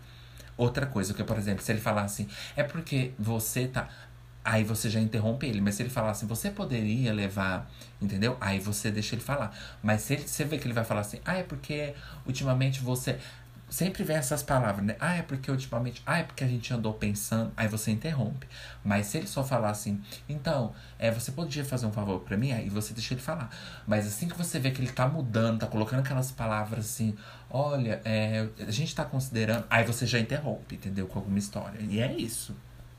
outra 0.58 0.84
coisa. 0.84 1.14
Que, 1.14 1.24
por 1.24 1.38
exemplo, 1.38 1.64
se 1.64 1.72
ele 1.72 1.80
falar 1.80 2.02
assim, 2.02 2.28
é 2.54 2.62
porque 2.62 3.12
você 3.18 3.66
tá. 3.66 3.88
Aí 4.50 4.64
você 4.64 4.88
já 4.88 4.98
interrompe 4.98 5.46
ele. 5.46 5.60
Mas 5.60 5.74
se 5.74 5.82
ele 5.82 5.90
falar 5.90 6.12
assim, 6.12 6.26
você 6.26 6.50
poderia 6.50 7.12
levar. 7.12 7.70
Entendeu? 8.00 8.34
Aí 8.40 8.58
você 8.58 8.90
deixa 8.90 9.14
ele 9.14 9.20
falar. 9.20 9.54
Mas 9.82 10.00
se 10.00 10.14
ele, 10.14 10.26
você 10.26 10.42
vê 10.42 10.56
que 10.56 10.66
ele 10.66 10.72
vai 10.72 10.84
falar 10.84 11.02
assim, 11.02 11.20
ah, 11.22 11.36
é 11.36 11.42
porque 11.42 11.94
ultimamente 12.24 12.80
você. 12.80 13.18
Sempre 13.68 14.02
vem 14.02 14.16
essas 14.16 14.42
palavras, 14.42 14.82
né? 14.82 14.96
Ah, 14.98 15.16
é 15.16 15.22
porque 15.22 15.50
ultimamente. 15.50 16.02
Ah, 16.06 16.20
é 16.20 16.22
porque 16.22 16.42
a 16.42 16.48
gente 16.48 16.72
andou 16.72 16.94
pensando. 16.94 17.52
Aí 17.58 17.68
você 17.68 17.90
interrompe. 17.90 18.46
Mas 18.82 19.08
se 19.08 19.18
ele 19.18 19.26
só 19.26 19.44
falar 19.44 19.68
assim, 19.68 20.00
então, 20.26 20.74
é, 20.98 21.10
você 21.10 21.30
podia 21.30 21.62
fazer 21.62 21.84
um 21.84 21.92
favor 21.92 22.20
para 22.20 22.34
mim? 22.34 22.52
Aí 22.52 22.70
você 22.70 22.94
deixa 22.94 23.12
ele 23.12 23.20
falar. 23.20 23.50
Mas 23.86 24.06
assim 24.06 24.28
que 24.28 24.38
você 24.38 24.58
vê 24.58 24.70
que 24.70 24.80
ele 24.80 24.90
tá 24.90 25.06
mudando, 25.06 25.58
tá 25.58 25.66
colocando 25.66 26.00
aquelas 26.00 26.32
palavras 26.32 26.86
assim, 26.86 27.14
olha, 27.50 28.00
é, 28.02 28.48
a 28.66 28.70
gente 28.70 28.94
tá 28.94 29.04
considerando. 29.04 29.66
Aí 29.68 29.84
você 29.84 30.06
já 30.06 30.18
interrompe, 30.18 30.76
entendeu? 30.76 31.06
Com 31.06 31.18
alguma 31.18 31.38
história. 31.38 31.78
E 31.82 32.00
é 32.00 32.10
isso. 32.10 32.56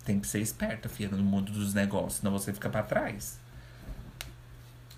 Tem 0.09 0.19
que 0.19 0.25
ser 0.25 0.39
esperta, 0.39 0.89
filha, 0.89 1.15
no 1.15 1.21
mundo 1.21 1.51
dos 1.51 1.75
negócios, 1.75 2.15
senão 2.15 2.31
você 2.31 2.51
fica 2.51 2.67
para 2.67 2.81
trás. 2.81 3.37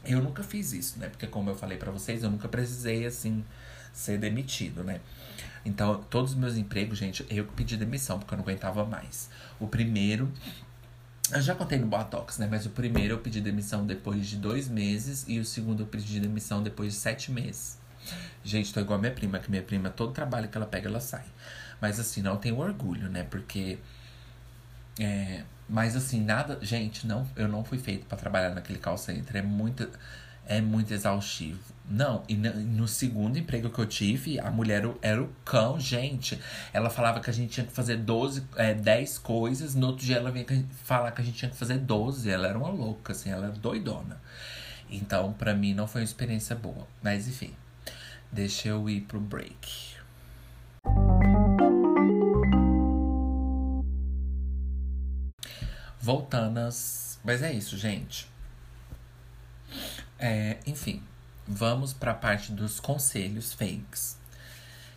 Eu 0.06 0.22
nunca 0.22 0.42
fiz 0.42 0.72
isso, 0.72 0.98
né? 1.00 1.10
Porque 1.10 1.28
como 1.28 1.50
eu 1.50 1.56
falei 1.56 1.78
para 1.78 1.92
vocês, 1.92 2.24
eu 2.24 2.32
nunca 2.32 2.48
precisei, 2.48 3.06
assim, 3.06 3.44
ser 3.92 4.18
demitido, 4.18 4.86
né? 4.86 5.02
Então, 5.66 6.02
todos 6.10 6.32
os 6.32 6.38
meus 6.38 6.56
empregos, 6.56 6.98
gente, 6.98 7.26
eu 7.30 7.44
pedi 7.44 7.76
demissão, 7.76 8.20
porque 8.20 8.34
eu 8.34 8.38
não 8.38 8.46
aguentava 8.46 8.86
mais. 8.86 9.30
O 9.60 9.68
primeiro, 9.68 10.32
eu 11.30 11.42
já 11.42 11.56
contei 11.56 11.78
no 11.78 11.88
Botox, 11.88 12.38
né? 12.38 12.48
Mas 12.50 12.66
o 12.66 12.70
primeiro 12.70 13.16
eu 13.16 13.20
pedi 13.20 13.42
demissão 13.42 13.86
depois 13.86 14.26
de 14.26 14.38
dois 14.38 14.70
meses 14.70 15.26
e 15.28 15.42
o 15.42 15.46
segundo 15.46 15.84
eu 15.84 15.88
pedi 15.88 16.22
demissão 16.22 16.64
depois 16.64 16.94
de 16.94 17.00
sete 17.00 17.34
meses. 17.34 17.78
Gente, 18.46 18.74
tô 18.74 18.80
igual 18.80 18.98
a 18.98 19.02
minha 19.02 19.14
prima, 19.14 19.40
que 19.40 19.52
minha 19.52 19.62
prima, 19.62 19.90
todo 19.90 20.14
trabalho 20.14 20.48
que 20.48 20.56
ela 20.56 20.68
pega, 20.68 20.88
ela 20.88 21.02
sai. 21.02 21.26
Mas 21.82 22.00
assim, 22.00 22.22
não 22.22 22.38
tenho 22.38 22.60
orgulho, 22.60 23.10
né? 23.10 23.24
Porque. 23.24 23.78
É, 25.02 25.44
mas 25.68 25.96
assim, 25.96 26.22
nada. 26.24 26.60
Gente, 26.62 27.08
não, 27.08 27.28
eu 27.36 27.48
não 27.48 27.64
fui 27.64 27.80
feito 27.80 28.06
para 28.06 28.18
trabalhar 28.18 28.52
naquele 28.54 28.78
call 28.78 28.98
center. 28.98 29.38
É 29.38 29.42
muito 29.42 29.90
é 30.48 30.60
muito 30.60 30.94
exaustivo. 30.94 31.60
Não, 31.90 32.24
e 32.28 32.36
no 32.36 32.88
segundo 32.88 33.38
emprego 33.38 33.70
que 33.70 33.80
eu 33.80 33.86
tive, 33.86 34.40
a 34.40 34.50
mulher 34.50 34.84
era 35.02 35.22
o 35.22 35.30
cão, 35.46 35.80
gente. 35.80 36.40
Ela 36.74 36.90
falava 36.90 37.20
que 37.20 37.30
a 37.30 37.34
gente 37.34 37.52
tinha 37.52 37.66
que 37.66 37.72
fazer 37.74 37.98
12, 37.98 38.44
é, 38.56 38.74
10 38.74 39.18
coisas. 39.20 39.76
No 39.76 39.88
outro 39.88 40.06
dia 40.06 40.18
ela 40.18 40.32
vinha 40.32 40.46
falar 40.84 41.12
que 41.12 41.22
a 41.22 41.24
gente 41.24 41.38
tinha 41.38 41.52
que 41.52 41.58
fazer 41.58 41.78
12. 41.78 42.30
Ela 42.30 42.48
era 42.48 42.58
uma 42.58 42.70
louca, 42.70 43.14
assim, 43.14 43.30
ela 43.30 43.48
era 43.48 43.56
doidona. 43.56 44.22
Então, 44.90 45.34
para 45.34 45.54
mim, 45.54 45.74
não 45.74 45.88
foi 45.88 46.02
uma 46.02 46.06
experiência 46.06 46.56
boa. 46.56 46.88
Mas 47.02 47.28
enfim, 47.28 47.54
deixa 48.32 48.70
eu 48.70 48.90
ir 48.90 49.02
pro 49.02 49.20
break. 49.20 49.91
Voltanas. 56.12 57.20
Mas 57.24 57.42
é 57.42 57.54
isso, 57.54 57.78
gente. 57.78 58.28
É, 60.20 60.58
enfim, 60.68 61.02
vamos 61.48 61.94
para 61.94 62.12
a 62.12 62.16
parte 62.16 62.52
dos 62.52 62.80
conselhos 62.80 63.54
fakes. 63.54 64.18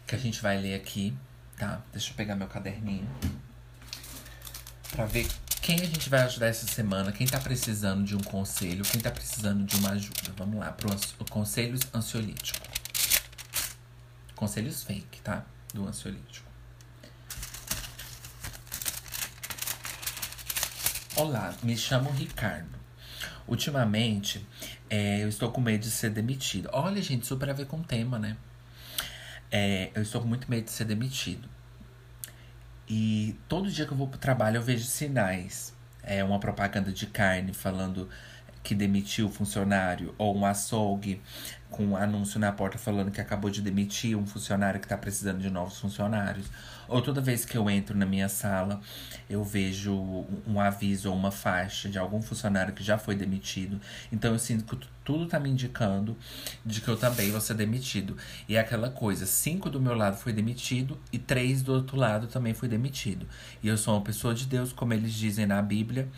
Que 0.07 0.15
a 0.15 0.19
gente 0.19 0.43
vai 0.43 0.61
ler 0.61 0.75
aqui, 0.75 1.17
tá? 1.57 1.81
Deixa 1.93 2.11
eu 2.11 2.17
pegar 2.17 2.35
meu 2.35 2.49
caderninho. 2.49 3.09
Pra 4.91 5.07
ver 5.07 5.29
quem 5.63 5.81
a 5.81 5.85
gente 5.85 6.11
vai 6.11 6.23
ajudar 6.23 6.49
essa 6.49 6.67
semana, 6.67 7.11
quem 7.13 7.27
tá 7.27 7.39
precisando 7.39 8.05
de 8.05 8.17
um 8.17 8.21
conselho, 8.21 8.85
quem 8.85 9.01
tá 9.01 9.11
precisando 9.11 9.65
de 9.65 9.77
uma 9.77 9.91
ajuda. 9.91 10.33
Vamos 10.37 10.59
lá, 10.59 10.73
pro 10.73 10.91
o 11.19 11.25
conselhos 11.31 11.81
ansiolítico. 11.95 12.67
Conselhos 14.35 14.83
fake, 14.83 15.23
tá? 15.23 15.45
Do 15.73 15.87
ansiolítico. 15.87 16.54
Olá, 21.17 21.55
me 21.63 21.77
chamo 21.77 22.11
Ricardo. 22.11 22.77
Ultimamente, 23.47 24.45
é, 24.91 25.23
eu 25.23 25.29
estou 25.29 25.49
com 25.53 25.61
medo 25.61 25.83
de 25.83 25.91
ser 25.93 26.11
demitido. 26.11 26.69
Olha, 26.73 27.01
gente, 27.01 27.25
super 27.25 27.49
a 27.51 27.53
ver 27.53 27.67
com 27.67 27.77
o 27.77 27.85
tema, 27.85 28.19
né? 28.19 28.37
É, 29.49 29.93
eu 29.95 30.03
estou 30.03 30.21
com 30.21 30.27
muito 30.27 30.51
medo 30.51 30.65
de 30.65 30.73
ser 30.73 30.87
demitido. 30.87 31.49
E 32.89 33.39
todo 33.49 33.71
dia 33.71 33.87
que 33.87 33.93
eu 33.93 33.97
vou 33.97 34.09
pro 34.09 34.19
trabalho 34.19 34.57
eu 34.57 34.63
vejo 34.63 34.85
sinais. 34.87 35.73
É 36.03 36.25
uma 36.25 36.41
propaganda 36.41 36.91
de 36.91 37.07
carne 37.07 37.55
falando 37.55 38.09
que 38.65 38.75
demitiu 38.75 39.27
o 39.27 39.31
funcionário, 39.31 40.13
ou 40.19 40.37
um 40.37 40.45
açougue 40.45 41.23
com 41.71 41.87
um 41.87 41.97
anúncio 41.97 42.41
na 42.41 42.51
porta 42.51 42.77
falando 42.77 43.13
que 43.13 43.21
acabou 43.21 43.51
de 43.51 43.63
demitir 43.63 44.17
um 44.17 44.27
funcionário 44.27 44.81
que 44.81 44.87
está 44.87 44.99
precisando 44.99 45.39
de 45.39 45.49
novos 45.49 45.79
funcionários. 45.79 46.51
Ou 46.89 47.01
toda 47.01 47.21
vez 47.21 47.45
que 47.45 47.57
eu 47.57 47.69
entro 47.69 47.97
na 47.97 48.07
minha 48.07 48.29
sala, 48.29 48.81
eu 49.29 49.43
vejo 49.45 49.95
um 50.47 50.61
aviso 50.61 51.11
ou 51.11 51.17
uma 51.17 51.31
faixa 51.31 51.89
de 51.89 51.99
algum 51.99 52.21
funcionário 52.21 52.75
que 52.75 52.83
já 52.83 52.99
foi 52.99 53.15
demitido. 53.15 53.81
Então 54.13 54.33
eu 54.33 54.39
sinto 54.39 54.65
que 54.65 54.87
tudo 55.05 55.27
tá 55.27 55.39
me 55.39 55.51
indicando 55.51 56.17
de 56.65 56.81
que 56.81 56.89
eu 56.89 56.97
também 56.97 57.31
vou 57.31 57.41
ser 57.41 57.55
demitido. 57.55 58.17
E 58.49 58.57
é 58.57 58.61
aquela 58.61 58.91
coisa, 58.91 59.27
cinco 59.27 59.69
do 59.69 59.81
meu 59.81 59.95
lado 59.95 60.17
foi 60.17 60.33
demitido 60.33 60.99
e 61.13 61.19
três 61.19 61.63
do 61.63 61.73
outro 61.73 61.97
lado 61.97 62.27
também 62.27 62.55
foi 62.55 62.69
demitido. 62.69 63.27
E 63.63 63.69
eu 63.69 63.77
sou 63.77 63.95
uma 63.95 64.03
pessoa 64.03 64.35
de 64.35 64.47
Deus, 64.47 64.73
como 64.73 64.95
eles 64.95 65.13
dizem 65.13 65.47
na 65.47 65.61
Bíblia 65.61 66.09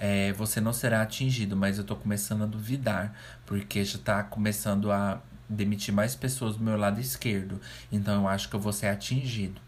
é, 0.00 0.32
você 0.32 0.62
não 0.62 0.72
será 0.72 1.02
atingido, 1.02 1.54
mas 1.54 1.76
eu 1.76 1.84
tô 1.84 1.94
começando 1.94 2.42
a 2.42 2.46
duvidar, 2.46 3.14
porque 3.44 3.84
já 3.84 3.98
tá 3.98 4.22
começando 4.22 4.90
a 4.90 5.20
demitir 5.50 5.92
mais 5.92 6.14
pessoas 6.14 6.56
do 6.56 6.62
meu 6.62 6.76
lado 6.76 7.00
esquerdo. 7.00 7.60
Então 7.90 8.22
eu 8.22 8.28
acho 8.28 8.48
que 8.48 8.54
eu 8.54 8.60
vou 8.60 8.72
ser 8.72 8.86
atingido. 8.86 9.60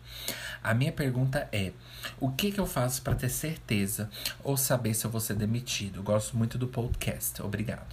A 0.62 0.72
minha 0.72 0.92
pergunta 0.92 1.48
é: 1.52 1.72
o 2.20 2.30
que, 2.30 2.52
que 2.52 2.60
eu 2.60 2.66
faço 2.66 3.02
para 3.02 3.14
ter 3.14 3.28
certeza 3.28 4.08
ou 4.42 4.56
saber 4.56 4.94
se 4.94 5.04
eu 5.04 5.10
vou 5.10 5.20
ser 5.20 5.34
demitido? 5.34 5.98
Eu 5.98 6.02
gosto 6.02 6.36
muito 6.36 6.56
do 6.56 6.68
podcast. 6.68 7.42
Obrigado. 7.42 7.92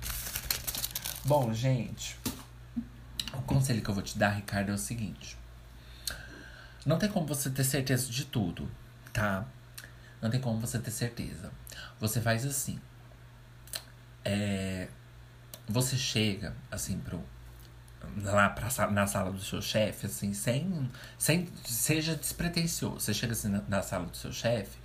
Bom, 1.25 1.53
gente, 1.53 2.15
o 3.33 3.41
conselho 3.41 3.81
que 3.81 3.89
eu 3.89 3.93
vou 3.93 4.03
te 4.03 4.17
dar, 4.17 4.29
Ricardo, 4.29 4.69
é 4.69 4.73
o 4.73 4.77
seguinte: 4.77 5.35
não 6.85 6.99
tem 6.99 7.09
como 7.09 7.25
você 7.25 7.49
ter 7.49 7.63
certeza 7.63 8.09
de 8.11 8.25
tudo, 8.25 8.69
tá? 9.11 9.45
Não 10.21 10.29
tem 10.29 10.39
como 10.39 10.59
você 10.59 10.77
ter 10.77 10.91
certeza. 10.91 11.51
Você 11.99 12.21
faz 12.21 12.45
assim. 12.45 12.79
É, 14.23 14.89
você 15.67 15.95
chega, 15.95 16.53
assim, 16.69 16.99
pro, 16.99 17.23
lá 18.23 18.49
pra, 18.49 18.91
na 18.91 19.07
sala 19.07 19.31
do 19.31 19.41
seu 19.41 19.61
chefe, 19.61 20.05
assim, 20.05 20.33
sem, 20.33 20.89
sem. 21.17 21.49
Seja 21.63 22.15
despretensioso. 22.15 22.99
Você 22.99 23.13
chega 23.13 23.33
assim 23.33 23.49
na, 23.49 23.61
na 23.67 23.81
sala 23.81 24.05
do 24.05 24.17
seu 24.17 24.31
chefe 24.31 24.77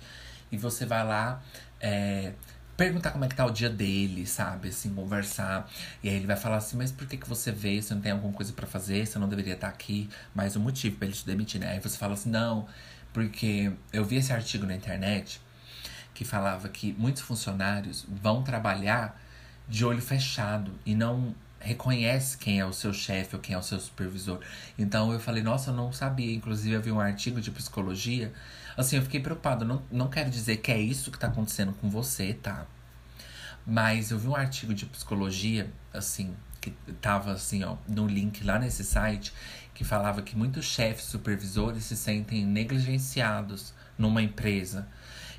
e 0.51 0.57
você 0.57 0.85
vai 0.85 1.03
lá. 1.05 1.41
É, 1.79 2.33
perguntar 2.77 3.11
como 3.11 3.23
é 3.23 3.27
que 3.27 3.35
tá 3.35 3.45
o 3.45 3.51
dia 3.51 3.69
dele, 3.69 4.25
sabe? 4.25 4.69
Assim, 4.69 4.93
conversar. 4.93 5.69
E 6.03 6.09
aí 6.09 6.15
ele 6.15 6.27
vai 6.27 6.35
falar 6.35 6.57
assim, 6.57 6.77
mas 6.77 6.91
por 6.91 7.07
que, 7.07 7.17
que 7.17 7.27
você 7.27 7.51
veio? 7.51 7.81
Você 7.81 7.93
não 7.93 8.01
tem 8.01 8.11
alguma 8.11 8.33
coisa 8.33 8.51
para 8.53 8.67
fazer? 8.67 9.05
Você 9.05 9.17
não 9.17 9.29
deveria 9.29 9.53
estar 9.53 9.67
tá 9.67 9.73
aqui? 9.73 10.09
Mais 10.33 10.55
um 10.55 10.59
motivo 10.59 10.97
para 10.97 11.07
ele 11.07 11.15
te 11.15 11.25
demitir, 11.25 11.59
né? 11.59 11.71
Aí 11.71 11.79
você 11.79 11.97
fala 11.97 12.13
assim, 12.13 12.29
não, 12.29 12.67
porque 13.13 13.71
eu 13.93 14.03
vi 14.03 14.17
esse 14.17 14.33
artigo 14.33 14.65
na 14.65 14.75
internet 14.75 15.41
que 16.13 16.25
falava 16.25 16.69
que 16.69 16.93
muitos 16.93 17.21
funcionários 17.21 18.05
vão 18.09 18.43
trabalhar 18.43 19.21
de 19.67 19.83
olho 19.85 20.01
fechado 20.01 20.71
e 20.85 20.95
não 20.95 21.35
reconhece 21.65 22.37
quem 22.37 22.59
é 22.59 22.65
o 22.65 22.71
seu 22.71 22.93
chefe 22.93 23.35
ou 23.35 23.41
quem 23.41 23.55
é 23.55 23.57
o 23.57 23.63
seu 23.63 23.79
supervisor. 23.79 24.39
Então 24.77 25.11
eu 25.11 25.19
falei, 25.19 25.41
nossa, 25.41 25.71
eu 25.71 25.75
não 25.75 25.91
sabia. 25.91 26.33
Inclusive, 26.33 26.77
vi 26.77 26.91
um 26.91 26.99
artigo 26.99 27.41
de 27.41 27.49
psicologia. 27.49 28.31
Assim, 28.77 28.97
eu 28.97 29.01
fiquei 29.01 29.19
preocupado. 29.19 29.65
Não, 29.65 29.81
não 29.91 30.07
quero 30.07 30.29
dizer 30.29 30.57
que 30.57 30.71
é 30.71 30.79
isso 30.79 31.11
que 31.11 31.17
tá 31.17 31.27
acontecendo 31.27 31.73
com 31.73 31.89
você, 31.89 32.33
tá? 32.33 32.67
Mas 33.65 34.11
eu 34.11 34.19
vi 34.19 34.27
um 34.27 34.35
artigo 34.35 34.75
de 34.75 34.85
psicologia, 34.85 35.71
assim, 35.91 36.35
que 36.61 36.69
tava 37.01 37.31
assim, 37.31 37.63
ó, 37.63 37.77
no 37.87 38.07
link 38.07 38.43
lá 38.43 38.59
nesse 38.59 38.83
site, 38.83 39.33
que 39.73 39.83
falava 39.83 40.21
que 40.21 40.37
muitos 40.37 40.65
chefes 40.65 41.05
supervisores 41.05 41.83
se 41.85 41.97
sentem 41.97 42.45
negligenciados 42.45 43.73
numa 43.97 44.21
empresa. 44.21 44.87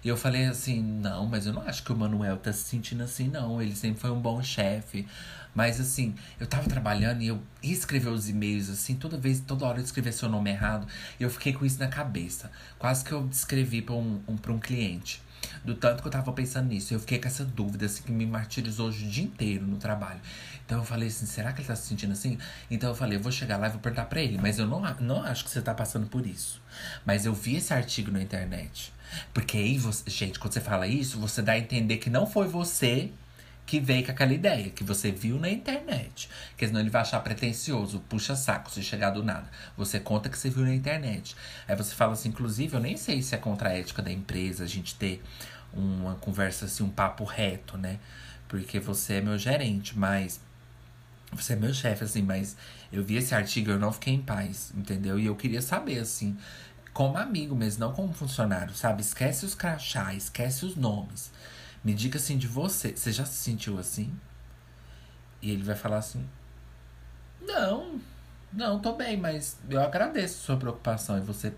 E 0.04 0.08
eu 0.08 0.16
falei 0.16 0.46
assim, 0.46 0.82
não, 0.82 1.26
mas 1.26 1.46
eu 1.46 1.52
não 1.52 1.62
acho 1.62 1.82
que 1.82 1.92
o 1.92 1.96
Manuel 1.96 2.36
tá 2.36 2.52
se 2.52 2.62
sentindo 2.64 3.02
assim, 3.02 3.28
não. 3.28 3.60
Ele 3.60 3.74
sempre 3.74 4.00
foi 4.00 4.10
um 4.10 4.20
bom 4.20 4.42
chefe. 4.42 5.06
Mas 5.54 5.80
assim, 5.80 6.14
eu 6.38 6.46
tava 6.46 6.68
trabalhando 6.68 7.22
e 7.22 7.28
eu 7.28 7.42
ia 7.62 7.72
escrever 7.72 8.10
os 8.10 8.28
e-mails, 8.28 8.68
assim, 8.68 8.94
toda 8.94 9.16
vez, 9.16 9.40
toda 9.40 9.64
hora 9.64 9.78
eu 9.78 9.84
escrevia 9.84 10.12
seu 10.12 10.28
nome 10.28 10.50
errado. 10.50 10.86
E 11.18 11.22
eu 11.22 11.30
fiquei 11.30 11.52
com 11.54 11.64
isso 11.64 11.78
na 11.78 11.88
cabeça. 11.88 12.50
Quase 12.78 13.02
que 13.02 13.12
eu 13.12 13.26
escrevi 13.32 13.80
pra 13.80 13.94
um, 13.94 14.20
um, 14.28 14.36
pra 14.36 14.52
um 14.52 14.58
cliente. 14.58 15.22
Do 15.64 15.74
tanto 15.74 16.02
que 16.02 16.08
eu 16.08 16.12
tava 16.12 16.32
pensando 16.32 16.68
nisso. 16.68 16.92
Eu 16.92 17.00
fiquei 17.00 17.18
com 17.18 17.26
essa 17.26 17.44
dúvida, 17.44 17.86
assim, 17.86 18.02
que 18.02 18.12
me 18.12 18.26
martirizou 18.26 18.88
o 18.88 18.92
dia 18.92 19.24
inteiro 19.24 19.66
no 19.66 19.78
trabalho. 19.78 20.20
Então 20.66 20.78
eu 20.78 20.84
falei 20.84 21.08
assim, 21.08 21.26
será 21.26 21.52
que 21.52 21.60
ele 21.60 21.68
tá 21.68 21.76
se 21.76 21.86
sentindo 21.86 22.12
assim? 22.12 22.36
Então 22.70 22.90
eu 22.90 22.94
falei, 22.94 23.16
eu 23.16 23.22
vou 23.22 23.32
chegar 23.32 23.56
lá 23.56 23.68
e 23.68 23.70
vou 23.70 23.80
perguntar 23.80 24.06
pra 24.06 24.20
ele. 24.20 24.36
Mas 24.36 24.58
eu 24.58 24.66
não, 24.66 24.82
não 25.00 25.22
acho 25.22 25.44
que 25.44 25.50
você 25.50 25.62
tá 25.62 25.72
passando 25.72 26.06
por 26.06 26.26
isso. 26.26 26.60
Mas 27.04 27.24
eu 27.24 27.32
vi 27.32 27.56
esse 27.56 27.72
artigo 27.72 28.10
na 28.10 28.20
internet. 28.20 28.92
Porque 29.32 29.56
aí, 29.56 29.78
você, 29.78 30.08
gente, 30.08 30.38
quando 30.38 30.52
você 30.52 30.60
fala 30.60 30.86
isso, 30.86 31.18
você 31.18 31.42
dá 31.42 31.52
a 31.52 31.58
entender 31.58 31.98
que 31.98 32.10
não 32.10 32.26
foi 32.26 32.48
você 32.48 33.10
que 33.66 33.80
veio 33.80 34.04
com 34.04 34.12
aquela 34.12 34.32
ideia, 34.32 34.70
que 34.70 34.84
você 34.84 35.10
viu 35.10 35.38
na 35.40 35.50
internet. 35.50 36.30
Porque 36.50 36.66
senão 36.68 36.80
ele 36.80 36.88
vai 36.88 37.02
achar 37.02 37.18
pretencioso, 37.20 37.98
puxa 38.08 38.36
saco, 38.36 38.70
se 38.70 38.82
chegar 38.82 39.10
do 39.10 39.24
nada. 39.24 39.50
Você 39.76 39.98
conta 39.98 40.28
que 40.28 40.38
você 40.38 40.48
viu 40.48 40.62
na 40.62 40.72
internet. 40.72 41.36
Aí 41.66 41.74
você 41.74 41.92
fala 41.94 42.12
assim, 42.12 42.28
inclusive, 42.28 42.74
eu 42.74 42.80
nem 42.80 42.96
sei 42.96 43.20
se 43.20 43.34
é 43.34 43.38
contra 43.38 43.70
a 43.70 43.72
ética 43.72 44.00
da 44.00 44.12
empresa 44.12 44.62
a 44.62 44.68
gente 44.68 44.94
ter 44.94 45.20
uma 45.72 46.14
conversa 46.14 46.66
assim, 46.66 46.84
um 46.84 46.88
papo 46.88 47.24
reto, 47.24 47.76
né? 47.76 47.98
Porque 48.48 48.78
você 48.78 49.14
é 49.14 49.20
meu 49.20 49.36
gerente, 49.36 49.98
mas. 49.98 50.40
Você 51.32 51.54
é 51.54 51.56
meu 51.56 51.74
chefe, 51.74 52.04
assim, 52.04 52.22
mas 52.22 52.56
eu 52.92 53.02
vi 53.02 53.16
esse 53.16 53.34
artigo 53.34 53.68
e 53.68 53.72
eu 53.72 53.80
não 53.80 53.92
fiquei 53.92 54.14
em 54.14 54.22
paz, 54.22 54.72
entendeu? 54.76 55.18
E 55.18 55.26
eu 55.26 55.34
queria 55.34 55.60
saber, 55.60 55.98
assim, 55.98 56.36
como 56.96 57.18
amigo 57.18 57.54
mesmo, 57.54 57.80
não 57.80 57.92
como 57.92 58.10
funcionário, 58.10 58.74
sabe? 58.74 59.02
Esquece 59.02 59.44
os 59.44 59.54
crachá, 59.54 60.14
esquece 60.14 60.64
os 60.64 60.76
nomes. 60.76 61.30
Me 61.84 61.92
diga 61.92 62.16
assim 62.16 62.38
de 62.38 62.46
você. 62.46 62.96
Você 62.96 63.12
já 63.12 63.26
se 63.26 63.34
sentiu 63.34 63.78
assim? 63.78 64.18
E 65.42 65.50
ele 65.50 65.62
vai 65.62 65.76
falar 65.76 65.98
assim: 65.98 66.26
Não, 67.42 68.00
não, 68.50 68.80
tô 68.80 68.94
bem, 68.94 69.14
mas 69.14 69.58
eu 69.68 69.82
agradeço 69.82 70.36
a 70.36 70.46
sua 70.46 70.56
preocupação. 70.56 71.18
E 71.18 71.20
você, 71.20 71.52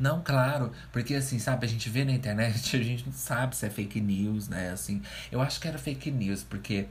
não, 0.00 0.22
claro, 0.22 0.72
porque 0.90 1.14
assim, 1.14 1.38
sabe, 1.38 1.66
a 1.66 1.68
gente 1.68 1.90
vê 1.90 2.06
na 2.06 2.12
internet, 2.12 2.74
a 2.74 2.82
gente 2.82 3.04
não 3.04 3.12
sabe 3.12 3.54
se 3.54 3.66
é 3.66 3.70
fake 3.70 4.00
news, 4.00 4.48
né? 4.48 4.70
Assim, 4.70 5.02
eu 5.30 5.42
acho 5.42 5.60
que 5.60 5.68
era 5.68 5.78
fake 5.78 6.10
news, 6.10 6.42
porque 6.42 6.88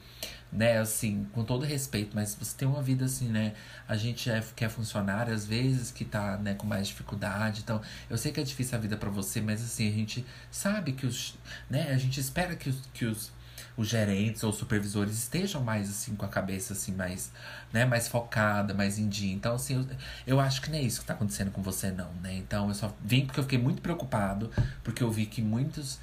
né, 0.52 0.78
assim, 0.80 1.28
com 1.32 1.44
todo 1.44 1.66
respeito, 1.66 2.12
mas 2.16 2.36
você 2.36 2.56
tem 2.58 2.68
uma 2.68 2.82
vida 2.82 3.06
assim, 3.06 3.28
né? 3.28 3.54
A 3.88 3.96
gente 3.96 4.30
é, 4.30 4.44
que 4.56 4.64
é 4.64 4.70
funcionário, 4.70 5.34
às 5.34 5.46
vezes 5.46 5.92
que 5.92 6.06
tá, 6.06 6.38
né, 6.38 6.54
com 6.54 6.68
mais 6.68 6.88
dificuldade. 6.88 7.62
Então, 7.64 7.82
eu 8.10 8.18
sei 8.18 8.32
que 8.32 8.40
é 8.40 8.44
difícil 8.44 8.78
a 8.78 8.82
vida 8.82 8.96
para 8.98 9.10
você, 9.10 9.42
mas 9.42 9.64
assim, 9.64 9.88
a 9.88 9.92
gente 9.92 10.26
sabe 10.52 10.94
que 10.94 11.06
os, 11.06 11.36
né, 11.70 11.92
a 11.92 11.98
gente 11.98 12.20
espera 12.20 12.56
que 12.56 12.70
os, 12.70 12.82
que 12.94 13.06
os, 13.06 13.32
os 13.80 13.88
gerentes 13.88 14.44
ou 14.44 14.52
supervisores 14.52 15.18
estejam 15.18 15.64
mais 15.64 15.90
assim 15.90 16.14
com 16.16 16.26
a 16.26 16.28
cabeça 16.28 16.74
assim 16.74 16.92
mais, 16.92 17.32
né, 17.72 17.86
mais 17.86 18.10
focada, 18.10 18.74
mais 18.74 19.00
em 19.00 19.08
dia. 19.08 19.34
Então, 19.34 19.56
assim, 19.56 19.76
eu, 19.76 19.88
eu 20.28 20.40
acho 20.40 20.62
que 20.62 20.70
não 20.70 20.78
é 20.78 20.82
isso 20.82 21.00
que 21.00 21.08
tá 21.08 21.14
acontecendo 21.14 21.50
com 21.50 21.62
você 21.62 21.90
não, 21.90 22.12
né? 22.22 22.36
Então, 22.36 22.68
eu 22.68 22.74
só 22.74 22.94
vim 23.02 23.26
porque 23.26 23.40
eu 23.40 23.44
fiquei 23.44 23.58
muito 23.58 23.82
preocupado, 23.82 24.52
porque 24.84 25.02
eu 25.02 25.10
vi 25.10 25.26
que 25.26 25.42
muitos 25.42 25.98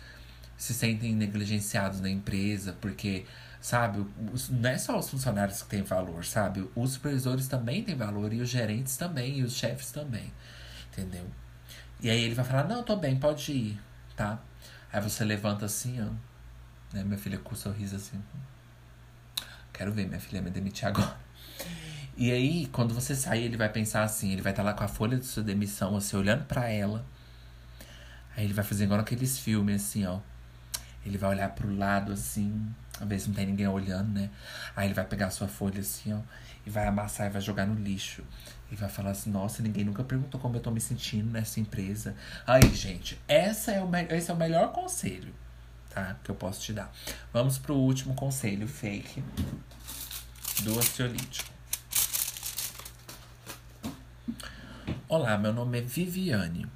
se 0.57 0.73
sentem 0.73 1.15
negligenciados 1.15 2.01
na 2.01 2.09
empresa, 2.09 2.75
porque 2.81 3.27
Sabe? 3.61 4.07
Não 4.49 4.71
é 4.71 4.79
só 4.79 4.97
os 4.97 5.11
funcionários 5.11 5.61
que 5.61 5.69
têm 5.71 5.83
valor, 5.83 6.25
sabe? 6.25 6.71
Os 6.77 6.93
supervisores 6.93 7.49
também 7.49 7.83
têm 7.83 7.97
valor 7.97 8.33
e 8.33 8.41
os 8.41 8.49
gerentes 8.49 8.97
também, 8.97 9.41
e 9.41 9.43
os 9.43 9.55
chefes 9.55 9.91
também. 9.91 10.33
Entendeu? 10.93 11.27
E 12.01 12.09
aí 12.09 12.23
ele 12.23 12.35
vai 12.37 12.45
falar: 12.45 12.69
Não, 12.69 12.85
tô 12.85 12.95
bem, 12.95 13.17
pode 13.19 13.51
ir, 13.51 13.81
tá? 14.15 14.39
Aí 14.93 15.01
você 15.01 15.25
levanta 15.25 15.67
assim, 15.67 16.01
ó. 16.01 16.11
Né? 16.97 17.05
Minha 17.05 17.19
filha 17.19 17.39
com 17.39 17.53
um 17.53 17.57
sorriso 17.57 17.97
assim. 17.97 18.23
Quero 19.73 19.93
ver 19.93 20.07
minha 20.07 20.21
filha 20.21 20.41
me 20.41 20.51
demitir 20.51 20.89
agora. 20.89 21.17
E 22.17 22.33
aí, 22.33 22.67
quando 22.73 22.95
você 22.95 23.15
sair, 23.15 23.45
ele 23.45 23.59
vai 23.59 23.69
pensar 23.69 24.03
assim: 24.03 24.33
ele 24.33 24.41
vai 24.41 24.53
estar 24.53 24.63
tá 24.63 24.71
lá 24.71 24.75
com 24.75 24.83
a 24.83 24.89
folha 24.89 25.19
de 25.19 25.27
sua 25.27 25.43
demissão, 25.43 25.97
assim, 25.97 26.17
olhando 26.17 26.45
para 26.47 26.71
ela. 26.71 27.05
Aí 28.35 28.45
ele 28.45 28.55
vai 28.55 28.65
fazer 28.65 28.85
igual 28.85 29.01
aqueles 29.01 29.39
filmes, 29.39 29.83
assim, 29.83 30.07
ó. 30.07 30.21
Ele 31.05 31.19
vai 31.19 31.31
olhar 31.31 31.51
pro 31.51 31.73
lado 31.73 32.13
assim, 32.13 32.67
ver 33.03 33.21
se 33.21 33.29
não 33.29 33.35
tem 33.35 33.47
ninguém 33.47 33.69
olhando, 33.69 34.13
né? 34.13 34.31
Aí 34.75 34.89
ele 34.89 34.95
vai 34.95 35.05
pegar 35.05 35.27
a 35.27 35.31
sua 35.31 35.47
folha 35.47 35.81
assim, 35.81 36.13
ó, 36.13 36.19
e 36.67 36.71
vai 36.71 36.87
amassar 36.87 37.29
e 37.29 37.31
vai 37.31 37.41
jogar 37.41 37.65
no 37.65 37.75
lixo. 37.75 38.25
E 38.73 38.75
vai 38.75 38.89
falar 38.89 39.11
assim, 39.11 39.31
nossa, 39.31 39.63
ninguém 39.63 39.85
nunca 39.85 40.03
perguntou 40.03 40.41
como 40.41 40.57
eu 40.57 40.61
tô 40.61 40.71
me 40.73 40.81
sentindo 40.81 41.31
nessa 41.31 41.61
empresa. 41.61 42.17
Aí, 42.45 42.75
gente, 42.75 43.21
essa 43.29 43.71
é 43.71 43.83
o 43.83 43.89
esse 44.11 44.31
é 44.31 44.35
o 44.35 44.37
melhor 44.37 44.73
conselho, 44.73 45.33
tá? 45.97 46.17
Que 46.23 46.31
eu 46.31 46.35
posso 46.35 46.61
te 46.61 46.75
dar. 46.75 46.93
Vamos 47.33 47.57
pro 47.57 47.75
último 47.75 48.15
conselho 48.15 48.69
fake 48.69 49.25
do 50.63 50.79
ansiolítico. 50.79 51.51
Olá, 55.09 55.39
meu 55.39 55.55
nome 55.55 55.79
é 55.79 55.81
Viviane. 55.81 56.67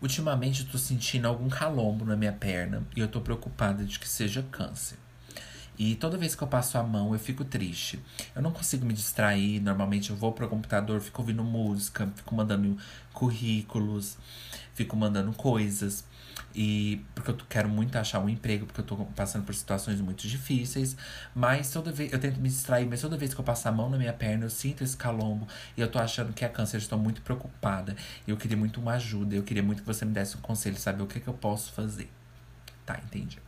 Ultimamente 0.00 0.62
eu 0.62 0.68
tô 0.68 0.78
sentindo 0.78 1.28
algum 1.28 1.48
calombo 1.48 2.06
na 2.06 2.16
minha 2.16 2.32
perna 2.32 2.82
e 2.96 3.00
eu 3.00 3.08
tô 3.08 3.20
preocupada 3.20 3.84
de 3.84 3.98
que 3.98 4.08
seja 4.08 4.42
câncer. 4.50 4.96
E 5.76 5.96
toda 5.96 6.16
vez 6.16 6.36
que 6.36 6.42
eu 6.42 6.46
passo 6.46 6.78
a 6.78 6.82
mão, 6.84 7.12
eu 7.12 7.18
fico 7.18 7.44
triste. 7.44 7.98
Eu 8.34 8.40
não 8.40 8.52
consigo 8.52 8.86
me 8.86 8.94
distrair. 8.94 9.60
Normalmente 9.60 10.10
eu 10.10 10.16
vou 10.16 10.32
pro 10.32 10.48
computador, 10.48 11.00
fico 11.00 11.20
ouvindo 11.20 11.42
música, 11.42 12.08
fico 12.14 12.34
mandando 12.34 12.78
currículos, 13.12 14.16
fico 14.74 14.96
mandando 14.96 15.32
coisas. 15.32 16.04
E 16.54 17.04
porque 17.14 17.30
eu 17.30 17.36
quero 17.48 17.68
muito 17.68 17.96
achar 17.96 18.20
um 18.20 18.28
emprego, 18.28 18.66
porque 18.66 18.80
eu 18.80 18.84
tô 18.84 18.96
passando 19.16 19.44
por 19.44 19.54
situações 19.54 20.00
muito 20.00 20.26
difíceis. 20.28 20.96
Mas 21.34 21.70
toda 21.70 21.90
vez 21.90 22.12
eu 22.12 22.18
tento 22.18 22.38
me 22.38 22.48
distrair, 22.48 22.86
mas 22.86 23.00
toda 23.00 23.16
vez 23.16 23.34
que 23.34 23.40
eu 23.40 23.44
passo 23.44 23.68
a 23.68 23.72
mão 23.72 23.90
na 23.90 23.98
minha 23.98 24.12
perna, 24.12 24.44
eu 24.44 24.50
sinto 24.50 24.84
esse 24.84 24.96
calombo. 24.96 25.48
E 25.76 25.80
eu 25.80 25.90
tô 25.90 25.98
achando 25.98 26.32
que 26.32 26.44
é 26.44 26.48
câncer, 26.48 26.76
eu 26.76 26.78
estou 26.78 26.98
muito 26.98 27.22
preocupada. 27.22 27.96
Eu 28.26 28.36
queria 28.36 28.56
muito 28.56 28.80
uma 28.80 28.92
ajuda. 28.92 29.34
Eu 29.34 29.42
queria 29.42 29.62
muito 29.62 29.82
que 29.82 29.86
você 29.86 30.04
me 30.04 30.12
desse 30.12 30.36
um 30.36 30.40
conselho, 30.40 30.76
saber 30.76 31.02
o 31.02 31.06
que, 31.06 31.18
que 31.18 31.28
eu 31.28 31.34
posso 31.34 31.72
fazer. 31.72 32.10
Tá, 32.86 33.00
entendi. 33.04 33.38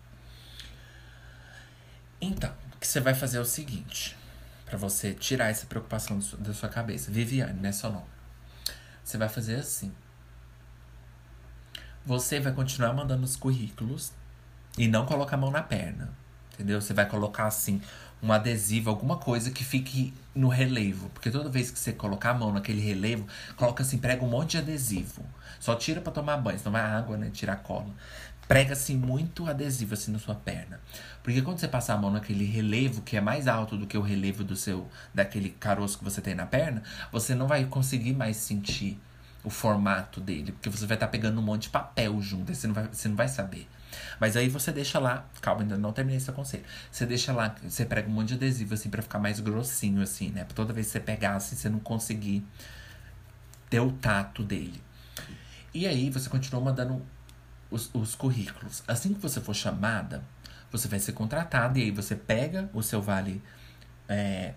Então, 2.20 2.52
o 2.74 2.78
que 2.78 2.86
você 2.86 2.98
vai 2.98 3.14
fazer 3.14 3.38
é 3.38 3.40
o 3.40 3.44
seguinte, 3.44 4.16
para 4.64 4.76
você 4.76 5.12
tirar 5.14 5.48
essa 5.48 5.66
preocupação 5.66 6.18
da 6.38 6.52
sua 6.52 6.68
cabeça. 6.68 7.10
Viviane, 7.10 7.60
né, 7.60 7.70
seu 7.70 7.92
nome. 7.92 8.06
Você 9.04 9.16
vai 9.16 9.28
fazer 9.28 9.56
assim. 9.56 9.92
Você 12.06 12.38
vai 12.38 12.52
continuar 12.52 12.92
mandando 12.92 13.24
os 13.24 13.34
currículos 13.34 14.12
e 14.78 14.86
não 14.86 15.04
colocar 15.04 15.34
a 15.34 15.38
mão 15.40 15.50
na 15.50 15.62
perna. 15.62 16.08
Entendeu? 16.54 16.80
Você 16.80 16.94
vai 16.94 17.06
colocar 17.06 17.46
assim 17.46 17.82
um 18.22 18.32
adesivo, 18.32 18.88
alguma 18.88 19.16
coisa 19.16 19.50
que 19.50 19.64
fique 19.64 20.14
no 20.34 20.48
relevo. 20.48 21.10
Porque 21.10 21.30
toda 21.30 21.50
vez 21.50 21.70
que 21.70 21.78
você 21.78 21.92
colocar 21.92 22.30
a 22.30 22.34
mão 22.34 22.52
naquele 22.52 22.80
relevo, 22.80 23.26
coloca 23.56 23.82
assim, 23.82 23.98
prega 23.98 24.24
um 24.24 24.28
monte 24.28 24.52
de 24.52 24.58
adesivo. 24.58 25.22
Só 25.60 25.74
tira 25.74 26.00
para 26.00 26.12
tomar 26.12 26.36
banho, 26.36 26.58
senão 26.58 26.72
vai 26.72 26.80
água, 26.80 27.16
né? 27.16 27.28
Tira 27.30 27.54
a 27.54 27.56
cola 27.56 27.92
prega 28.48 28.74
assim 28.74 28.96
muito 28.96 29.46
adesivo 29.48 29.94
assim 29.94 30.12
na 30.12 30.18
sua 30.18 30.34
perna. 30.34 30.80
Porque 31.22 31.42
quando 31.42 31.58
você 31.58 31.68
passar 31.68 31.94
a 31.94 31.98
mão 31.98 32.10
naquele 32.10 32.44
relevo 32.44 33.02
que 33.02 33.16
é 33.16 33.20
mais 33.20 33.48
alto 33.48 33.76
do 33.76 33.86
que 33.86 33.98
o 33.98 34.00
relevo 34.00 34.44
do 34.44 34.54
seu 34.54 34.88
daquele 35.12 35.50
caroço 35.50 35.98
que 35.98 36.04
você 36.04 36.20
tem 36.20 36.34
na 36.34 36.46
perna, 36.46 36.82
você 37.10 37.34
não 37.34 37.46
vai 37.46 37.64
conseguir 37.64 38.12
mais 38.12 38.36
sentir 38.36 39.00
o 39.46 39.50
formato 39.50 40.20
dele, 40.20 40.50
porque 40.50 40.68
você 40.68 40.84
vai 40.86 40.96
estar 40.96 41.06
tá 41.06 41.12
pegando 41.12 41.40
um 41.40 41.42
monte 41.42 41.62
de 41.62 41.68
papel 41.68 42.20
junto, 42.20 42.52
você 42.52 42.66
não 42.66 42.74
vai, 42.74 42.88
você 42.88 43.08
não 43.08 43.14
vai 43.14 43.28
saber. 43.28 43.68
Mas 44.18 44.36
aí 44.36 44.48
você 44.48 44.72
deixa 44.72 44.98
lá, 44.98 45.24
calma, 45.40 45.62
ainda 45.62 45.78
não 45.78 45.92
terminei 45.92 46.16
esse 46.16 46.32
conselho. 46.32 46.64
Você 46.90 47.06
deixa 47.06 47.32
lá, 47.32 47.54
você 47.62 47.84
prega 47.84 48.08
um 48.08 48.12
monte 48.12 48.30
de 48.30 48.34
adesivo 48.34 48.74
assim 48.74 48.90
para 48.90 49.02
ficar 49.02 49.20
mais 49.20 49.38
grossinho 49.38 50.02
assim, 50.02 50.30
né? 50.30 50.44
Toda 50.52 50.72
vez 50.72 50.86
que 50.86 50.94
você 50.94 51.00
pegar 51.00 51.36
assim, 51.36 51.54
você 51.54 51.68
não 51.68 51.78
conseguir 51.78 52.44
ter 53.70 53.78
o 53.78 53.92
tato 53.92 54.42
dele. 54.42 54.82
E 55.72 55.86
aí 55.86 56.10
você 56.10 56.28
continua 56.28 56.60
mandando 56.60 57.00
os, 57.70 57.88
os 57.94 58.16
currículos. 58.16 58.82
Assim 58.88 59.14
que 59.14 59.20
você 59.20 59.40
for 59.40 59.54
chamada, 59.54 60.24
você 60.72 60.88
vai 60.88 60.98
ser 60.98 61.12
contratada 61.12 61.78
e 61.78 61.82
aí 61.82 61.90
você 61.92 62.16
pega 62.16 62.68
o 62.74 62.82
seu 62.82 63.00
vale. 63.00 63.40
É, 64.08 64.54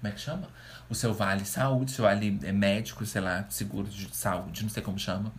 como 0.00 0.12
é 0.12 0.14
que 0.14 0.20
chama? 0.20 0.48
O 0.88 0.94
seu 0.94 1.12
vale 1.12 1.44
saúde, 1.44 1.90
seu 1.90 2.04
vale 2.04 2.38
é 2.42 2.52
médico, 2.52 3.04
sei 3.04 3.20
lá, 3.20 3.44
seguro 3.50 3.88
de 3.88 4.14
saúde, 4.16 4.62
não 4.62 4.70
sei 4.70 4.82
como 4.82 4.98
chama. 4.98 5.32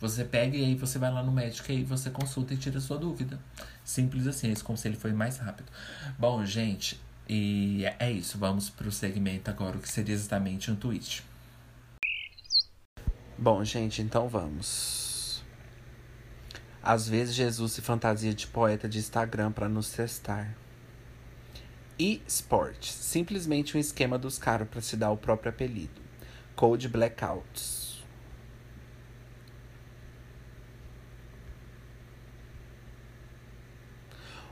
Você 0.00 0.24
pega 0.24 0.56
e 0.56 0.64
aí 0.64 0.74
você 0.74 0.98
vai 0.98 1.12
lá 1.12 1.22
no 1.22 1.30
médico 1.30 1.70
e 1.70 1.76
aí 1.76 1.84
você 1.84 2.10
consulta 2.10 2.54
e 2.54 2.56
tira 2.56 2.78
a 2.78 2.80
sua 2.80 2.98
dúvida. 2.98 3.38
Simples 3.84 4.26
assim, 4.26 4.50
esse 4.50 4.64
conselho 4.64 4.96
foi 4.96 5.12
mais 5.12 5.36
rápido. 5.36 5.70
Bom, 6.18 6.44
gente, 6.44 6.98
e 7.28 7.84
é 7.98 8.10
isso. 8.10 8.38
Vamos 8.38 8.70
pro 8.70 8.90
segmento 8.90 9.50
agora, 9.50 9.76
o 9.76 9.80
que 9.80 9.88
seria 9.88 10.14
exatamente 10.14 10.70
um 10.70 10.76
tweet. 10.76 11.22
Bom, 13.36 13.62
gente, 13.62 14.00
então 14.00 14.28
vamos. 14.28 15.44
Às 16.82 17.06
vezes 17.06 17.34
Jesus 17.34 17.72
se 17.72 17.82
fantasia 17.82 18.32
de 18.32 18.46
poeta 18.46 18.88
de 18.88 18.98
Instagram 18.98 19.52
para 19.52 19.68
nos 19.68 19.90
testar. 19.90 20.56
E 21.98 22.22
Sport, 22.26 22.84
simplesmente 22.84 23.74
um 23.74 23.80
esquema 23.80 24.18
dos 24.18 24.38
caras 24.38 24.68
para 24.68 24.82
se 24.82 24.98
dar 24.98 25.10
o 25.10 25.16
próprio 25.16 25.48
apelido. 25.48 26.02
Code 26.54 26.88
Blackouts. 26.88 28.04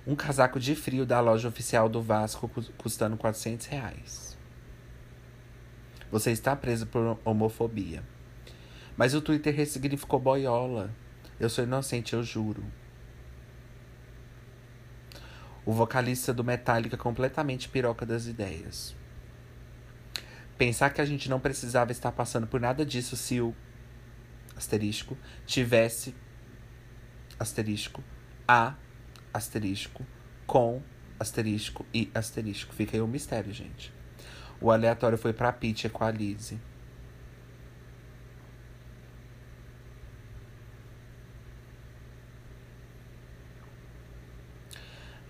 Um 0.07 0.17
casaco 0.17 0.59
de 0.59 0.75
frio 0.75 1.05
da 1.05 1.21
loja 1.21 1.49
oficial 1.49 1.87
do 1.89 2.01
Vasco 2.01 2.51
custando 2.79 3.17
400 3.17 3.67
reais. 3.67 4.39
Você 6.11 6.31
está 6.31 6.57
preso 6.57 6.87
por 6.87 7.19
homofobia. 7.25 8.03
Mas 8.97 9.15
o 9.15 9.21
Twitter 9.21 9.55
ressignificou 9.55 10.21
boiola. 10.21 10.91
Eu 11.39 11.51
sou 11.51 11.65
inocente, 11.65 12.15
eu 12.15 12.23
juro. 12.23 12.63
O 15.67 15.73
vocalista 15.73 16.33
do 16.33 16.45
Metallica 16.45 16.97
completamente 16.97 17.69
piroca 17.69 18.05
das 18.05 18.27
ideias. 18.27 18.95
Pensar 20.59 20.91
que 20.91 21.01
a 21.01 21.05
gente 21.05 21.29
não 21.29 21.41
precisava 21.41 21.91
estar 21.91 22.13
passando 22.13 22.47
por 22.47 22.61
nada 22.61 22.85
disso 22.85 23.17
se 23.17 23.41
o 23.41 23.55
asterisco 24.57 25.17
tivesse 25.47 26.15
asterisco 27.39 28.03
a 28.47 28.75
asterisco 29.33 30.07
com 30.47 30.81
asterisco 31.19 31.85
e 31.93 32.11
asterisco. 32.15 32.75
Fica 32.75 32.97
aí 32.97 33.01
o 33.01 33.05
um 33.05 33.09
mistério, 33.09 33.53
gente. 33.53 33.93
O 34.61 34.71
aleatório 34.71 35.19
foi 35.19 35.33
pra 35.33 35.53
Pitty 35.53 35.89
com 35.89 36.05
a 36.05 36.11
Lizzie. 36.11 36.61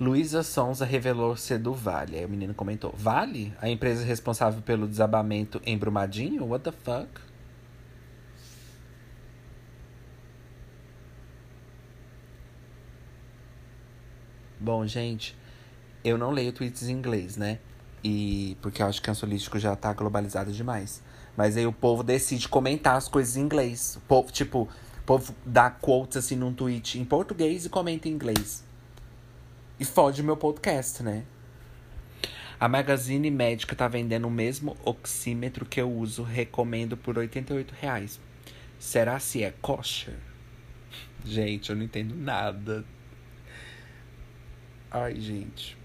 Luísa 0.01 0.43
Sonza 0.43 0.85
revelou 0.85 1.37
ser 1.37 1.59
do 1.59 1.73
Vale. 1.73 2.17
Aí 2.17 2.25
o 2.25 2.29
menino 2.29 2.53
comentou: 2.53 2.93
Vale? 2.97 3.55
A 3.61 3.69
empresa 3.69 4.05
responsável 4.05 4.61
pelo 4.61 4.89
desabamento 4.89 5.61
em 5.65 5.79
Brumadinho? 5.79 6.45
What 6.47 6.65
the 6.65 6.73
fuck? 6.73 7.09
Bom, 14.59 14.87
gente, 14.87 15.37
eu 16.03 16.19
não 16.19 16.31
leio 16.31 16.53
tweets 16.53 16.89
em 16.89 16.93
inglês, 16.93 17.37
né? 17.37 17.59
E 18.03 18.57
porque 18.61 18.83
eu 18.83 18.87
acho 18.87 19.01
que 19.01 19.09
o 19.09 19.13
ansiolítico 19.13 19.59
já 19.59 19.77
tá 19.77 19.93
globalizado 19.93 20.51
demais. 20.53 21.03
Mas 21.37 21.57
aí 21.57 21.67
o 21.67 21.73
povo 21.73 22.03
decide 22.03 22.49
comentar 22.49 22.97
as 22.97 23.09
coisas 23.09 23.37
em 23.37 23.43
inglês. 23.43 23.97
O 23.97 24.01
povo, 24.01 24.33
tipo, 24.33 24.63
o 24.63 25.03
povo 25.05 25.35
dá 25.45 25.71
quotes 25.71 26.17
assim 26.17 26.35
num 26.35 26.53
tweet 26.53 26.99
em 26.99 27.05
português 27.05 27.65
e 27.65 27.69
comenta 27.69 28.09
em 28.09 28.13
inglês. 28.13 28.65
E 29.79 29.85
fode 29.85 30.23
meu 30.23 30.37
podcast, 30.37 31.03
né? 31.03 31.25
A 32.61 32.69
Magazine 32.69 33.31
Médica 33.31 33.75
tá 33.75 33.89
vendendo 33.89 34.29
o 34.29 34.31
mesmo 34.31 34.77
oxímetro 34.85 35.67
que 35.67 35.81
eu 35.81 35.91
uso, 35.91 36.23
recomendo 36.23 36.97
por 36.97 37.19
88 37.19 37.75
reais. 37.81 38.21
Será 38.79 39.19
se 39.19 39.43
é 39.43 39.51
kosher? 39.51 40.15
Gente, 41.25 41.71
eu 41.71 41.77
não 41.77 41.83
entendo 41.83 42.15
nada. 42.15 42.85
Ai, 44.91 45.21
gente. 45.21 45.77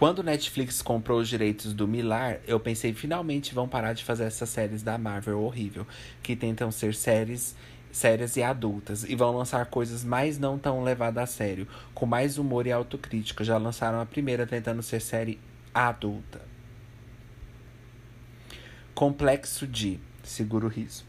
Quando 0.00 0.20
o 0.20 0.22
Netflix 0.22 0.80
comprou 0.80 1.20
os 1.20 1.28
direitos 1.28 1.74
do 1.74 1.86
Milar, 1.86 2.40
eu 2.46 2.58
pensei 2.58 2.94
finalmente 2.94 3.54
vão 3.54 3.68
parar 3.68 3.92
de 3.92 4.02
fazer 4.02 4.24
essas 4.24 4.48
séries 4.48 4.82
da 4.82 4.96
Marvel 4.96 5.42
horrível, 5.42 5.86
que 6.22 6.34
tentam 6.34 6.70
ser 6.70 6.94
séries 6.94 7.54
sérias 7.92 8.34
e 8.38 8.42
adultas, 8.42 9.04
e 9.04 9.14
vão 9.14 9.36
lançar 9.36 9.66
coisas 9.66 10.02
mais 10.02 10.38
não 10.38 10.58
tão 10.58 10.82
levadas 10.82 11.24
a 11.24 11.26
sério, 11.26 11.68
com 11.92 12.06
mais 12.06 12.38
humor 12.38 12.66
e 12.66 12.72
autocrítica. 12.72 13.44
Já 13.44 13.58
lançaram 13.58 14.00
a 14.00 14.06
primeira 14.06 14.46
tentando 14.46 14.82
ser 14.82 15.02
série 15.02 15.38
adulta. 15.74 16.40
Complexo 18.94 19.66
de, 19.66 20.00
segura 20.22 20.64
o 20.64 20.70
riso. 20.70 21.04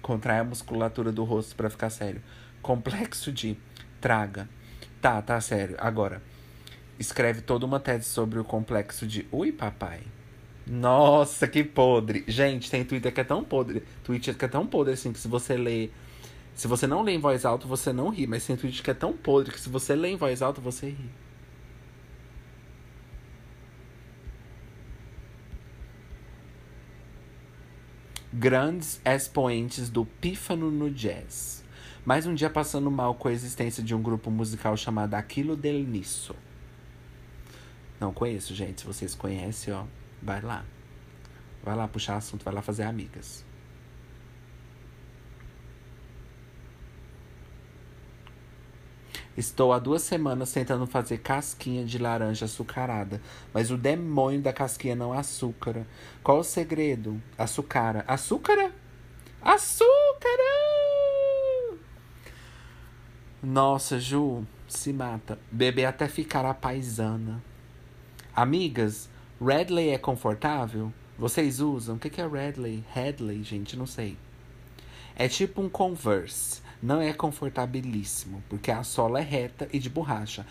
Contrai 0.00 0.38
a 0.38 0.44
musculatura 0.44 1.10
do 1.10 1.24
rosto 1.24 1.56
para 1.56 1.68
ficar 1.68 1.90
sério. 1.90 2.22
Complexo 2.62 3.32
de, 3.32 3.56
traga. 4.00 4.48
Tá, 5.02 5.20
tá 5.20 5.40
sério. 5.40 5.74
Agora, 5.80 6.22
escreve 6.98 7.40
toda 7.40 7.64
uma 7.64 7.78
tese 7.78 8.04
sobre 8.04 8.38
o 8.38 8.44
complexo 8.44 9.06
de 9.06 9.26
Ui, 9.30 9.52
papai. 9.52 10.00
Nossa, 10.66 11.48
que 11.48 11.64
podre. 11.64 12.24
Gente, 12.26 12.70
tem 12.70 12.84
Twitter 12.84 13.12
que 13.12 13.20
é 13.20 13.24
tão 13.24 13.42
podre. 13.42 13.82
Twitter 14.04 14.36
que 14.36 14.44
é 14.44 14.48
tão 14.48 14.66
podre 14.66 14.92
assim 14.92 15.12
que 15.12 15.18
se 15.18 15.28
você 15.28 15.56
lê. 15.56 15.90
Se 16.54 16.66
você 16.68 16.86
não 16.86 17.02
lê 17.02 17.12
em 17.12 17.18
voz 17.18 17.44
alta, 17.46 17.66
você 17.66 17.92
não 17.92 18.10
ri. 18.10 18.26
Mas 18.26 18.46
tem 18.46 18.56
Twitter 18.56 18.82
que 18.82 18.90
é 18.90 18.94
tão 18.94 19.12
podre 19.12 19.52
que 19.52 19.60
se 19.60 19.68
você 19.68 19.94
lê 19.94 20.08
em 20.10 20.16
voz 20.16 20.42
alta, 20.42 20.60
você 20.60 20.90
ri. 20.90 21.10
Grandes 28.30 29.00
expoentes 29.04 29.88
do 29.88 30.04
pífano 30.04 30.70
no 30.70 30.90
jazz. 30.90 31.64
Mais 32.04 32.26
um 32.26 32.34
dia 32.34 32.50
passando 32.50 32.90
mal 32.90 33.14
com 33.14 33.28
a 33.28 33.32
existência 33.32 33.82
de 33.82 33.94
um 33.94 34.02
grupo 34.02 34.30
musical 34.30 34.76
chamado 34.76 35.14
Aquilo 35.14 35.56
del 35.56 35.80
Nisso. 35.80 36.34
Não 38.00 38.12
conheço, 38.12 38.54
gente. 38.54 38.80
Se 38.80 38.86
vocês 38.86 39.14
conhecem, 39.14 39.72
ó, 39.74 39.84
vai 40.22 40.40
lá. 40.40 40.64
Vai 41.62 41.76
lá 41.76 41.88
puxar 41.88 42.16
assunto, 42.16 42.44
vai 42.44 42.54
lá 42.54 42.62
fazer 42.62 42.84
amigas. 42.84 43.44
Estou 49.36 49.72
há 49.72 49.78
duas 49.78 50.02
semanas 50.02 50.50
tentando 50.50 50.84
fazer 50.84 51.18
casquinha 51.18 51.84
de 51.84 51.96
laranja 51.96 52.46
açucarada, 52.46 53.22
mas 53.54 53.70
o 53.70 53.76
demônio 53.76 54.42
da 54.42 54.52
casquinha 54.52 54.96
não 54.96 55.12
açúcara. 55.12 55.86
Qual 56.24 56.40
o 56.40 56.44
segredo? 56.44 57.22
Açucara. 57.38 58.04
Açúcara? 58.08 58.72
Açúcara! 59.40 60.42
Nossa, 63.40 64.00
Ju, 64.00 64.44
se 64.66 64.92
mata. 64.92 65.38
Beber 65.52 65.84
até 65.84 66.08
ficar 66.08 66.44
a 66.44 66.52
paisana. 66.52 67.40
Amigas, 68.40 69.10
Redley 69.44 69.88
é 69.88 69.98
confortável? 69.98 70.92
Vocês 71.18 71.58
usam? 71.58 71.96
O 71.96 71.98
que 71.98 72.20
é 72.20 72.24
Redley? 72.24 72.84
Redley, 72.94 73.42
gente, 73.42 73.76
não 73.76 73.84
sei. 73.84 74.16
É 75.16 75.26
tipo 75.26 75.60
um 75.60 75.68
Converse. 75.68 76.62
Não 76.80 77.00
é 77.00 77.12
confortabilíssimo, 77.12 78.40
porque 78.48 78.70
a 78.70 78.84
sola 78.84 79.18
é 79.18 79.24
reta 79.24 79.68
e 79.72 79.80
de 79.80 79.90
borracha. 79.90 80.46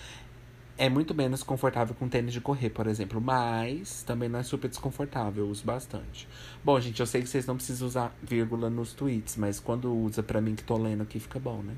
É 0.78 0.90
muito 0.90 1.16
menos 1.16 1.44
confortável 1.44 1.96
com 1.96 2.10
tênis 2.10 2.34
de 2.34 2.42
correr, 2.42 2.72
por 2.72 2.88
exemplo. 2.88 3.22
Mas 3.22 4.04
também 4.04 4.28
não 4.28 4.40
é 4.40 4.44
super 4.44 4.68
desconfortável, 4.68 5.46
eu 5.46 5.50
uso 5.50 5.64
bastante. 5.64 6.28
Bom, 6.62 6.78
gente, 6.82 7.00
eu 7.00 7.08
sei 7.08 7.22
que 7.22 7.30
vocês 7.30 7.46
não 7.46 7.56
precisam 7.56 7.88
usar 7.88 8.14
vírgula 8.22 8.70
nos 8.70 8.92
tweets, 8.92 9.38
mas 9.38 9.62
quando 9.62 9.96
usa 9.96 10.22
pra 10.22 10.42
mim 10.42 10.56
que 10.56 10.64
tô 10.66 10.76
lendo 10.76 11.04
aqui 11.04 11.22
fica 11.22 11.40
bom, 11.40 11.64
né? 11.64 11.74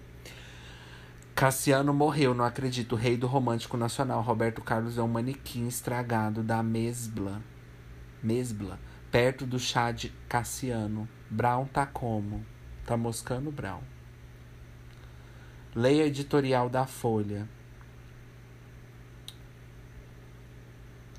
Cassiano 1.40 1.94
morreu, 1.94 2.34
não 2.34 2.44
acredito. 2.44 2.92
O 2.92 2.98
rei 2.98 3.16
do 3.16 3.26
romântico 3.26 3.78
nacional, 3.78 4.22
Roberto 4.22 4.62
Carlos, 4.62 4.98
é 4.98 5.02
um 5.02 5.08
manequim 5.08 5.70
estragado 5.70 6.44
da 6.44 6.62
Mesbla. 6.62 7.42
Mesbla, 8.22 8.78
perto 9.10 9.46
do 9.46 9.58
chá 9.58 9.90
de 9.94 10.10
Cassiano. 10.28 11.08
Brown 11.30 11.66
tá 11.66 11.86
como? 11.86 12.46
Tá 12.86 12.98
moscando 12.98 13.54
Brown. 13.54 13.80
Leia 15.74 16.08
editorial 16.08 16.68
da 16.68 16.86
Folha. 16.86 17.48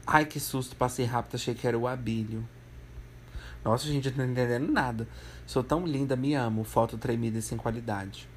Ai, 0.06 0.26
que 0.26 0.38
susto, 0.38 0.76
passei 0.76 1.06
rápido, 1.06 1.36
achei 1.36 1.54
que 1.54 1.66
era 1.66 1.78
o 1.78 1.88
Abílio. 1.88 2.46
Nossa, 3.64 3.86
gente, 3.86 4.08
eu 4.08 4.14
não 4.18 4.26
tô 4.26 4.32
entendendo 4.32 4.70
nada. 4.70 5.08
Sou 5.46 5.64
tão 5.64 5.86
linda, 5.86 6.14
me 6.14 6.34
amo. 6.34 6.62
Foto 6.62 6.98
tremida 6.98 7.38
e 7.38 7.42
sem 7.42 7.56
qualidade. 7.56 8.28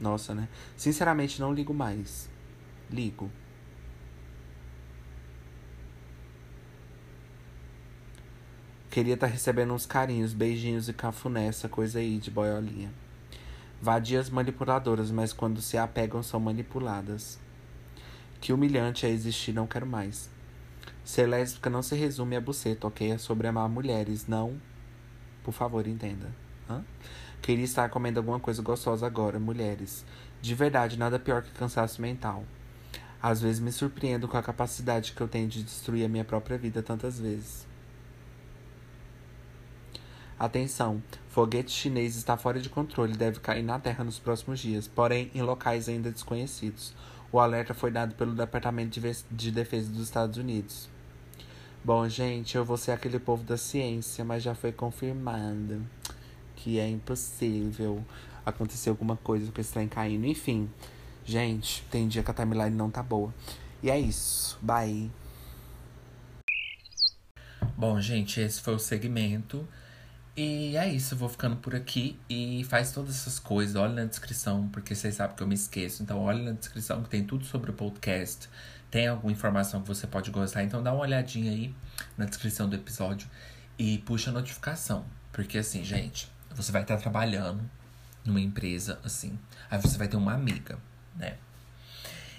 Nossa, 0.00 0.34
né? 0.34 0.48
Sinceramente, 0.76 1.40
não 1.40 1.52
ligo 1.52 1.72
mais. 1.72 2.28
Ligo. 2.90 3.30
Queria 8.90 9.14
estar 9.14 9.26
tá 9.26 9.32
recebendo 9.32 9.74
uns 9.74 9.86
carinhos, 9.86 10.32
beijinhos 10.32 10.88
e 10.88 10.92
cafuné, 10.92 11.46
essa 11.48 11.68
coisa 11.68 11.98
aí 11.98 12.16
de 12.18 12.30
boiolinha. 12.30 12.92
Vadias 13.82 14.30
manipuladoras, 14.30 15.10
mas 15.10 15.32
quando 15.32 15.60
se 15.60 15.76
apegam 15.76 16.22
são 16.22 16.38
manipuladas. 16.38 17.38
Que 18.40 18.52
humilhante 18.52 19.04
é 19.04 19.10
existir, 19.10 19.52
não 19.52 19.66
quero 19.66 19.86
mais. 19.86 20.30
Ser 21.04 21.26
lésbica 21.26 21.68
não 21.68 21.82
se 21.82 21.96
resume 21.96 22.36
a 22.36 22.40
buceta, 22.40 22.86
ok? 22.86 23.10
É 23.10 23.18
sobre 23.18 23.48
amar 23.48 23.68
mulheres, 23.68 24.26
não. 24.26 24.60
Por 25.42 25.52
favor, 25.52 25.86
entenda. 25.86 26.30
Hã? 26.70 26.82
Queria 27.44 27.66
estar 27.66 27.90
comendo 27.90 28.18
alguma 28.18 28.40
coisa 28.40 28.62
gostosa 28.62 29.06
agora, 29.06 29.38
mulheres. 29.38 30.02
De 30.40 30.54
verdade, 30.54 30.98
nada 30.98 31.18
pior 31.18 31.42
que 31.42 31.50
cansaço 31.50 32.00
mental. 32.00 32.42
Às 33.22 33.42
vezes 33.42 33.60
me 33.60 33.70
surpreendo 33.70 34.26
com 34.26 34.38
a 34.38 34.42
capacidade 34.42 35.12
que 35.12 35.20
eu 35.20 35.28
tenho 35.28 35.46
de 35.46 35.62
destruir 35.62 36.06
a 36.06 36.08
minha 36.08 36.24
própria 36.24 36.56
vida 36.56 36.82
tantas 36.82 37.20
vezes. 37.20 37.66
Atenção, 40.38 41.02
foguete 41.28 41.70
chinês 41.70 42.16
está 42.16 42.34
fora 42.34 42.58
de 42.58 42.70
controle 42.70 43.12
e 43.12 43.18
deve 43.18 43.40
cair 43.40 43.62
na 43.62 43.78
Terra 43.78 44.04
nos 44.04 44.18
próximos 44.18 44.58
dias, 44.58 44.88
porém 44.88 45.30
em 45.34 45.42
locais 45.42 45.86
ainda 45.86 46.10
desconhecidos. 46.10 46.94
O 47.30 47.38
alerta 47.38 47.74
foi 47.74 47.90
dado 47.90 48.14
pelo 48.14 48.34
Departamento 48.34 48.98
de 49.30 49.50
Defesa 49.50 49.92
dos 49.92 50.04
Estados 50.04 50.38
Unidos. 50.38 50.88
Bom, 51.84 52.08
gente, 52.08 52.56
eu 52.56 52.64
vou 52.64 52.78
ser 52.78 52.92
aquele 52.92 53.18
povo 53.18 53.44
da 53.44 53.58
ciência, 53.58 54.24
mas 54.24 54.42
já 54.42 54.54
foi 54.54 54.72
confirmado 54.72 55.84
que 56.64 56.78
é 56.78 56.88
impossível 56.88 58.02
acontecer 58.44 58.88
alguma 58.88 59.18
coisa 59.18 59.52
com 59.52 59.60
esse 59.60 59.70
trem 59.70 59.86
caindo. 59.86 60.24
Enfim, 60.24 60.70
gente, 61.22 61.84
tem 61.90 62.08
dia 62.08 62.22
que 62.22 62.30
a 62.30 62.34
timeline 62.34 62.74
não 62.74 62.90
tá 62.90 63.02
boa. 63.02 63.34
E 63.82 63.90
é 63.90 64.00
isso. 64.00 64.58
Bye. 64.62 65.10
Bom, 67.76 68.00
gente, 68.00 68.40
esse 68.40 68.62
foi 68.62 68.74
o 68.74 68.78
segmento. 68.78 69.68
E 70.34 70.74
é 70.74 70.88
isso, 70.88 71.14
vou 71.14 71.28
ficando 71.28 71.56
por 71.56 71.74
aqui 71.74 72.18
e 72.30 72.64
faz 72.64 72.92
todas 72.92 73.14
essas 73.14 73.38
coisas. 73.38 73.76
Olha 73.76 73.92
na 73.92 74.04
descrição, 74.06 74.66
porque 74.68 74.94
vocês 74.94 75.16
sabem 75.16 75.36
que 75.36 75.42
eu 75.42 75.46
me 75.46 75.54
esqueço. 75.54 76.02
Então, 76.02 76.18
olha 76.18 76.42
na 76.42 76.52
descrição 76.52 77.02
que 77.02 77.10
tem 77.10 77.24
tudo 77.24 77.44
sobre 77.44 77.72
o 77.72 77.74
podcast. 77.74 78.48
Tem 78.90 79.06
alguma 79.06 79.30
informação 79.30 79.82
que 79.82 79.88
você 79.88 80.06
pode 80.06 80.30
gostar. 80.30 80.64
Então, 80.64 80.82
dá 80.82 80.94
uma 80.94 81.02
olhadinha 81.02 81.52
aí 81.52 81.74
na 82.16 82.24
descrição 82.24 82.70
do 82.70 82.74
episódio 82.74 83.28
e 83.78 83.98
puxa 83.98 84.30
a 84.30 84.32
notificação. 84.32 85.04
Porque, 85.30 85.58
assim, 85.58 85.84
gente, 85.84 86.32
você 86.54 86.72
vai 86.72 86.82
estar 86.82 86.96
trabalhando 86.96 87.62
numa 88.24 88.40
empresa 88.40 88.98
assim. 89.04 89.38
Aí 89.70 89.78
você 89.78 89.98
vai 89.98 90.08
ter 90.08 90.16
uma 90.16 90.32
amiga, 90.32 90.78
né? 91.16 91.36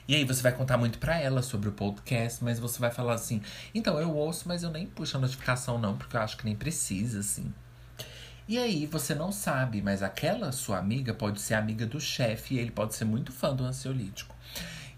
E 0.07 0.15
aí 0.15 0.23
você 0.23 0.41
vai 0.41 0.51
contar 0.51 0.77
muito 0.77 0.99
para 0.99 1.19
ela 1.19 1.41
sobre 1.41 1.69
o 1.69 1.71
podcast, 1.71 2.43
mas 2.43 2.59
você 2.59 2.79
vai 2.79 2.91
falar 2.91 3.13
assim: 3.13 3.41
"Então 3.73 3.99
eu 3.99 4.15
ouço, 4.15 4.47
mas 4.47 4.63
eu 4.63 4.69
nem 4.69 4.85
puxo 4.85 5.17
a 5.17 5.19
notificação 5.19 5.79
não, 5.79 5.97
porque 5.97 6.15
eu 6.15 6.21
acho 6.21 6.37
que 6.37 6.45
nem 6.45 6.55
precisa 6.55 7.19
assim". 7.19 7.53
E 8.47 8.59
aí 8.59 8.85
você 8.85 9.15
não 9.15 9.31
sabe, 9.31 9.81
mas 9.81 10.03
aquela 10.03 10.51
sua 10.51 10.77
amiga 10.77 11.13
pode 11.13 11.41
ser 11.41 11.55
amiga 11.55 11.85
do 11.85 11.99
chefe 11.99 12.55
e 12.55 12.59
ele 12.59 12.69
pode 12.69 12.93
ser 12.93 13.05
muito 13.05 13.31
fã 13.31 13.55
do 13.55 13.63
ansiolítico. 13.63 14.35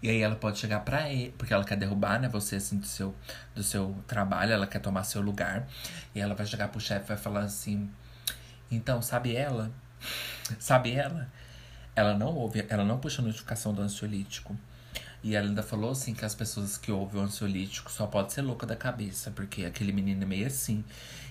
E 0.02 0.08
aí 0.10 0.20
ela 0.20 0.36
pode 0.36 0.58
chegar 0.58 0.80
para 0.80 1.10
ele, 1.10 1.34
porque 1.38 1.52
ela 1.52 1.64
quer 1.64 1.76
derrubar, 1.76 2.20
né, 2.20 2.28
você 2.28 2.56
assim 2.56 2.78
do 2.78 2.86
seu 2.86 3.14
do 3.54 3.62
seu 3.62 3.96
trabalho, 4.06 4.52
ela 4.52 4.66
quer 4.66 4.80
tomar 4.80 5.04
seu 5.04 5.22
lugar. 5.22 5.66
E 6.14 6.20
ela 6.20 6.34
vai 6.34 6.46
chegar 6.46 6.68
pro 6.68 6.80
chefe 6.80 7.06
e 7.06 7.08
vai 7.08 7.16
falar 7.16 7.40
assim: 7.40 7.90
então, 8.70 9.00
sabe 9.02 9.34
ela? 9.34 9.70
Sabe 10.58 10.92
ela? 10.92 11.28
Ela 11.94 12.16
não 12.16 12.34
ouve, 12.34 12.64
ela 12.68 12.84
não 12.84 12.98
puxa 12.98 13.20
a 13.20 13.24
notificação 13.24 13.74
do 13.74 13.82
ansiolítico. 13.82 14.56
E 15.22 15.34
ela 15.34 15.48
ainda 15.48 15.62
falou 15.62 15.90
assim 15.90 16.14
que 16.14 16.24
as 16.24 16.34
pessoas 16.34 16.78
que 16.78 16.92
ouvem 16.92 17.20
o 17.20 17.24
ansiolítico 17.24 17.90
só 17.90 18.06
pode 18.06 18.32
ser 18.32 18.42
louca 18.42 18.66
da 18.66 18.76
cabeça, 18.76 19.30
porque 19.32 19.64
aquele 19.64 19.92
menino 19.92 20.22
é 20.22 20.26
meio 20.26 20.46
assim. 20.46 20.84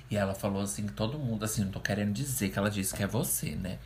E 0.10 0.18
ela 0.18 0.34
falou 0.34 0.62
assim 0.62 0.86
que 0.86 0.94
todo 0.94 1.18
mundo, 1.18 1.44
assim, 1.46 1.64
não 1.64 1.72
tô 1.72 1.80
querendo 1.80 2.14
dizer 2.14 2.50
que 2.50 2.60
ela 2.60 2.70
disse 2.70 2.94
que 2.94 3.04
é 3.04 3.08
você, 3.08 3.56
né? 3.56 3.78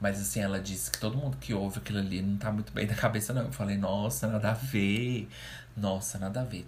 Mas 0.00 0.20
assim, 0.20 0.40
ela 0.40 0.60
disse 0.60 0.90
que 0.90 0.98
todo 0.98 1.16
mundo 1.16 1.36
que 1.38 1.54
ouve 1.54 1.78
aquilo 1.78 1.98
ali 1.98 2.20
não 2.20 2.36
tá 2.36 2.52
muito 2.52 2.72
bem 2.72 2.86
da 2.86 2.94
cabeça, 2.94 3.32
não. 3.32 3.44
Eu 3.44 3.52
falei, 3.52 3.78
nossa, 3.78 4.26
nada 4.26 4.50
a 4.50 4.54
ver. 4.54 5.28
Nossa, 5.76 6.18
nada 6.18 6.42
a 6.42 6.44
ver. 6.44 6.66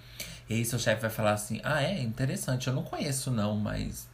E 0.49 0.55
aí 0.55 0.65
seu 0.65 0.79
chefe 0.79 1.03
vai 1.03 1.11
falar 1.11 1.33
assim, 1.33 1.61
ah, 1.63 1.83
é 1.83 2.03
interessante, 2.03 2.69
eu 2.69 2.75
não 2.75 2.83
conheço 2.83 3.31
não, 3.31 3.57
mas 3.57 4.08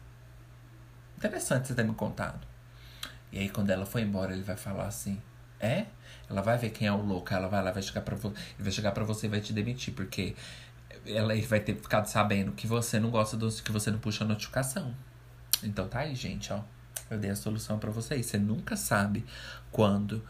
interessante 1.25 1.69
você 1.69 1.75
ter 1.75 1.85
me 1.85 1.95
contado. 1.95 2.47
E 3.33 3.39
aí, 3.39 3.49
quando 3.49 3.71
ela 3.71 3.87
foi 3.87 4.03
embora, 4.03 4.33
ele 4.33 4.43
vai 4.43 4.57
falar 4.57 4.87
assim: 4.87 5.21
É? 5.59 5.87
Ela 6.29 6.43
vai 6.43 6.57
ver 6.59 6.71
quem 6.71 6.87
é 6.87 6.93
o 6.93 7.03
louco, 7.03 7.33
ela 7.33 7.49
vai 7.49 7.63
lá, 7.63 7.71
vai 7.71 7.83
chegar 7.83 8.03
pra, 8.03 8.17
ele 8.17 8.35
vai 8.59 8.73
chegar 8.73 8.93
pra 8.93 9.05
você 9.05 9.27
e 9.27 9.31
vai 9.31 9.41
te 9.41 9.53
demitir, 9.53 9.93
porque 9.95 10.35
ela 11.07 11.35
vai 11.43 11.61
ter 11.61 11.75
ficado 11.75 12.07
sabendo 12.07 12.53
que 12.53 12.67
você 12.67 12.99
não 12.99 13.11
gosta 13.11 13.37
do 13.37 13.51
que 13.51 13.73
você 13.73 13.91
não 13.91 13.99
puxa 13.99 14.25
a 14.25 14.27
notificação. 14.27 14.95
Então 15.63 15.89
tá 15.89 16.01
aí, 16.01 16.15
gente, 16.15 16.53
ó. 16.53 16.61
Eu 17.11 17.19
dei 17.19 17.31
a 17.31 17.37
solução 17.37 17.79
para 17.79 17.91
vocês. 17.91 18.27
Você 18.27 18.39
nunca 18.39 18.77
sabe 18.77 19.25
quando 19.71 20.25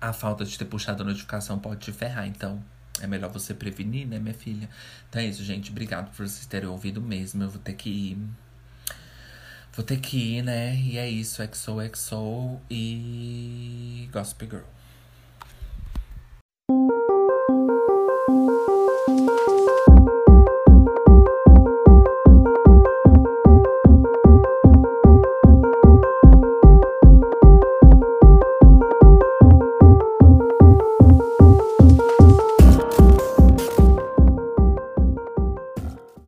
a 0.00 0.12
falta 0.12 0.44
de 0.44 0.58
ter 0.58 0.66
puxado 0.66 1.02
a 1.02 1.06
notificação 1.06 1.58
pode 1.58 1.80
te 1.80 1.92
ferrar. 1.92 2.26
Então, 2.26 2.62
é 3.00 3.06
melhor 3.06 3.30
você 3.30 3.54
prevenir, 3.54 4.06
né, 4.06 4.18
minha 4.18 4.34
filha? 4.34 4.68
Então 5.08 5.20
é 5.22 5.26
isso, 5.26 5.42
gente. 5.42 5.70
Obrigado 5.70 6.10
por 6.14 6.28
vocês 6.28 6.46
terem 6.46 6.68
ouvido 6.68 7.00
mesmo. 7.00 7.42
Eu 7.42 7.50
vou 7.50 7.60
ter 7.60 7.74
que 7.74 7.88
ir 7.88 8.18
Vou 9.76 9.84
ter 9.84 10.00
que 10.00 10.16
ir, 10.38 10.42
né? 10.42 10.74
E 10.74 10.96
é 10.96 11.06
isso. 11.08 11.42
XOXO 11.42 12.58
e 12.70 14.08
Gossip 14.10 14.46
Girl. 14.46 14.75